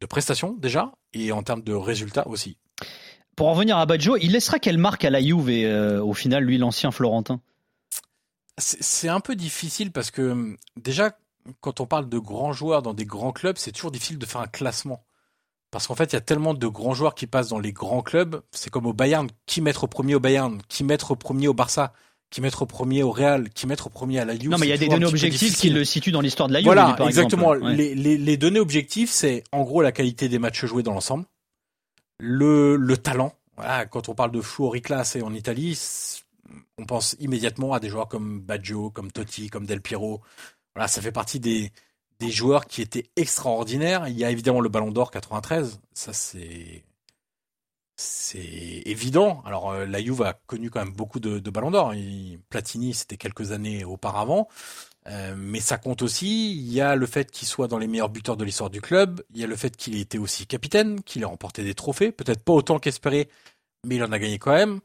de 0.00 0.06
prestations 0.06 0.54
déjà 0.58 0.92
et 1.12 1.32
en 1.32 1.42
termes 1.42 1.62
de 1.62 1.74
résultats 1.74 2.26
aussi. 2.28 2.56
Pour 3.36 3.48
en 3.48 3.52
revenir 3.52 3.78
à 3.78 3.86
Baggio, 3.86 4.16
il 4.16 4.32
laissera 4.32 4.58
quelle 4.58 4.78
marque 4.78 5.04
à 5.04 5.10
la 5.10 5.20
Juve 5.20 5.48
et 5.50 5.64
euh, 5.64 6.02
au 6.02 6.14
final, 6.14 6.44
lui, 6.44 6.58
l'ancien 6.58 6.90
Florentin? 6.90 7.40
C'est 8.58 9.08
un 9.08 9.20
peu 9.20 9.36
difficile 9.36 9.92
parce 9.92 10.10
que 10.10 10.56
déjà, 10.76 11.16
quand 11.60 11.80
on 11.80 11.86
parle 11.86 12.08
de 12.08 12.18
grands 12.18 12.52
joueurs 12.52 12.82
dans 12.82 12.94
des 12.94 13.04
grands 13.04 13.30
clubs, 13.30 13.56
c'est 13.56 13.70
toujours 13.70 13.92
difficile 13.92 14.18
de 14.18 14.26
faire 14.26 14.40
un 14.40 14.48
classement. 14.48 15.04
Parce 15.70 15.86
qu'en 15.86 15.94
fait, 15.94 16.12
il 16.12 16.14
y 16.14 16.16
a 16.16 16.20
tellement 16.20 16.54
de 16.54 16.66
grands 16.66 16.94
joueurs 16.94 17.14
qui 17.14 17.28
passent 17.28 17.50
dans 17.50 17.60
les 17.60 17.72
grands 17.72 18.02
clubs. 18.02 18.42
C'est 18.50 18.70
comme 18.70 18.86
au 18.86 18.92
Bayern. 18.92 19.28
Qui 19.46 19.60
mettre 19.60 19.84
au 19.84 19.86
premier 19.86 20.16
au 20.16 20.20
Bayern 20.20 20.60
Qui 20.68 20.82
mettre 20.82 21.12
au 21.12 21.16
premier 21.16 21.46
au 21.46 21.54
Barça? 21.54 21.92
Qui 22.30 22.40
mettre 22.40 22.62
au 22.62 22.66
premier 22.66 23.02
au 23.02 23.10
Real, 23.10 23.48
qui 23.50 23.66
mettre 23.66 23.86
au 23.86 23.90
premier 23.90 24.18
à 24.18 24.24
la 24.24 24.38
Juve. 24.38 24.50
Non, 24.50 24.58
mais 24.58 24.66
il 24.66 24.70
y 24.70 24.74
a 24.74 24.78
des 24.78 24.88
données 24.88 25.06
objectives 25.06 25.56
qui 25.56 25.70
le 25.70 25.84
situent 25.84 26.12
dans 26.12 26.20
l'histoire 26.20 26.48
de 26.48 26.52
la 26.52 26.60
Juve. 26.60 26.66
Voilà, 26.66 26.96
exactement. 27.06 27.54
Les, 27.54 27.94
les, 27.94 28.18
les, 28.18 28.36
données 28.36 28.60
objectives, 28.60 29.08
c'est 29.10 29.44
en 29.52 29.62
gros 29.62 29.80
la 29.82 29.92
qualité 29.92 30.28
des 30.28 30.38
matchs 30.38 30.64
joués 30.66 30.82
dans 30.82 30.92
l'ensemble, 30.92 31.24
le, 32.18 32.76
le 32.76 32.96
talent. 32.96 33.34
Voilà, 33.56 33.86
quand 33.86 34.08
on 34.08 34.14
parle 34.14 34.30
de 34.30 34.40
Fuori 34.40 34.82
classe 34.82 35.16
et 35.16 35.22
en 35.22 35.34
Italie, 35.34 35.78
on 36.78 36.84
pense 36.84 37.16
immédiatement 37.18 37.72
à 37.72 37.80
des 37.80 37.88
joueurs 37.88 38.08
comme 38.08 38.40
Baggio, 38.40 38.90
comme 38.90 39.10
Totti, 39.10 39.48
comme 39.48 39.66
Del 39.66 39.80
Piero. 39.80 40.20
Voilà, 40.74 40.86
ça 40.86 41.00
fait 41.00 41.12
partie 41.12 41.40
des, 41.40 41.72
des 42.20 42.30
joueurs 42.30 42.66
qui 42.66 42.82
étaient 42.82 43.06
extraordinaires. 43.16 44.06
Il 44.08 44.18
y 44.18 44.24
a 44.24 44.30
évidemment 44.30 44.60
le 44.60 44.68
Ballon 44.68 44.92
d'Or 44.92 45.10
93. 45.10 45.80
Ça, 45.94 46.12
c'est 46.12 46.84
c'est 48.00 48.82
évident. 48.86 49.42
Alors 49.44 49.72
euh, 49.72 49.84
la 49.84 50.00
Juve 50.00 50.22
a 50.22 50.34
connu 50.46 50.70
quand 50.70 50.78
même 50.78 50.94
beaucoup 50.94 51.18
de, 51.18 51.40
de 51.40 51.50
ballons 51.50 51.72
d'or. 51.72 51.92
Platini, 52.48 52.94
c'était 52.94 53.16
quelques 53.16 53.50
années 53.50 53.84
auparavant. 53.84 54.48
Euh, 55.08 55.34
mais 55.36 55.58
ça 55.58 55.78
compte 55.78 56.02
aussi. 56.02 56.52
Il 56.52 56.72
y 56.72 56.80
a 56.80 56.94
le 56.94 57.06
fait 57.06 57.30
qu'il 57.30 57.48
soit 57.48 57.66
dans 57.66 57.78
les 57.78 57.88
meilleurs 57.88 58.08
buteurs 58.08 58.36
de 58.36 58.44
l'histoire 58.44 58.70
du 58.70 58.80
club. 58.80 59.22
Il 59.34 59.40
y 59.40 59.44
a 59.44 59.48
le 59.48 59.56
fait 59.56 59.76
qu'il 59.76 59.96
ait 59.96 60.00
été 60.00 60.16
aussi 60.16 60.46
capitaine, 60.46 61.02
qu'il 61.02 61.22
ait 61.22 61.26
remporté 61.26 61.64
des 61.64 61.74
trophées. 61.74 62.12
Peut-être 62.12 62.42
pas 62.44 62.52
autant 62.52 62.78
qu'espéré, 62.78 63.28
mais 63.84 63.96
il 63.96 64.04
en 64.04 64.12
a 64.12 64.18
gagné 64.18 64.38
quand 64.38 64.52
même. 64.52 64.80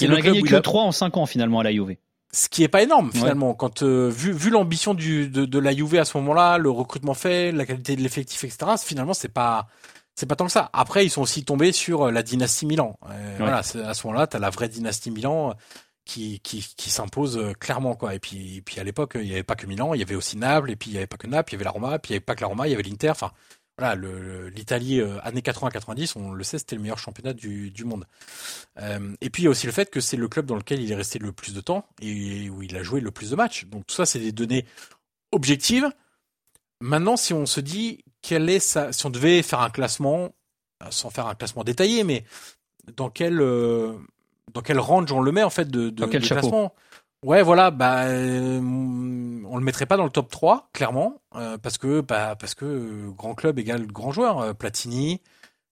Il 0.00 0.10
en 0.12 0.16
a 0.16 0.20
gagné 0.22 0.42
que 0.42 0.56
3 0.56 0.82
en 0.82 0.92
5 0.92 1.16
ans 1.18 1.26
finalement 1.26 1.60
à 1.60 1.64
la 1.64 1.72
Juve. 1.72 1.96
Ce 2.32 2.48
qui 2.48 2.62
est 2.62 2.68
pas 2.68 2.82
énorme 2.82 3.12
finalement. 3.12 3.54
Quand 3.54 3.82
euh, 3.82 4.08
vu, 4.08 4.32
vu 4.32 4.48
l'ambition 4.50 4.94
de, 4.94 5.26
de 5.26 5.58
la 5.58 5.74
Juve 5.74 5.96
à 5.96 6.06
ce 6.06 6.16
moment-là, 6.18 6.56
le 6.56 6.70
recrutement 6.70 7.14
fait, 7.14 7.52
la 7.52 7.66
qualité 7.66 7.96
de 7.96 8.02
l'effectif, 8.02 8.44
etc. 8.44 8.72
Finalement, 8.82 9.14
c'est 9.14 9.28
pas 9.28 9.68
c'est 10.16 10.26
pas 10.26 10.34
tant 10.34 10.46
que 10.46 10.52
ça. 10.52 10.70
Après, 10.72 11.04
ils 11.06 11.10
sont 11.10 11.22
aussi 11.22 11.44
tombés 11.44 11.72
sur 11.72 12.04
euh, 12.08 12.10
la 12.10 12.22
dynastie 12.22 12.66
Milan. 12.66 12.98
Euh, 13.08 13.36
Voilà, 13.38 13.58
à 13.58 13.62
ce 13.62 14.06
moment-là, 14.06 14.26
tu 14.26 14.36
as 14.36 14.40
la 14.40 14.50
vraie 14.50 14.68
dynastie 14.68 15.10
Milan 15.10 15.54
qui, 16.06 16.40
qui, 16.40 16.66
qui 16.76 16.90
s'impose 16.90 17.36
euh, 17.36 17.52
clairement 17.52 17.94
quoi. 17.94 18.14
Et 18.14 18.18
puis, 18.18 18.56
et 18.56 18.62
puis 18.62 18.80
à 18.80 18.84
l'époque, 18.84 19.12
il 19.16 19.26
n'y 19.26 19.32
avait 19.32 19.42
pas 19.42 19.56
que 19.56 19.66
Milan, 19.66 19.92
il 19.92 20.00
y 20.00 20.02
avait 20.02 20.14
aussi 20.14 20.36
Naples, 20.38 20.70
et 20.70 20.76
puis 20.76 20.90
il 20.90 20.92
n'y 20.94 20.98
avait 20.98 21.06
pas 21.06 21.18
que 21.18 21.26
Naples, 21.26 21.50
il 21.50 21.54
y 21.54 21.56
avait 21.56 21.64
la 21.64 21.70
Roma, 21.70 21.98
puis 21.98 22.10
il 22.10 22.12
n'y 22.14 22.16
avait 22.16 22.24
pas 22.24 22.34
que 22.34 22.40
la 22.40 22.46
Roma, 22.46 22.66
il 22.66 22.70
y 22.70 22.74
avait 22.74 22.82
l'Inter. 22.82 23.10
Enfin, 23.10 23.32
voilà, 23.78 23.94
l'Italie 24.54 25.00
euh, 25.00 25.18
années 25.22 25.42
80-90, 25.42 26.12
on 26.16 26.32
le 26.32 26.44
sait, 26.44 26.58
c'était 26.58 26.76
le 26.76 26.82
meilleur 26.82 26.98
championnat 26.98 27.34
du, 27.34 27.70
du 27.70 27.84
monde. 27.84 28.06
Euh, 28.78 29.14
et 29.20 29.28
puis 29.28 29.42
il 29.42 29.44
y 29.44 29.48
a 29.48 29.50
aussi 29.50 29.66
le 29.66 29.72
fait 29.72 29.90
que 29.90 30.00
c'est 30.00 30.16
le 30.16 30.28
club 30.28 30.46
dans 30.46 30.56
lequel 30.56 30.80
il 30.80 30.90
est 30.90 30.94
resté 30.96 31.18
le 31.18 31.32
plus 31.32 31.52
de 31.52 31.60
temps 31.60 31.86
et 32.00 32.48
où 32.48 32.62
il 32.62 32.74
a 32.76 32.82
joué 32.82 33.00
le 33.00 33.10
plus 33.10 33.30
de 33.30 33.36
matchs. 33.36 33.66
Donc 33.66 33.86
tout 33.86 33.94
ça, 33.94 34.06
c'est 34.06 34.18
des 34.18 34.32
données 34.32 34.64
objectives. 35.30 35.90
Maintenant, 36.80 37.18
si 37.18 37.34
on 37.34 37.44
se 37.44 37.60
dit 37.60 38.02
quelle 38.22 38.48
est 38.48 38.60
ça, 38.60 38.92
si 38.92 39.06
on 39.06 39.10
devait 39.10 39.42
faire 39.42 39.60
un 39.60 39.70
classement, 39.70 40.30
sans 40.90 41.10
faire 41.10 41.26
un 41.26 41.34
classement 41.34 41.64
détaillé, 41.64 42.04
mais 42.04 42.24
dans 42.96 43.10
quel 43.10 43.38
dans 43.38 44.62
quel 44.62 44.78
range 44.78 45.10
on 45.12 45.20
le 45.20 45.32
met 45.32 45.42
en 45.42 45.50
fait 45.50 45.68
de, 45.68 45.90
de, 45.90 45.90
dans 45.90 46.08
quel 46.08 46.22
de 46.22 46.26
chapeau 46.26 46.40
classement? 46.40 46.72
Ouais, 47.24 47.42
voilà, 47.42 47.70
bah, 47.70 48.04
euh, 48.04 48.60
on 48.60 49.56
le 49.56 49.64
mettrait 49.64 49.86
pas 49.86 49.96
dans 49.96 50.04
le 50.04 50.10
top 50.10 50.30
3, 50.30 50.68
clairement, 50.72 51.20
euh, 51.34 51.58
parce 51.58 51.78
que, 51.78 52.00
bah, 52.00 52.36
parce 52.38 52.54
que 52.54 53.08
grand 53.10 53.34
club 53.34 53.58
égale 53.58 53.86
grand 53.86 54.12
joueur. 54.12 54.40
Euh, 54.40 54.52
Platini, 54.52 55.20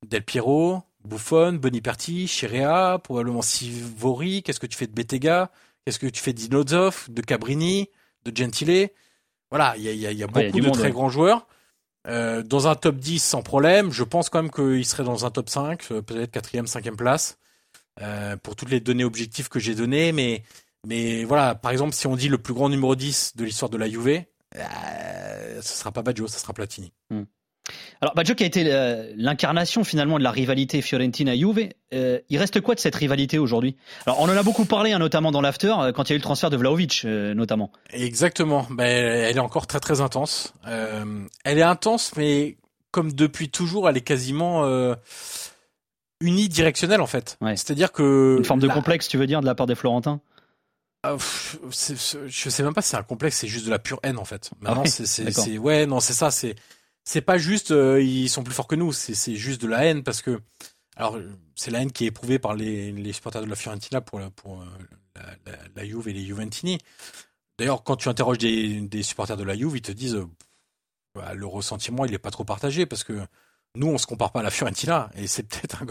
Del 0.05 0.25
Piero, 0.25 0.83
Buffon, 1.05 1.53
Boniperti, 1.53 2.27
Chirea, 2.27 2.99
probablement 2.99 3.43
Sivori. 3.43 4.43
Qu'est-ce 4.43 4.59
que 4.59 4.67
tu 4.67 4.77
fais 4.77 4.87
de 4.87 4.93
Bettega? 4.93 5.51
Qu'est-ce 5.85 5.99
que 5.99 6.07
tu 6.07 6.21
fais 6.21 6.33
d'Inozov, 6.33 7.07
de 7.11 7.21
Cabrini, 7.21 7.89
de 8.25 8.35
Gentile? 8.35 8.89
Voilà, 9.51 9.75
il 9.77 9.85
y 9.85 9.89
a, 9.89 9.93
y 9.93 10.07
a, 10.07 10.13
y 10.13 10.23
a 10.23 10.27
beaucoup 10.27 10.39
Ouais, 10.41 10.45
il 10.45 10.47
y 10.47 10.49
a 10.49 10.53
du 10.53 10.61
de 10.63 10.67
monde, 10.67 10.75
très 10.75 10.85
ouais. 10.85 10.93
grands 10.93 11.11
joueurs. 11.11 11.47
Euh, 12.07 12.43
dans 12.43 12.69
un 12.69 12.75
top 12.75 12.97
10 12.97 13.19
sans 13.23 13.43
problème, 13.43 13.91
je 13.91 14.05
pense 14.05 14.29
quand 14.29 14.43
même 14.43 14.51
qu'il 14.51 14.85
serait 14.85 15.05
dans 15.05 15.25
un 15.25 15.31
top 15.31 15.49
5, 15.49 15.91
euh, 15.91 16.03
peut-être 16.03 16.31
quatrième, 16.31 16.67
cinquième 16.67 16.97
place, 16.97 17.39
euh, 18.03 18.37
pour 18.37 18.57
toutes 18.57 18.71
les 18.71 18.81
données 18.81 19.05
objectives 19.05 19.49
que 19.49 19.59
j'ai 19.59 19.75
données. 19.75 20.13
Mais, 20.13 20.43
mais 20.87 21.25
voilà, 21.25 21.55
par 21.55 21.73
exemple, 21.73 21.95
si 21.95 22.07
on 22.07 22.17
dit 22.17 22.29
le 22.29 22.39
plus 22.39 22.55
grand 22.55 22.69
numéro 22.69 22.95
10 22.95 23.37
de 23.37 23.45
l'histoire 23.45 23.71
de 23.71 23.79
la 23.79 23.89
Juve, 23.89 24.23
ce 24.55 25.63
sera 25.63 25.93
pas 25.93 26.03
Baggio, 26.03 26.29
ce 26.29 26.39
sera 26.39 26.53
Platini. 26.53 26.93
Alors, 28.01 28.15
Baggio 28.15 28.35
qui 28.35 28.43
a 28.43 28.47
été 28.47 28.65
euh, 28.71 29.11
l'incarnation 29.17 29.85
finalement 29.85 30.19
de 30.19 30.23
la 30.23 30.31
rivalité 30.31 30.83
Fiorentina-Juve, 30.83 31.71
euh, 31.95 32.19
il 32.29 32.37
reste 32.39 32.61
quoi 32.61 32.75
de 32.75 32.81
cette 32.81 32.95
rivalité 32.95 33.39
aujourd'hui? 33.39 33.77
Alors, 34.05 34.21
on 34.21 34.25
en 34.25 34.37
a 34.37 34.43
beaucoup 34.43 34.67
parlé, 34.67 34.93
hein, 34.93 34.99
notamment 34.99 35.33
dans 35.33 35.41
l'after, 35.41 35.75
euh, 35.79 35.93
quand 35.93 36.05
il 36.05 36.11
y 36.11 36.13
a 36.13 36.17
eu 36.17 36.19
le 36.19 36.23
transfert 36.23 36.51
de 36.51 36.57
Vlaovic, 36.59 37.03
euh, 37.07 37.33
notamment. 37.33 37.73
Exactement. 37.91 38.67
Ben, 38.71 38.85
elle 38.87 39.37
est 39.37 39.41
encore 39.41 39.67
très 39.67 39.81
très 39.81 40.03
intense. 40.03 40.53
Euh, 40.67 41.25
elle 41.45 41.59
est 41.59 41.63
intense, 41.63 42.13
mais 42.17 42.59
comme 42.91 43.13
depuis 43.13 43.49
toujours, 43.49 43.89
elle 43.89 43.97
est 43.97 44.03
quasiment 44.03 44.65
unidirectionnelle 46.21 47.01
en 47.01 47.07
fait. 47.07 47.37
C'est-à-dire 47.41 47.93
que 47.93 48.37
Une 48.39 48.45
forme 48.45 48.61
de 48.61 48.69
la- 48.69 48.75
complexe, 48.75 49.09
tu 49.09 49.17
veux 49.19 49.27
dire, 49.27 49.41
de 49.41 49.47
la 49.47 49.55
part 49.55 49.67
des 49.67 49.75
Florentins? 49.75 50.21
Ah, 51.03 51.17
je 51.19 52.51
sais 52.51 52.63
même 52.63 52.73
pas 52.73 52.81
si 52.83 52.91
c'est 52.91 52.97
un 52.97 53.03
complexe, 53.03 53.39
c'est 53.39 53.49
juste 53.49 53.67
de 53.67 53.71
la 53.71 53.79
pure 53.79 54.01
haine 54.03 54.19
en 54.19 54.25
fait. 54.25 54.51
Maintenant, 54.61 54.83
Ah 54.87 54.89
ouais, 54.89 55.33
c'est- 55.33 55.59
ouais, 55.59 55.87
non, 55.87 56.01
c'est 56.01 56.15
ça, 56.15 56.31
c'est, 56.31 56.55
c'est 57.05 57.21
pas 57.21 57.39
juste, 57.39 57.71
euh, 57.71 58.03
ils 58.03 58.29
sont 58.29 58.43
plus 58.43 58.55
forts 58.55 58.67
que 58.67 58.75
nous, 58.75 58.93
c'est, 58.93 59.35
juste 59.37 59.61
de 59.63 59.69
la 59.69 59.85
haine 59.85 60.03
parce 60.03 60.23
que, 60.23 60.41
alors, 60.97 61.19
c'est 61.55 61.71
la 61.71 61.83
haine 61.83 61.93
qui 61.93 62.05
est 62.05 62.09
éprouvée 62.09 62.39
par 62.39 62.55
les, 62.55 62.93
les 62.93 63.13
supporters 63.13 63.43
de 63.43 63.47
la 63.47 63.57
Fiorentina 63.57 64.01
pour, 64.01 64.21
la- 64.21 64.31
pour 64.31 64.63
euh, 64.63 65.21
la, 65.77 65.85
Juve 65.85 66.09
et 66.09 66.13
les 66.13 66.25
Juventini. 66.25 66.79
D'ailleurs, 67.59 67.85
quand 67.85 67.97
tu 67.97 68.09
interroges 68.09 68.39
des, 68.39 68.81
des 68.81 69.03
supporters 69.03 69.37
de 69.37 69.45
la 69.45 69.57
Juve, 69.57 69.77
ils 69.77 69.83
te 69.83 69.93
disent, 69.93 70.17
euh, 70.17 70.27
bah, 71.15 71.35
le 71.35 71.47
ressentiment, 71.47 72.05
il 72.05 72.15
est 72.15 72.19
pas 72.19 72.31
trop 72.31 72.45
partagé 72.45 72.87
parce 72.87 73.05
que 73.05 73.21
nous, 73.77 73.89
on 73.89 73.99
se 73.99 74.07
compare 74.07 74.33
pas 74.33 74.41
à 74.41 74.43
la 74.43 74.51
Fiorentina 74.51 75.11
et 75.17 75.27
c'est 75.27 75.43
peut-être, 75.43 75.85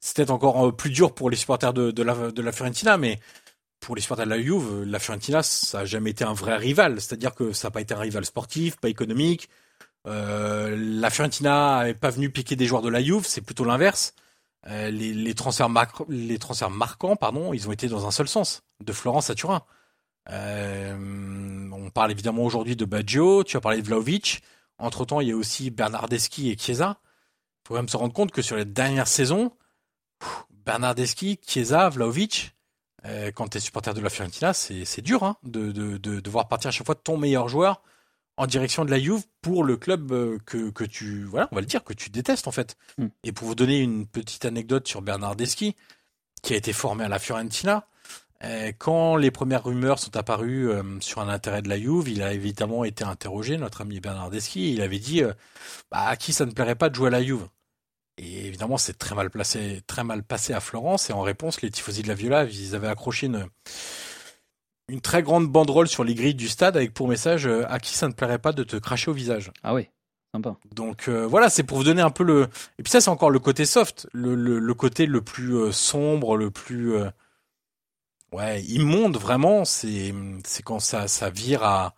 c'est 0.00 0.16
peut-être 0.16 0.30
encore 0.30 0.66
euh, 0.68 0.72
plus 0.72 0.90
dur 0.90 1.14
pour 1.14 1.30
les 1.30 1.36
supporters 1.36 1.72
de, 1.72 1.90
de 1.90 2.02
la, 2.02 2.30
de 2.30 2.42
la 2.42 2.52
Fiorentina, 2.52 2.98
mais 2.98 3.18
pour 3.80 3.96
les 3.96 4.02
supporters 4.02 4.26
de 4.26 4.30
la 4.30 4.40
Juve, 4.40 4.84
la 4.84 4.98
Fiorentina, 4.98 5.42
ça 5.42 5.80
a 5.80 5.84
jamais 5.84 6.10
été 6.10 6.24
un 6.24 6.34
vrai 6.34 6.56
rival. 6.56 7.00
C'est-à-dire 7.00 7.34
que 7.34 7.52
ça 7.52 7.68
n'a 7.68 7.72
pas 7.72 7.80
été 7.80 7.94
un 7.94 7.98
rival 7.98 8.24
sportif, 8.24 8.76
pas 8.76 8.88
économique. 8.88 9.48
Euh, 10.06 10.76
la 10.76 11.10
Fiorentina 11.10 11.84
n'est 11.84 11.94
pas 11.94 12.10
venue 12.10 12.30
piquer 12.30 12.56
des 12.56 12.66
joueurs 12.66 12.82
de 12.82 12.88
la 12.88 13.02
Juve, 13.02 13.26
c'est 13.26 13.40
plutôt 13.40 13.64
l'inverse. 13.64 14.14
Euh, 14.68 14.90
les, 14.90 15.34
transferts 15.34 15.68
marquants, 15.70 17.16
pardon, 17.16 17.52
ils 17.52 17.68
ont 17.68 17.72
été 17.72 17.88
dans 17.88 18.06
un 18.06 18.10
seul 18.10 18.28
sens, 18.28 18.62
de 18.80 18.92
Florence 18.92 19.30
à 19.30 19.34
Turin. 19.34 19.62
Euh, 20.30 21.68
on 21.72 21.90
parle 21.90 22.12
évidemment 22.12 22.44
aujourd'hui 22.44 22.76
de 22.76 22.84
Baggio, 22.84 23.42
tu 23.44 23.56
as 23.56 23.60
parlé 23.60 23.80
de 23.82 23.86
Vlaovic. 23.86 24.42
Entre 24.78 25.04
temps, 25.04 25.20
il 25.20 25.28
y 25.28 25.32
a 25.32 25.36
aussi 25.36 25.70
Bernardeschi 25.70 26.50
et 26.50 26.56
Chiesa. 26.56 26.98
Il 27.64 27.68
faut 27.68 27.74
même 27.74 27.88
se 27.88 27.96
rendre 27.96 28.12
compte 28.12 28.32
que 28.32 28.42
sur 28.42 28.56
les 28.56 28.64
dernières 28.64 29.08
saisons, 29.08 29.52
Bernardeschi, 30.50 31.38
Chiesa, 31.46 31.88
Vlaovic, 31.88 32.54
quand 33.34 33.48
tu 33.48 33.58
es 33.58 33.60
supporter 33.60 33.94
de 33.94 34.00
la 34.00 34.10
Fiorentina, 34.10 34.52
c'est 34.54 35.00
dur 35.00 35.24
hein, 35.24 35.36
de, 35.42 35.72
de 35.72 36.30
voir 36.30 36.48
partir 36.48 36.68
à 36.68 36.70
chaque 36.70 36.86
fois 36.86 36.94
ton 36.94 37.16
meilleur 37.16 37.48
joueur 37.48 37.82
en 38.36 38.46
direction 38.46 38.84
de 38.84 38.90
la 38.90 38.98
Juve 38.98 39.22
pour 39.40 39.64
le 39.64 39.76
club 39.76 40.12
euh, 40.12 40.38
que, 40.46 40.70
que 40.70 40.84
tu, 40.84 41.24
voilà, 41.24 41.48
on 41.52 41.56
va 41.56 41.60
le 41.60 41.66
dire, 41.66 41.84
que 41.84 41.92
tu 41.92 42.10
détestes 42.10 42.48
en 42.48 42.52
fait. 42.52 42.76
Mm. 42.98 43.06
Et 43.24 43.32
pour 43.32 43.48
vous 43.48 43.54
donner 43.54 43.80
une 43.80 44.06
petite 44.06 44.44
anecdote 44.44 44.88
sur 44.88 45.02
Bernardeschi, 45.02 45.76
qui 46.42 46.54
a 46.54 46.56
été 46.56 46.72
formé 46.72 47.04
à 47.04 47.08
la 47.08 47.18
Fiorentina, 47.18 47.86
euh, 48.44 48.72
quand 48.76 49.16
les 49.16 49.30
premières 49.30 49.64
rumeurs 49.64 49.98
sont 49.98 50.16
apparues 50.16 50.68
euh, 50.68 50.82
sur 51.00 51.20
un 51.20 51.28
intérêt 51.28 51.62
de 51.62 51.68
la 51.68 51.78
Juve, 51.78 52.08
il 52.08 52.22
a 52.22 52.32
évidemment 52.32 52.84
été 52.84 53.04
interrogé, 53.04 53.56
notre 53.58 53.82
ami 53.82 54.00
Bernardeschi, 54.00 54.72
il 54.72 54.82
avait 54.82 54.98
dit 54.98 55.22
bah, 55.90 56.06
à 56.06 56.16
qui 56.16 56.32
ça 56.32 56.46
ne 56.46 56.52
plairait 56.52 56.74
pas 56.74 56.88
de 56.88 56.94
jouer 56.94 57.08
à 57.08 57.10
la 57.10 57.22
Juve? 57.22 57.46
Et 58.18 58.46
évidemment, 58.46 58.76
c'est 58.76 58.98
très 58.98 59.14
mal 59.14 59.30
placé, 59.30 59.80
très 59.86 60.04
mal 60.04 60.22
passé 60.22 60.52
à 60.52 60.60
Florence. 60.60 61.08
Et 61.08 61.14
en 61.14 61.22
réponse, 61.22 61.62
les 61.62 61.70
tifosi 61.70 62.02
de 62.02 62.08
la 62.08 62.14
Viola, 62.14 62.44
ils 62.44 62.74
avaient 62.74 62.88
accroché 62.88 63.26
une, 63.26 63.46
une 64.88 65.00
très 65.00 65.22
grande 65.22 65.48
banderole 65.48 65.88
sur 65.88 66.04
les 66.04 66.14
grilles 66.14 66.34
du 66.34 66.48
stade 66.48 66.76
avec 66.76 66.92
pour 66.94 67.08
message 67.08 67.46
euh, 67.46 67.64
à 67.68 67.78
qui 67.78 67.94
ça 67.94 68.08
ne 68.08 68.12
plairait 68.12 68.38
pas 68.38 68.52
de 68.52 68.64
te 68.64 68.76
cracher 68.76 69.10
au 69.10 69.14
visage. 69.14 69.50
Ah 69.62 69.74
oui, 69.74 69.88
sympa. 70.34 70.56
Donc 70.74 71.08
euh, 71.08 71.26
voilà, 71.26 71.50
c'est 71.50 71.62
pour 71.62 71.78
vous 71.78 71.84
donner 71.84 72.02
un 72.02 72.10
peu 72.10 72.24
le. 72.24 72.48
Et 72.78 72.82
puis 72.82 72.90
ça, 72.90 73.00
c'est 73.00 73.10
encore 73.10 73.30
le 73.30 73.38
côté 73.38 73.64
soft, 73.64 74.08
le, 74.12 74.34
le, 74.34 74.58
le 74.58 74.74
côté 74.74 75.06
le 75.06 75.22
plus 75.22 75.54
euh, 75.56 75.72
sombre, 75.72 76.36
le 76.36 76.50
plus 76.50 76.94
ouais 78.32 78.62
immonde 78.64 79.16
vraiment. 79.16 79.64
C'est 79.64 80.14
c'est 80.44 80.62
quand 80.62 80.80
ça 80.80 81.08
ça 81.08 81.30
vire 81.30 81.62
à 81.62 81.94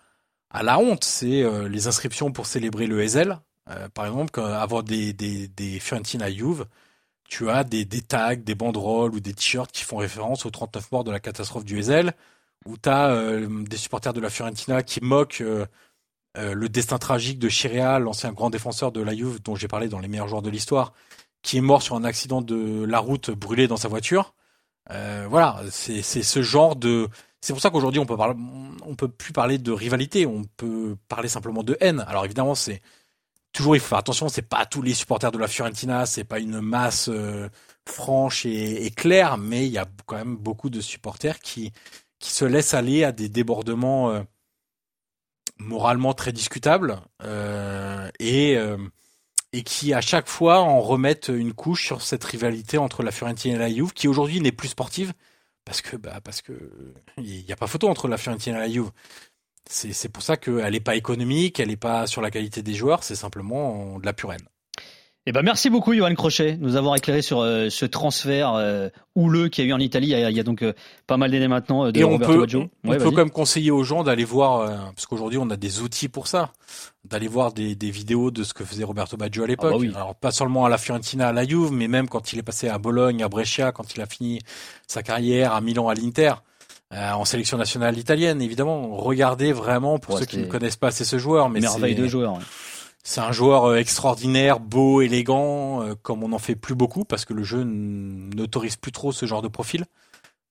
à 0.51 0.63
la 0.63 0.79
honte. 0.79 1.05
C'est 1.05 1.45
les 1.69 1.87
inscriptions 1.87 2.33
pour 2.33 2.47
célébrer 2.47 2.87
le 2.87 3.01
Hazel. 3.01 3.39
Par 3.95 4.05
exemple, 4.07 4.31
quand, 4.31 4.45
avant 4.45 4.83
des 4.83 5.13
des 5.13 5.49
des 5.49 5.81
Fiorentina 5.81 6.31
Juve, 6.31 6.67
tu 7.29 7.51
as 7.51 7.65
des, 7.65 7.85
des 7.85 8.03
tags, 8.03 8.37
des 8.37 8.55
banderoles 8.55 9.15
ou 9.15 9.21
des 9.21 9.35
t-shirts 9.35 9.73
qui 9.73 9.85
font 9.85 9.97
référence 9.97 10.47
aux 10.47 10.51
39 10.51 10.93
morts 10.93 11.05
de 11.05 11.11
la 11.11 11.21
catastrophe 11.21 11.65
du 11.65 11.79
Hazel, 11.79 12.13
où 12.67 12.77
tu 12.77 12.89
as 12.89 13.41
des 13.47 13.77
supporters 13.77 14.13
de 14.13 14.21
la 14.21 14.31
Fiorentina 14.31 14.83
qui 14.83 15.01
moquent 15.03 15.43
euh, 15.43 15.67
euh, 16.37 16.55
le 16.55 16.69
destin 16.69 16.99
tragique 16.99 17.39
de 17.39 17.49
Chirea, 17.49 17.99
l'ancien 17.99 18.33
grand 18.33 18.51
défenseur 18.51 18.91
de 18.91 19.01
la 19.01 19.15
Juve 19.15 19.41
dont 19.43 19.55
j'ai 19.55 19.69
parlé 19.69 19.89
dans 19.89 20.01
les 20.01 20.09
meilleurs 20.09 20.29
joueurs 20.29 20.43
de 20.43 20.51
l'histoire, 20.51 20.93
qui 21.43 21.59
est 21.59 21.61
mort 21.61 21.83
sur 21.83 21.95
un 21.95 22.05
accident 22.05 22.43
de 22.43 22.85
la 22.85 22.99
route 22.99 23.31
brûlé 23.31 23.69
dans 23.69 23.77
sa 23.77 23.89
voiture. 23.89 24.35
Euh, 24.91 25.27
voilà, 25.29 25.63
c'est 25.71 26.03
ce 26.03 26.43
genre 26.43 26.77
de. 26.77 27.09
C'est 27.41 27.53
pour 27.53 27.63
ça 27.63 27.71
qu'aujourd'hui 27.71 28.01
on 28.01 28.07
peut 28.07 28.17
parler, 28.17 28.35
on 28.85 28.97
peut 28.97 29.09
plus 29.09 29.33
parler 29.33 29.59
de 29.59 29.71
rivalité, 29.71 30.27
on 30.27 30.45
peut 30.57 30.97
parler 31.09 31.29
simplement 31.29 31.63
de 31.63 31.77
haine. 31.81 32.05
Alors 32.09 32.25
évidemment 32.25 32.55
c'est 32.55 32.83
toujours 33.53 33.77
il 33.77 33.81
faut 33.81 33.89
faire 33.89 33.99
attention, 33.99 34.29
c'est 34.29 34.43
pas 34.43 34.67
tous 34.67 34.83
les 34.83 34.95
supporters 34.95 35.31
de 35.31 35.39
la 35.39 35.47
Fiorentina, 35.47 36.07
c'est 36.07 36.25
pas 36.25 36.41
une 36.41 36.61
masse 36.61 37.09
euh, 37.11 37.49
franche 37.87 38.47
et 38.47 38.91
claire, 38.97 39.37
mais 39.39 39.67
il 39.67 39.73
y 39.73 39.79
a 39.79 39.87
quand 40.07 40.17
même 40.17 40.37
beaucoup 40.37 40.71
de 40.71 40.81
supporters 40.81 41.39
qui 41.39 41.73
qui 42.25 42.33
se 42.33 42.47
laissent 42.47 42.73
aller 42.73 43.05
à 43.05 43.13
des 43.13 43.29
débordements 43.29 44.11
euh, 44.11 44.23
moralement 45.59 46.15
très 46.15 46.33
discutables 46.33 46.99
euh, 47.23 48.11
et 48.19 48.57
euh, 48.57 48.79
et 49.53 49.63
qui 49.63 49.93
à 49.93 50.01
chaque 50.01 50.27
fois 50.27 50.61
en 50.61 50.81
remettent 50.81 51.29
une 51.29 51.53
couche 51.53 51.85
sur 51.85 52.01
cette 52.01 52.25
rivalité 52.25 52.79
entre 52.79 53.03
la 53.03 53.11
Fiorentina 53.11 53.57
et 53.57 53.59
la 53.59 53.69
Juve, 53.69 53.93
qui 53.93 54.09
aujourd'hui 54.09 54.41
n'est 54.41 54.53
plus 54.53 54.69
sportive 54.69 55.13
parce 55.67 55.83
que 55.83 55.99
bah 55.99 56.23
parce 56.25 56.41
que 56.41 56.55
il 57.19 57.43
y 57.43 57.53
a 57.53 57.57
pas 57.57 57.67
photo 57.67 57.91
entre 57.91 58.09
la 58.09 58.17
Fiorentina 58.17 58.57
et 58.57 58.69
la 58.69 58.73
Juve. 58.73 58.91
C'est 59.69 60.09
pour 60.09 60.23
ça 60.23 60.39
qu'elle 60.39 60.73
n'est 60.73 60.81
pas 60.81 60.97
économique, 60.97 61.61
elle 61.61 61.69
n'est 61.69 61.77
pas 61.77 62.07
sur 62.07 62.23
la 62.23 62.31
qualité 62.31 62.63
des 62.63 62.75
joueurs, 62.75 63.05
c'est 63.05 63.17
simplement 63.17 63.99
de 63.99 64.07
la 64.07 64.15
pure 64.15 64.33
haine. 64.33 64.49
Eh 65.27 65.33
ben 65.33 65.41
merci 65.41 65.71
beaucoup 65.71 65.95
Johan 65.95 66.15
Crochet 66.15 66.59
nous 66.61 66.77
avoir 66.77 66.97
éclairé 66.97 67.23
sur 67.23 67.41
euh, 67.41 67.71
ce 67.71 67.87
transfert 67.87 68.53
euh, 68.57 68.91
houleux 69.15 69.49
qu'il 69.49 69.65
y 69.65 69.67
a 69.67 69.71
eu 69.71 69.73
en 69.73 69.79
Italie. 69.81 70.09
Il 70.09 70.11
y 70.11 70.15
a, 70.23 70.29
il 70.31 70.37
y 70.37 70.41
a 70.41 70.43
donc 70.43 70.61
euh, 70.61 70.75
pas 71.07 71.17
mal 71.17 71.31
d'années 71.31 71.49
maintenant 71.49 71.87
euh, 71.87 71.93
de 71.93 71.99
Et 71.99 72.05
on 72.05 72.11
Roberto 72.11 72.35
peut, 72.35 72.41
Baggio. 72.41 72.69
on 72.85 72.91
Ouais, 72.91 72.99
peut 72.99 73.05
quand 73.05 73.17
même 73.17 73.31
conseiller 73.31 73.71
aux 73.71 73.85
gens 73.85 74.03
d'aller 74.05 74.25
voir, 74.27 74.61
euh, 74.61 74.77
parce 74.95 75.07
qu'aujourd'hui 75.07 75.39
on 75.39 75.49
a 75.49 75.57
des 75.57 75.81
outils 75.81 76.09
pour 76.09 76.27
ça, 76.29 76.53
d'aller 77.07 77.27
voir 77.27 77.55
des, 77.55 77.75
des 77.75 77.91
vidéos 77.91 78.31
de 78.31 78.45
ce 78.45 78.53
que 78.53 78.65
faisait 78.67 78.85
Roberto 78.85 79.17
Baggio 79.17 79.45
à 79.45 79.47
l'époque. 79.47 79.71
Ah 79.71 79.77
bah 79.77 79.81
oui. 79.81 79.93
Alors 79.95 80.15
pas 80.15 80.31
seulement 80.31 80.67
à 80.67 80.69
la 80.69 80.77
Fiorentina, 80.77 81.29
à 81.29 81.33
la 81.33 81.47
Juve, 81.49 81.73
mais 81.73 81.89
même 81.89 82.07
quand 82.07 82.35
il 82.35 82.39
est 82.39 82.43
passé 82.43 82.69
à 82.69 82.77
Bologne, 82.77 83.23
à 83.23 83.29
Brescia, 83.31 83.73
quand 83.73 83.95
il 83.97 84.03
a 84.03 84.07
fini 84.07 84.41
sa 84.87 85.03
carrière 85.03 85.55
à 85.55 85.63
Milan, 85.63 85.89
à 85.89 85.95
l'Inter, 85.95 86.35
euh, 86.93 87.13
en 87.13 87.25
sélection 87.25 87.57
nationale 87.57 87.97
italienne, 87.99 88.43
évidemment. 88.43 88.95
Regardez 88.95 89.55
vraiment 89.55 89.99
pour 89.99 90.17
Ouais, 90.17 90.21
ceux 90.21 90.27
qui 90.27 90.37
c'est- 90.37 90.43
ne 90.43 90.47
connaissent 90.49 90.77
pas 90.77 90.89
assez 90.89 91.07
ce 91.07 91.17
joueur, 91.17 91.49
mais 91.49 91.61
Merveille 91.61 91.95
c'est- 91.97 92.03
de 92.03 92.09
joueur. 92.09 92.35
ouais. 92.35 92.41
C'est 93.05 93.21
un 93.21 93.33
joueur 93.33 93.67
euh, 93.67 93.77
extraordinaire, 93.77 94.61
beau, 94.61 95.03
élégant, 95.03 95.83
euh, 95.83 95.95
comme 96.03 96.25
on 96.25 96.29
n'en 96.29 96.39
fait 96.39 96.57
plus 96.57 96.75
beaucoup 96.75 97.05
parce 97.05 97.25
que 97.27 97.35
le 97.35 97.45
jeu 97.45 97.63
n'autorise 97.65 98.77
plus 98.77 98.93
trop 98.93 99.13
ce 99.13 99.27
genre 99.27 99.43
de 99.43 99.49
profil. 99.49 99.85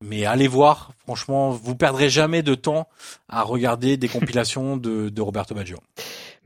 Mais 0.03 0.25
allez 0.25 0.47
voir. 0.47 0.91
Franchement, 0.99 1.49
vous 1.49 1.75
perdrez 1.75 2.09
jamais 2.09 2.43
de 2.43 2.55
temps 2.55 2.87
à 3.29 3.41
regarder 3.41 3.97
des 3.97 4.07
compilations 4.09 4.77
de, 4.77 5.09
de 5.09 5.21
Roberto 5.21 5.55
Baggio. 5.55 5.77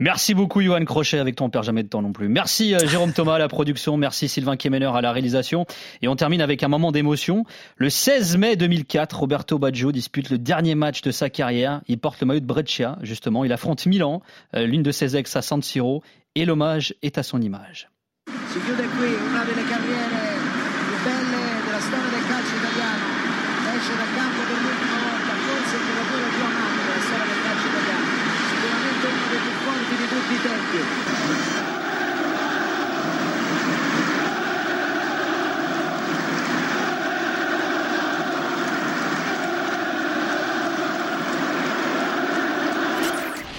Merci 0.00 0.32
beaucoup, 0.34 0.62
Johan 0.62 0.84
Crochet, 0.84 1.18
avec 1.18 1.34
toi 1.34 1.48
on 1.48 1.50
perd 1.50 1.64
jamais 1.64 1.82
de 1.82 1.88
temps 1.88 2.02
non 2.02 2.12
plus. 2.12 2.28
Merci 2.28 2.72
euh, 2.72 2.86
Jérôme 2.86 3.12
Thomas 3.12 3.34
à 3.34 3.38
la 3.38 3.48
production, 3.48 3.96
merci 3.96 4.28
Sylvain 4.28 4.56
Kemener 4.56 4.92
à 4.94 5.00
la 5.00 5.10
réalisation. 5.10 5.66
Et 6.02 6.08
on 6.08 6.14
termine 6.14 6.40
avec 6.40 6.62
un 6.62 6.68
moment 6.68 6.92
d'émotion. 6.92 7.44
Le 7.76 7.90
16 7.90 8.36
mai 8.36 8.54
2004, 8.54 9.18
Roberto 9.18 9.58
Baggio 9.58 9.90
dispute 9.90 10.30
le 10.30 10.38
dernier 10.38 10.76
match 10.76 11.02
de 11.02 11.10
sa 11.10 11.30
carrière. 11.30 11.80
Il 11.88 11.98
porte 11.98 12.20
le 12.20 12.28
maillot 12.28 12.40
de 12.40 12.46
Breccia, 12.46 12.96
justement. 13.02 13.44
Il 13.44 13.52
affronte 13.52 13.86
Milan, 13.86 14.22
euh, 14.54 14.66
l'une 14.66 14.84
de 14.84 14.92
ses 14.92 15.16
ex 15.16 15.34
à 15.34 15.42
San 15.42 15.62
Siro, 15.62 16.04
et 16.36 16.44
l'hommage 16.44 16.94
est 17.02 17.18
à 17.18 17.24
son 17.24 17.40
image. 17.40 17.88
Si 18.52 18.60
chiude 18.60 18.76
qui 18.76 19.30
una 19.30 19.44
delle 19.44 19.66
carriere 19.68 20.67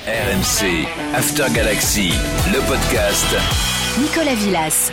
RMC 0.07 0.87
After 1.15 1.49
Galaxy, 1.53 2.13
le 2.53 2.59
podcast. 2.67 3.35
Nicolas 3.99 4.35
Villas. 4.35 4.91